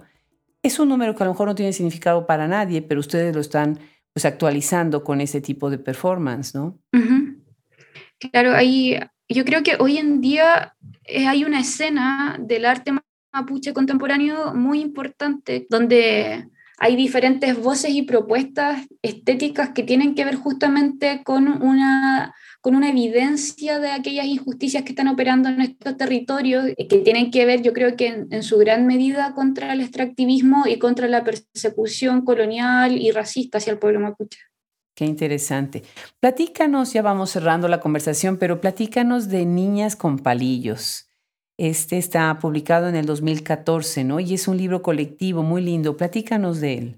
Es 0.61 0.79
un 0.79 0.89
número 0.89 1.15
que 1.15 1.23
a 1.23 1.25
lo 1.25 1.33
mejor 1.33 1.47
no 1.47 1.55
tiene 1.55 1.73
significado 1.73 2.25
para 2.25 2.47
nadie, 2.47 2.81
pero 2.81 2.99
ustedes 2.99 3.33
lo 3.33 3.41
están 3.41 3.79
pues, 4.13 4.25
actualizando 4.25 5.03
con 5.03 5.21
ese 5.21 5.41
tipo 5.41 5.69
de 5.69 5.77
performance, 5.77 6.53
¿no? 6.53 6.79
Claro, 8.19 8.53
ahí 8.53 8.99
yo 9.29 9.45
creo 9.45 9.63
que 9.63 9.77
hoy 9.79 9.97
en 9.97 10.19
día 10.19 10.75
eh, 11.05 11.27
hay 11.27 11.45
una 11.45 11.61
escena 11.61 12.37
del 12.39 12.65
arte 12.65 12.91
mapuche 13.31 13.73
contemporáneo 13.73 14.53
muy 14.53 14.81
importante, 14.81 15.67
donde 15.69 16.49
hay 16.79 16.95
diferentes 16.95 17.61
voces 17.61 17.91
y 17.91 18.03
propuestas 18.03 18.87
estéticas 19.01 19.69
que 19.69 19.83
tienen 19.83 20.15
que 20.15 20.25
ver 20.25 20.35
justamente 20.35 21.21
con 21.23 21.61
una, 21.61 22.33
con 22.61 22.75
una 22.75 22.89
evidencia 22.89 23.79
de 23.79 23.91
aquellas 23.91 24.25
injusticias 24.25 24.83
que 24.83 24.89
están 24.89 25.07
operando 25.07 25.49
en 25.49 25.61
estos 25.61 25.95
territorios, 25.97 26.65
que 26.77 26.97
tienen 26.99 27.31
que 27.31 27.45
ver, 27.45 27.61
yo 27.61 27.73
creo 27.73 27.95
que 27.95 28.07
en, 28.07 28.27
en, 28.31 28.43
su 28.43 28.57
gran 28.57 28.85
medida, 28.85 29.33
contra 29.33 29.73
el 29.73 29.81
extractivismo 29.81 30.65
y 30.67 30.77
contra 30.77 31.07
la 31.07 31.23
persecución 31.23 32.25
colonial 32.25 32.97
y 32.97 33.11
racista 33.11 33.59
hacia 33.59 33.71
el 33.71 33.79
pueblo 33.79 33.99
mapuche. 33.99 34.39
Qué 34.99 35.05
interesante. 35.05 35.83
Platícanos, 36.19 36.91
ya 36.91 37.01
vamos 37.01 37.29
cerrando 37.29 37.69
la 37.69 37.79
conversación, 37.79 38.37
pero 38.37 38.59
platícanos 38.59 39.29
de 39.29 39.45
Niñas 39.45 39.95
con 39.95 40.19
Palillos. 40.19 41.09
Este 41.57 41.97
está 41.97 42.37
publicado 42.39 42.89
en 42.89 42.95
el 42.95 43.05
2014, 43.05 44.03
¿no? 44.03 44.19
Y 44.19 44.33
es 44.33 44.49
un 44.49 44.57
libro 44.57 44.81
colectivo 44.81 45.41
muy 45.41 45.61
lindo. 45.61 45.95
Platícanos 45.95 46.59
de 46.59 46.73
él. 46.73 46.95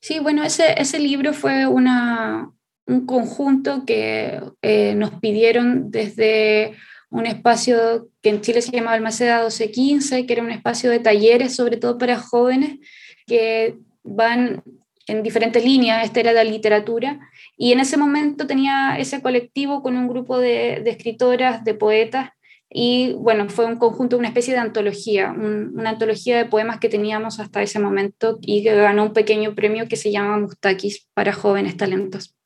Sí, 0.00 0.18
bueno, 0.18 0.42
ese, 0.42 0.80
ese 0.80 0.98
libro 0.98 1.32
fue 1.32 1.66
una, 1.68 2.52
un 2.90 3.06
conjunto 3.06 3.84
que 3.86 4.40
eh, 4.62 4.94
nos 4.96 5.12
pidieron 5.20 5.90
desde 5.90 6.74
un 7.08 7.26
espacio 7.26 8.08
que 8.20 8.30
en 8.30 8.40
Chile 8.40 8.62
se 8.62 8.72
llamaba 8.72 8.94
Almaceda 8.94 9.38
1215, 9.38 10.26
que 10.26 10.32
era 10.32 10.42
un 10.42 10.50
espacio 10.50 10.90
de 10.90 10.98
talleres, 10.98 11.54
sobre 11.54 11.76
todo 11.76 11.98
para 11.98 12.18
jóvenes, 12.18 12.78
que 13.26 13.76
van 14.02 14.62
en 15.06 15.22
diferentes 15.22 15.64
líneas, 15.64 16.04
esta 16.04 16.20
era 16.20 16.32
la 16.32 16.44
literatura, 16.44 17.20
y 17.56 17.72
en 17.72 17.80
ese 17.80 17.96
momento 17.96 18.46
tenía 18.46 18.96
ese 18.98 19.22
colectivo 19.22 19.82
con 19.82 19.96
un 19.96 20.08
grupo 20.08 20.38
de, 20.38 20.82
de 20.84 20.90
escritoras, 20.90 21.64
de 21.64 21.74
poetas, 21.74 22.30
y 22.72 23.14
bueno, 23.14 23.48
fue 23.48 23.66
un 23.66 23.76
conjunto, 23.76 24.16
una 24.16 24.28
especie 24.28 24.54
de 24.54 24.60
antología, 24.60 25.32
una 25.32 25.90
antología 25.90 26.38
de 26.38 26.44
poemas 26.44 26.78
que 26.78 26.88
teníamos 26.88 27.40
hasta 27.40 27.62
ese 27.62 27.80
momento 27.80 28.38
y 28.42 28.62
que 28.62 28.74
ganó 28.74 29.04
un 29.04 29.12
pequeño 29.12 29.56
premio 29.56 29.88
que 29.88 29.96
se 29.96 30.12
llama 30.12 30.38
Mustakis 30.38 31.08
para 31.14 31.32
jóvenes 31.32 31.76
talentos. 31.76 32.36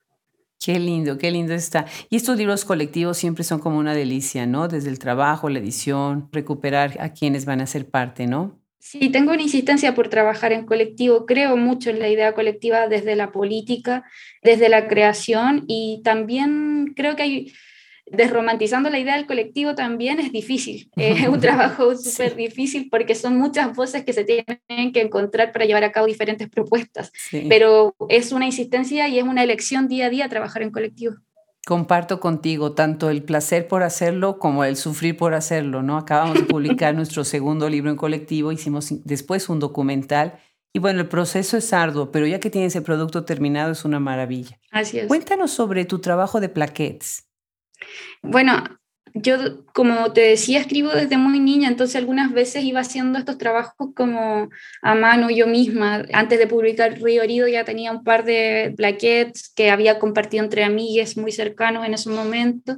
Qué 0.59 0.79
lindo, 0.79 1.17
qué 1.17 1.31
lindo 1.31 1.53
está. 1.53 1.85
Y 2.09 2.15
estos 2.15 2.37
libros 2.37 2.65
colectivos 2.65 3.17
siempre 3.17 3.43
son 3.43 3.59
como 3.59 3.77
una 3.77 3.93
delicia, 3.93 4.45
¿no? 4.45 4.67
Desde 4.67 4.89
el 4.89 4.99
trabajo, 4.99 5.49
la 5.49 5.59
edición, 5.59 6.29
recuperar 6.31 6.97
a 6.99 7.13
quienes 7.13 7.45
van 7.45 7.61
a 7.61 7.67
ser 7.67 7.89
parte, 7.89 8.25
¿no? 8.25 8.59
Sí, 8.79 9.09
tengo 9.09 9.31
una 9.31 9.41
insistencia 9.41 9.95
por 9.95 10.09
trabajar 10.09 10.53
en 10.53 10.67
colectivo. 10.67 11.25
Creo 11.25 11.57
mucho 11.57 11.89
en 11.89 11.97
la 11.97 12.07
idea 12.07 12.33
colectiva 12.33 12.87
desde 12.87 13.15
la 13.15 13.31
política, 13.31 14.03
desde 14.43 14.69
la 14.69 14.87
creación 14.87 15.65
y 15.67 16.01
también 16.03 16.93
creo 16.95 17.15
que 17.15 17.23
hay, 17.23 17.53
desromantizando 18.05 18.89
la 18.89 18.99
idea 18.99 19.15
del 19.15 19.25
colectivo 19.25 19.75
también 19.75 20.19
es 20.19 20.31
difícil. 20.31 20.89
Es 20.95 21.27
un 21.27 21.39
trabajo 21.39 21.95
súper 21.95 22.35
difícil 22.35 22.87
porque 22.89 23.15
son 23.15 23.37
muchas 23.37 23.75
voces 23.75 24.03
que 24.03 24.13
se 24.13 24.23
tienen 24.23 24.91
que 24.91 25.01
encontrar 25.01 25.51
para 25.51 25.65
llevar 25.65 25.83
a 25.83 25.91
cabo 25.91 26.07
diferentes 26.07 26.49
propuestas. 26.49 27.11
Pero 27.49 27.95
es 28.09 28.31
una 28.31 28.45
insistencia 28.45 29.07
y 29.07 29.19
es 29.19 29.23
una 29.23 29.43
elección 29.43 29.87
día 29.87 30.07
a 30.07 30.09
día 30.09 30.29
trabajar 30.29 30.61
en 30.61 30.71
colectivo. 30.71 31.15
Comparto 31.65 32.19
contigo 32.19 32.73
tanto 32.73 33.09
el 33.09 33.23
placer 33.23 33.67
por 33.67 33.81
hacerlo 33.81 34.37
como 34.37 34.63
el 34.63 34.75
sufrir 34.75 35.17
por 35.17 35.33
hacerlo, 35.33 35.81
¿no? 35.81 35.97
Acabamos 35.97 36.35
de 36.35 36.43
publicar 36.43 36.93
nuestro 36.95 37.23
segundo 37.23 37.69
libro 37.69 37.89
en 37.89 37.97
colectivo, 37.97 38.51
hicimos 38.51 38.93
después 39.03 39.49
un 39.49 39.59
documental 39.59 40.39
y 40.75 40.79
bueno, 40.79 40.99
el 40.99 41.07
proceso 41.07 41.55
es 41.55 41.71
arduo, 41.71 42.11
pero 42.11 42.27
ya 42.27 42.41
que 42.41 42.49
tienes 42.49 42.75
el 42.75 42.83
producto 42.83 43.23
terminado 43.23 43.71
es 43.71 43.85
una 43.85 44.01
maravilla. 44.01 44.59
Así 44.71 44.99
es. 44.99 45.07
Cuéntanos 45.07 45.51
sobre 45.51 45.85
tu 45.85 45.99
trabajo 45.99 46.41
de 46.41 46.49
plaquettes. 46.49 47.24
Bueno, 48.21 48.63
yo, 49.17 49.65
como 49.73 50.11
te 50.11 50.19
decía, 50.19 50.59
escribo 50.59 50.89
desde 50.89 51.17
muy 51.17 51.39
niña, 51.39 51.69
entonces 51.69 51.95
algunas 51.95 52.33
veces 52.33 52.65
iba 52.65 52.81
haciendo 52.81 53.17
estos 53.17 53.37
trabajos 53.37 53.91
como 53.95 54.49
a 54.81 54.95
mano 54.95 55.29
yo 55.29 55.47
misma. 55.47 56.05
Antes 56.11 56.37
de 56.37 56.47
publicar 56.47 56.99
Río 57.01 57.23
Herido 57.23 57.47
ya 57.47 57.63
tenía 57.63 57.93
un 57.93 58.03
par 58.03 58.25
de 58.25 58.73
plaquettes 58.75 59.53
que 59.55 59.71
había 59.71 59.99
compartido 59.99 60.43
entre 60.43 60.65
amigues 60.65 61.15
muy 61.15 61.31
cercanos 61.31 61.85
en 61.85 61.93
ese 61.93 62.09
momento. 62.09 62.77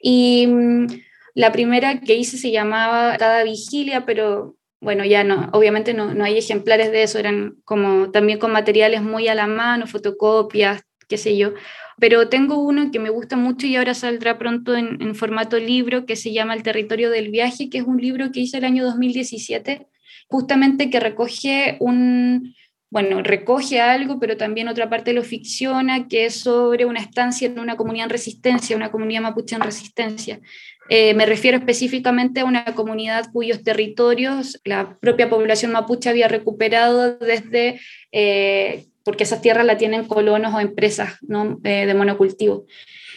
Y 0.00 0.46
mm, 0.46 0.86
la 1.34 1.50
primera 1.50 2.00
que 2.00 2.14
hice 2.14 2.38
se 2.38 2.52
llamaba 2.52 3.16
Cada 3.18 3.42
Vigilia, 3.42 4.06
pero 4.06 4.56
bueno, 4.80 5.04
ya 5.04 5.24
no, 5.24 5.48
obviamente 5.52 5.94
no, 5.94 6.14
no 6.14 6.24
hay 6.24 6.38
ejemplares 6.38 6.92
de 6.92 7.02
eso, 7.02 7.18
eran 7.18 7.56
como 7.64 8.12
también 8.12 8.38
con 8.38 8.52
materiales 8.52 9.02
muy 9.02 9.26
a 9.26 9.34
la 9.34 9.48
mano, 9.48 9.88
fotocopias, 9.88 10.82
qué 11.08 11.18
sé 11.18 11.36
yo 11.36 11.54
pero 11.98 12.28
tengo 12.28 12.58
uno 12.58 12.90
que 12.90 12.98
me 12.98 13.10
gusta 13.10 13.36
mucho 13.36 13.66
y 13.66 13.76
ahora 13.76 13.94
saldrá 13.94 14.38
pronto 14.38 14.76
en, 14.76 15.14
formato 15.14 15.58
libro 15.58 16.06
que 16.06 16.16
se 16.16 16.32
llama 16.32 16.54
El 16.54 16.62
territorio 16.62 17.10
del 17.10 17.30
viaje, 17.30 17.68
que 17.70 17.78
es 17.78 17.84
un 17.84 17.98
libro 18.00 18.32
que 18.32 18.40
hice 18.40 18.58
el 18.58 18.64
año 18.64 18.84
2017, 18.84 19.86
justamente 20.28 20.90
que 20.90 21.00
recoge 21.00 21.76
un, 21.80 22.54
bueno, 22.90 23.22
recoge 23.22 23.80
algo, 23.80 24.18
pero 24.18 24.36
también 24.36 24.68
otra 24.68 24.90
parte 24.90 25.12
lo 25.12 25.22
ficciona, 25.22 26.08
que 26.08 26.26
es 26.26 26.34
sobre 26.40 26.84
una 26.84 27.00
estancia 27.00 27.46
en 27.46 27.58
una 27.58 27.76
comunidad 27.76 28.04
en 28.04 28.10
resistencia, 28.10 28.76
una 28.76 28.90
comunidad 28.90 29.22
mapuche 29.22 29.54
en 29.54 29.62
resistencia. 29.62 30.40
Eh, 30.88 31.14
me 31.14 31.26
refiero 31.26 31.56
específicamente 31.56 32.40
a 32.40 32.44
una 32.44 32.64
comunidad 32.74 33.30
cuyos 33.32 33.62
territorios 33.62 34.60
la 34.64 34.98
propia 35.00 35.30
población 35.30 35.72
mapuche 35.72 36.10
había 36.10 36.28
recuperado 36.28 37.16
desde 37.18 37.80
eh, 38.10 38.84
porque 39.04 39.24
esas 39.24 39.42
tierras 39.42 39.66
la 39.66 39.76
tienen 39.76 40.06
colonos 40.06 40.54
o 40.54 40.60
empresas 40.60 41.18
¿no? 41.22 41.58
Eh, 41.64 41.86
de 41.86 41.94
monocultivo. 41.94 42.66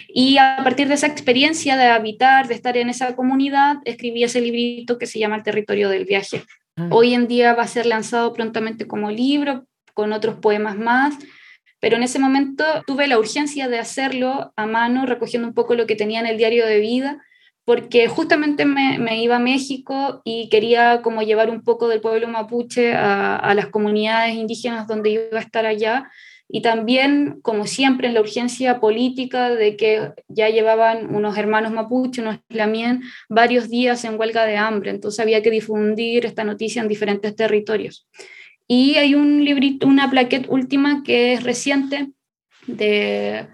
Y 0.07 0.37
a 0.37 0.57
partir 0.63 0.87
de 0.87 0.93
esa 0.93 1.07
experiencia 1.07 1.77
de 1.77 1.85
habitar, 1.85 2.47
de 2.47 2.53
estar 2.53 2.77
en 2.77 2.89
esa 2.89 3.15
comunidad, 3.15 3.77
escribí 3.85 4.23
ese 4.23 4.41
librito 4.41 4.97
que 4.97 5.07
se 5.07 5.19
llama 5.19 5.37
El 5.37 5.43
territorio 5.43 5.89
del 5.89 6.05
viaje. 6.05 6.43
Ah. 6.77 6.87
Hoy 6.91 7.13
en 7.13 7.27
día 7.27 7.53
va 7.53 7.63
a 7.63 7.67
ser 7.67 7.85
lanzado 7.85 8.33
prontamente 8.33 8.87
como 8.87 9.11
libro, 9.11 9.65
con 9.93 10.13
otros 10.13 10.35
poemas 10.35 10.77
más, 10.77 11.15
pero 11.79 11.97
en 11.97 12.03
ese 12.03 12.19
momento 12.19 12.63
tuve 12.87 13.07
la 13.07 13.19
urgencia 13.19 13.67
de 13.67 13.79
hacerlo 13.79 14.53
a 14.55 14.65
mano, 14.65 15.05
recogiendo 15.05 15.47
un 15.47 15.53
poco 15.53 15.75
lo 15.75 15.85
que 15.85 15.95
tenía 15.95 16.19
en 16.19 16.27
el 16.27 16.37
diario 16.37 16.65
de 16.65 16.79
vida 16.79 17.21
porque 17.65 18.07
justamente 18.07 18.63
me, 18.65 19.21
iba 19.21 19.37
a 19.37 19.39
México 19.39 20.21
y 20.23 20.49
quería 20.49 21.01
como 21.01 21.23
llevar 21.23 21.49
un 21.49 21.63
poco 21.63 21.87
del 21.87 21.99
pueblo 21.99 22.27
mapuche 22.27 22.93
a, 22.93 23.53
las 23.55 23.67
comunidades 23.67 24.35
indígenas 24.35 24.87
donde 24.87 25.09
iba 25.09 25.39
a 25.39 25.41
estar 25.41 25.65
allá 25.65 26.11
y 26.47 26.61
también, 26.61 27.39
como 27.41 27.65
siempre, 27.65 28.07
en 28.07 28.13
la 28.13 28.21
urgencia 28.21 28.79
política 28.79 29.49
de 29.49 29.75
que 29.75 30.11
ya 30.27 30.47
llevaban 30.49 31.13
unos 31.13 31.35
hermanos 31.39 31.71
mapuche, 31.71 32.21
unos 32.21 32.37
lamien, 32.49 33.01
varios 33.29 33.67
días 33.67 34.05
en 34.05 34.19
huelga 34.19 34.45
de 34.45 34.55
hambre, 34.55 34.91
entonces 34.91 35.19
había 35.19 35.41
que 35.41 35.49
difundir 35.49 36.23
esta 36.23 36.43
noticia 36.43 36.83
en 36.83 36.87
diferentes 36.87 37.35
territorios. 37.35 38.07
Y 38.67 38.95
hay 38.95 39.15
un 39.15 39.43
librito, 39.43 39.87
una 39.87 40.09
plaqueta 40.11 40.47
última 40.49 41.01
que 41.03 41.33
es 41.33 41.43
reciente 41.43 42.11
de 42.67 43.47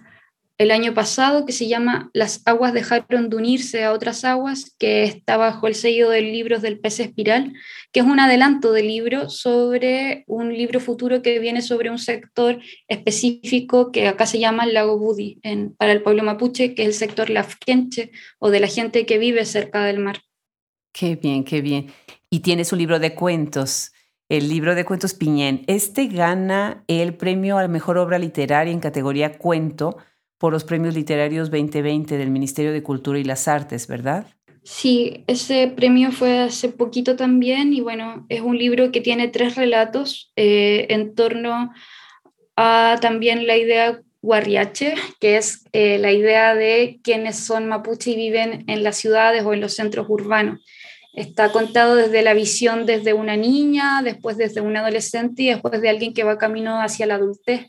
el 0.62 0.72
año 0.72 0.94
pasado 0.94 1.46
que 1.46 1.54
se 1.54 1.68
llama 1.68 2.12
Las 2.14 2.42
aguas 2.46 2.74
dejaron 2.74 3.30
de 3.30 3.36
unirse 3.36 3.84
a 3.84 3.94
otras 3.94 4.24
aguas, 4.24 4.76
que 4.78 5.04
está 5.04 5.36
bajo 5.38 5.68
el 5.68 5.76
sello 5.76 6.10
del 6.10 6.32
libro 6.32 6.60
del 6.60 6.80
pez 6.80 7.00
espiral, 7.00 7.54
que 7.92 8.02
es 8.02 8.06
un 8.06 8.20
adelanto 8.20 8.72
del 8.72 8.88
libro 8.88 9.30
sobre 9.30 10.24
un 10.28 10.54
libro 10.54 10.80
futuro 10.80 11.22
que 11.22 11.40
viene 11.40 11.62
sobre 11.62 11.90
un 11.90 11.98
sector 11.98 12.60
específico 12.88 13.92
que 13.92 14.08
acá 14.08 14.26
se 14.26 14.40
llama 14.40 14.66
el 14.66 14.74
lago 14.74 15.00
Budi 15.00 15.42
para 15.78 15.92
el 15.92 16.04
pueblo 16.04 16.24
mapuche, 16.24 16.76
que 16.76 16.84
es 16.84 16.88
el 16.90 16.94
sector 16.94 17.30
lafquenche 17.30 18.12
o 18.38 18.52
de 18.52 18.60
la 18.60 18.68
gente 18.68 19.06
que 19.06 19.18
vive 19.18 19.46
cerca 19.46 19.84
del 19.84 20.00
mar. 20.00 20.22
Qué 20.94 21.16
bien, 21.16 21.44
qué 21.44 21.62
bien. 21.62 21.92
Y 22.30 22.42
tienes 22.42 22.72
un 22.72 22.80
libro 22.80 23.00
de 23.00 23.16
cuentos 23.16 23.94
el 24.30 24.48
libro 24.48 24.76
de 24.76 24.86
cuentos 24.86 25.14
Piñén. 25.14 25.66
Este 25.68 26.08
gana 26.08 26.86
el 26.88 27.16
premio 27.16 27.58
a 27.58 27.64
la 27.64 27.68
mejor 27.68 27.98
obra 27.98 28.18
literaria 28.18 28.72
en 28.72 28.80
categoría 28.80 29.38
cuento 29.38 29.98
por 30.42 30.52
los 30.52 30.64
premios 30.64 30.96
literarios 30.96 31.52
2020 31.52 32.18
del 32.18 32.32
Ministerio 32.32 32.74
de 32.74 32.82
Cultura 32.82 33.20
y 33.20 33.24
las 33.24 33.48
Artes, 33.48 33.86
¿verdad? 33.86 34.26
Sí, 34.64 35.24
ese 35.28 35.68
premio 35.68 36.12
fue 36.12 36.40
hace 36.40 36.70
poquito 36.70 37.16
también 37.16 37.74
y 37.74 37.82
bueno, 37.82 38.26
es 38.28 38.42
un 38.42 38.58
libro 38.58 38.92
que 38.92 39.02
tiene 39.02 39.28
tres 39.28 39.54
relatos 39.54 40.34
eh, 40.36 40.88
en 40.90 41.14
torno 41.14 41.72
a 42.56 42.98
también 43.00 43.46
la 43.46 43.56
idea 43.56 44.02
guarriache, 44.24 44.96
que 45.20 45.38
es 45.38 45.64
eh, 45.74 46.00
la 46.00 46.12
idea 46.12 46.56
de 46.56 47.00
quienes 47.04 47.38
son 47.38 47.68
mapuche 47.68 48.10
y 48.10 48.16
viven 48.16 48.64
en 48.66 48.84
las 48.84 48.98
ciudades 48.98 49.44
o 49.46 49.54
en 49.54 49.62
los 49.62 49.76
centros 49.76 50.08
urbanos. 50.10 50.66
Está 51.14 51.52
contado 51.52 51.96
desde 51.96 52.24
la 52.24 52.34
visión 52.34 52.88
desde 52.88 53.14
una 53.14 53.38
niña, 53.38 54.02
después 54.04 54.38
desde 54.38 54.62
un 54.62 54.76
adolescente 54.76 55.44
y 55.44 55.50
después 55.50 55.80
de 55.80 55.90
alguien 55.90 56.16
que 56.16 56.24
va 56.24 56.40
camino 56.40 56.82
hacia 56.82 57.06
la 57.06 57.16
adultez 57.16 57.68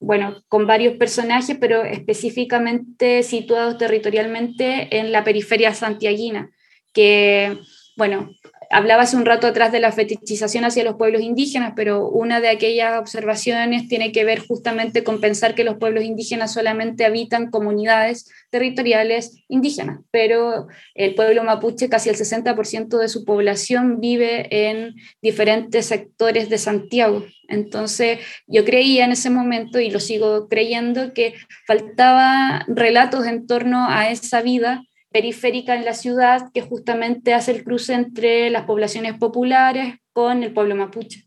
bueno, 0.00 0.42
con 0.48 0.66
varios 0.66 0.96
personajes, 0.96 1.56
pero 1.60 1.84
específicamente 1.84 3.22
situados 3.22 3.76
territorialmente 3.76 4.98
en 4.98 5.12
la 5.12 5.22
periferia 5.24 5.74
santiaguina, 5.74 6.50
que, 6.92 7.58
bueno, 7.96 8.30
hablaba 8.70 9.02
hace 9.02 9.16
un 9.16 9.26
rato 9.26 9.48
atrás 9.48 9.72
de 9.72 9.80
la 9.80 9.90
fetichización 9.90 10.64
hacia 10.64 10.84
los 10.84 10.94
pueblos 10.94 11.22
indígenas, 11.22 11.72
pero 11.74 12.08
una 12.08 12.40
de 12.40 12.48
aquellas 12.48 12.98
observaciones 13.00 13.88
tiene 13.88 14.12
que 14.12 14.24
ver 14.24 14.38
justamente 14.46 15.02
con 15.02 15.20
pensar 15.20 15.56
que 15.56 15.64
los 15.64 15.76
pueblos 15.76 16.04
indígenas 16.04 16.52
solamente 16.52 17.04
habitan 17.04 17.50
comunidades 17.50 18.30
territoriales 18.50 19.42
indígenas, 19.48 20.00
pero 20.12 20.68
el 20.94 21.16
pueblo 21.16 21.42
mapuche, 21.42 21.88
casi 21.88 22.10
el 22.10 22.16
60% 22.16 22.96
de 22.96 23.08
su 23.08 23.24
población 23.24 24.00
vive 24.00 24.46
en 24.68 24.94
diferentes 25.20 25.86
sectores 25.86 26.48
de 26.48 26.58
Santiago. 26.58 27.24
Entonces 27.48 28.20
yo 28.46 28.64
creía 28.64 29.04
en 29.04 29.10
ese 29.10 29.30
momento 29.30 29.80
y 29.80 29.90
lo 29.90 29.98
sigo 29.98 30.48
creyendo 30.48 31.12
que 31.12 31.34
faltaba 31.66 32.64
relatos 32.68 33.26
en 33.26 33.48
torno 33.48 33.88
a 33.88 34.10
esa 34.10 34.42
vida 34.42 34.84
periférica 35.10 35.74
en 35.74 35.84
la 35.84 35.94
ciudad 35.94 36.50
que 36.52 36.62
justamente 36.62 37.34
hace 37.34 37.52
el 37.52 37.64
cruce 37.64 37.94
entre 37.94 38.50
las 38.50 38.64
poblaciones 38.64 39.18
populares 39.18 39.96
con 40.12 40.42
el 40.42 40.52
pueblo 40.52 40.76
mapuche. 40.76 41.26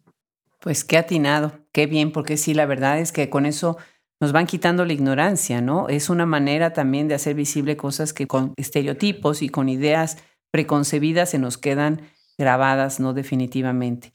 Pues 0.59 0.83
qué 0.83 0.97
atinado, 0.97 1.59
qué 1.71 1.87
bien, 1.87 2.11
porque 2.11 2.37
sí, 2.37 2.53
la 2.53 2.65
verdad 2.65 2.99
es 2.99 3.11
que 3.11 3.29
con 3.29 3.45
eso 3.45 3.77
nos 4.21 4.31
van 4.31 4.45
quitando 4.45 4.85
la 4.85 4.93
ignorancia, 4.93 5.59
¿no? 5.59 5.89
Es 5.89 6.09
una 6.09 6.25
manera 6.25 6.71
también 6.71 7.09
de 7.09 7.15
hacer 7.15 7.35
visible 7.35 7.75
cosas 7.75 8.13
que 8.13 8.27
con 8.27 8.53
estereotipos 8.55 9.41
y 9.41 9.49
con 9.49 9.67
ideas 9.67 10.17
preconcebidas 10.51 11.31
se 11.31 11.39
nos 11.39 11.57
quedan 11.57 12.01
grabadas, 12.37 13.01
¿no? 13.01 13.13
Definitivamente. 13.13 14.13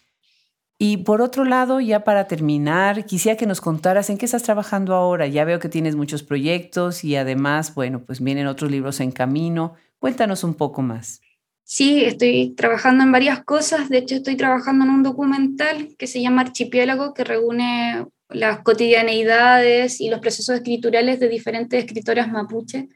Y 0.80 0.98
por 0.98 1.22
otro 1.22 1.44
lado, 1.44 1.80
ya 1.80 2.04
para 2.04 2.28
terminar, 2.28 3.04
quisiera 3.04 3.36
que 3.36 3.46
nos 3.46 3.60
contaras 3.60 4.10
en 4.10 4.16
qué 4.16 4.26
estás 4.26 4.44
trabajando 4.44 4.94
ahora. 4.94 5.26
Ya 5.26 5.44
veo 5.44 5.58
que 5.58 5.68
tienes 5.68 5.96
muchos 5.96 6.22
proyectos 6.22 7.02
y 7.02 7.16
además, 7.16 7.74
bueno, 7.74 8.04
pues 8.04 8.20
vienen 8.20 8.46
otros 8.46 8.70
libros 8.70 9.00
en 9.00 9.10
camino. 9.10 9.74
Cuéntanos 9.98 10.44
un 10.44 10.54
poco 10.54 10.82
más. 10.82 11.20
Sí, 11.64 12.04
estoy 12.04 12.54
trabajando 12.56 13.02
en 13.02 13.10
varias 13.10 13.42
cosas. 13.42 13.88
De 13.88 13.98
hecho, 13.98 14.14
estoy 14.14 14.36
trabajando 14.36 14.84
en 14.84 14.90
un 14.92 15.02
documental 15.02 15.96
que 15.98 16.06
se 16.06 16.22
llama 16.22 16.42
Archipiélago, 16.42 17.12
que 17.12 17.24
reúne 17.24 18.06
las 18.28 18.60
cotidianeidades 18.60 20.00
y 20.00 20.08
los 20.08 20.20
procesos 20.20 20.54
escriturales 20.54 21.18
de 21.18 21.28
diferentes 21.28 21.84
escritoras 21.84 22.30
mapuche. 22.30 22.88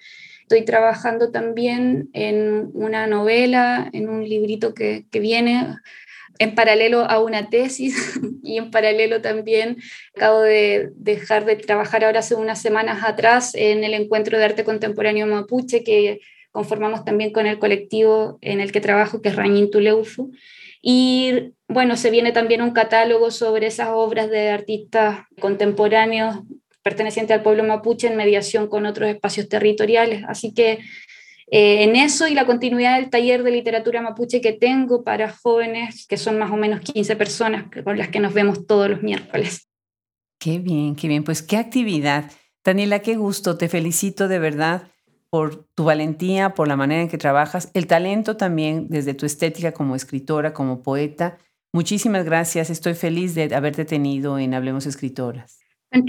Estoy 0.42 0.64
trabajando 0.64 1.32
también 1.32 2.10
en 2.12 2.70
una 2.74 3.08
novela, 3.08 3.90
en 3.92 4.08
un 4.08 4.26
librito 4.28 4.72
que, 4.72 5.04
que 5.10 5.18
viene 5.18 5.76
en 6.38 6.54
paralelo 6.54 7.00
a 7.00 7.20
una 7.20 7.50
tesis 7.50 8.20
y 8.42 8.58
en 8.58 8.70
paralelo 8.70 9.20
también 9.20 9.76
acabo 10.16 10.40
de 10.40 10.90
dejar 10.96 11.44
de 11.44 11.56
trabajar 11.56 12.04
ahora 12.04 12.20
hace 12.20 12.34
unas 12.34 12.60
semanas 12.60 13.04
atrás 13.04 13.54
en 13.54 13.84
el 13.84 13.94
encuentro 13.94 14.38
de 14.38 14.44
arte 14.44 14.64
contemporáneo 14.64 15.26
mapuche 15.26 15.84
que 15.84 16.20
conformamos 16.52 17.04
también 17.04 17.32
con 17.32 17.46
el 17.46 17.58
colectivo 17.58 18.38
en 18.42 18.60
el 18.60 18.72
que 18.72 18.80
trabajo, 18.80 19.22
que 19.22 19.30
es 19.30 19.36
Rañin 19.36 19.70
Tuleufu. 19.70 20.30
Y 20.82 21.54
bueno, 21.68 21.96
se 21.96 22.10
viene 22.10 22.32
también 22.32 22.60
un 22.60 22.72
catálogo 22.72 23.30
sobre 23.30 23.68
esas 23.68 23.88
obras 23.92 24.28
de 24.28 24.50
artistas 24.50 25.20
contemporáneos 25.40 26.40
pertenecientes 26.82 27.36
al 27.36 27.42
pueblo 27.42 27.64
mapuche 27.64 28.08
en 28.08 28.16
mediación 28.16 28.68
con 28.68 28.86
otros 28.86 29.08
espacios 29.08 29.48
territoriales. 29.48 30.24
Así 30.26 30.52
que 30.52 30.80
eh, 31.55 31.84
en 31.84 31.96
eso 31.96 32.26
y 32.26 32.34
la 32.34 32.46
continuidad 32.46 32.96
del 32.96 33.11
taller 33.11 33.42
de 33.42 33.50
literatura 33.50 34.00
mapuche 34.00 34.40
que 34.40 34.55
tengo 34.55 35.05
para 35.05 35.30
jóvenes, 35.30 36.07
que 36.07 36.16
son 36.16 36.38
más 36.38 36.50
o 36.50 36.57
menos 36.57 36.80
15 36.80 37.14
personas 37.14 37.66
con 37.84 37.98
las 37.98 38.09
que 38.09 38.20
nos 38.20 38.32
vemos 38.32 38.66
todos 38.66 38.88
los 38.88 39.03
miércoles. 39.03 39.68
Qué 40.40 40.61
bien, 40.61 40.96
qué 40.96 41.09
bien. 41.09 41.24
Pues 41.24 41.42
qué 41.42 41.59
actividad. 41.59 42.30
Daniela, 42.64 43.00
qué 43.00 43.16
gusto. 43.16 43.59
Te 43.59 43.68
felicito 43.68 44.28
de 44.28 44.38
verdad 44.38 44.88
por 45.28 45.66
tu 45.74 45.84
valentía, 45.84 46.55
por 46.55 46.68
la 46.68 46.76
manera 46.76 47.03
en 47.03 47.09
que 47.09 47.18
trabajas, 47.18 47.70
el 47.74 47.86
talento 47.86 48.38
también 48.38 48.88
desde 48.88 49.12
tu 49.12 49.26
estética 49.26 49.72
como 49.72 49.94
escritora, 49.94 50.55
como 50.55 50.82
poeta. 50.82 51.36
Muchísimas 51.70 52.24
gracias. 52.24 52.70
Estoy 52.70 52.94
feliz 52.94 53.34
de 53.34 53.55
haberte 53.55 53.84
tenido 53.84 54.38
en 54.38 54.55
Hablemos 54.55 54.86
Escritoras. 54.86 55.61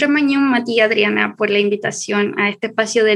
Mañón, 0.08 0.50
Mati 0.50 0.80
Adriana, 0.80 1.36
por 1.36 1.50
la 1.50 1.60
invitación 1.60 2.40
a 2.40 2.50
este 2.50 2.68
espacio 2.68 3.04
de 3.04 3.16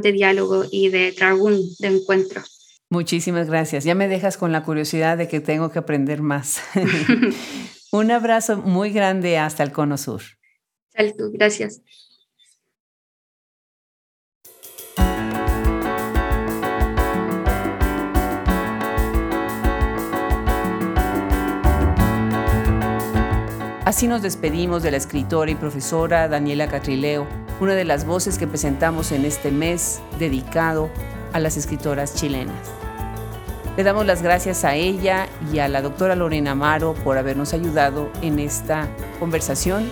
de 0.00 0.12
diálogo 0.12 0.64
y 0.70 0.90
de 0.90 1.10
dragón 1.12 1.60
de 1.80 1.88
encuentro. 1.88 2.42
Muchísimas 2.88 3.48
gracias. 3.48 3.84
Ya 3.84 3.94
me 3.94 4.08
dejas 4.08 4.38
con 4.38 4.52
la 4.52 4.62
curiosidad 4.62 5.18
de 5.18 5.28
que 5.28 5.40
tengo 5.40 5.70
que 5.70 5.80
aprender 5.80 6.22
más. 6.22 6.62
Un 7.92 8.10
abrazo 8.10 8.58
muy 8.58 8.90
grande 8.90 9.38
hasta 9.38 9.62
el 9.62 9.72
Cono 9.72 9.98
Sur. 9.98 10.22
Salud, 10.88 11.32
gracias. 11.32 11.82
Así 23.88 24.06
nos 24.06 24.20
despedimos 24.20 24.82
de 24.82 24.90
la 24.90 24.98
escritora 24.98 25.50
y 25.50 25.54
profesora 25.54 26.28
Daniela 26.28 26.68
Catrileo, 26.68 27.26
una 27.58 27.74
de 27.74 27.86
las 27.86 28.04
voces 28.04 28.36
que 28.36 28.46
presentamos 28.46 29.12
en 29.12 29.24
este 29.24 29.50
mes 29.50 30.02
dedicado 30.18 30.90
a 31.32 31.40
las 31.40 31.56
escritoras 31.56 32.14
chilenas. 32.14 32.54
Le 33.78 33.84
damos 33.84 34.04
las 34.04 34.20
gracias 34.20 34.62
a 34.66 34.74
ella 34.74 35.26
y 35.50 35.60
a 35.60 35.68
la 35.68 35.80
doctora 35.80 36.16
Lorena 36.16 36.50
Amaro 36.50 36.92
por 37.02 37.16
habernos 37.16 37.54
ayudado 37.54 38.12
en 38.20 38.40
esta 38.40 38.88
conversación. 39.18 39.88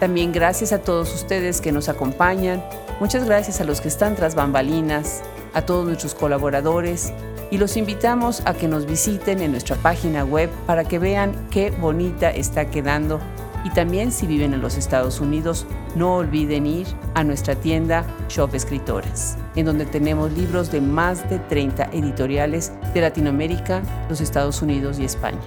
También 0.00 0.32
gracias 0.32 0.72
a 0.72 0.78
todos 0.78 1.14
ustedes 1.14 1.60
que 1.60 1.70
nos 1.70 1.90
acompañan. 1.90 2.64
Muchas 2.98 3.26
gracias 3.26 3.60
a 3.60 3.64
los 3.64 3.82
que 3.82 3.88
están 3.88 4.16
tras 4.16 4.36
bambalinas, 4.36 5.20
a 5.52 5.60
todos 5.66 5.84
nuestros 5.84 6.14
colaboradores 6.14 7.12
y 7.50 7.58
los 7.58 7.76
invitamos 7.76 8.42
a 8.44 8.54
que 8.54 8.68
nos 8.68 8.86
visiten 8.86 9.40
en 9.40 9.52
nuestra 9.52 9.76
página 9.76 10.24
web 10.24 10.50
para 10.66 10.84
que 10.84 10.98
vean 10.98 11.48
qué 11.50 11.70
bonita 11.70 12.30
está 12.30 12.70
quedando 12.70 13.20
y 13.64 13.70
también 13.70 14.12
si 14.12 14.26
viven 14.26 14.54
en 14.54 14.60
los 14.60 14.76
Estados 14.76 15.20
Unidos 15.20 15.66
no 15.94 16.16
olviden 16.16 16.66
ir 16.66 16.86
a 17.14 17.24
nuestra 17.24 17.54
tienda 17.54 18.04
Shop 18.28 18.54
Escritores, 18.54 19.36
en 19.56 19.66
donde 19.66 19.84
tenemos 19.84 20.32
libros 20.32 20.70
de 20.70 20.80
más 20.80 21.28
de 21.28 21.38
30 21.38 21.90
editoriales 21.92 22.72
de 22.94 23.00
Latinoamérica, 23.00 23.82
los 24.08 24.20
Estados 24.20 24.62
Unidos 24.62 24.98
y 24.98 25.04
España. 25.04 25.40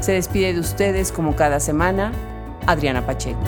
Se 0.00 0.12
despide 0.12 0.54
de 0.54 0.60
ustedes 0.60 1.10
como 1.10 1.34
cada 1.34 1.58
semana 1.58 2.12
Adriana 2.66 3.04
Pacheco. 3.04 3.40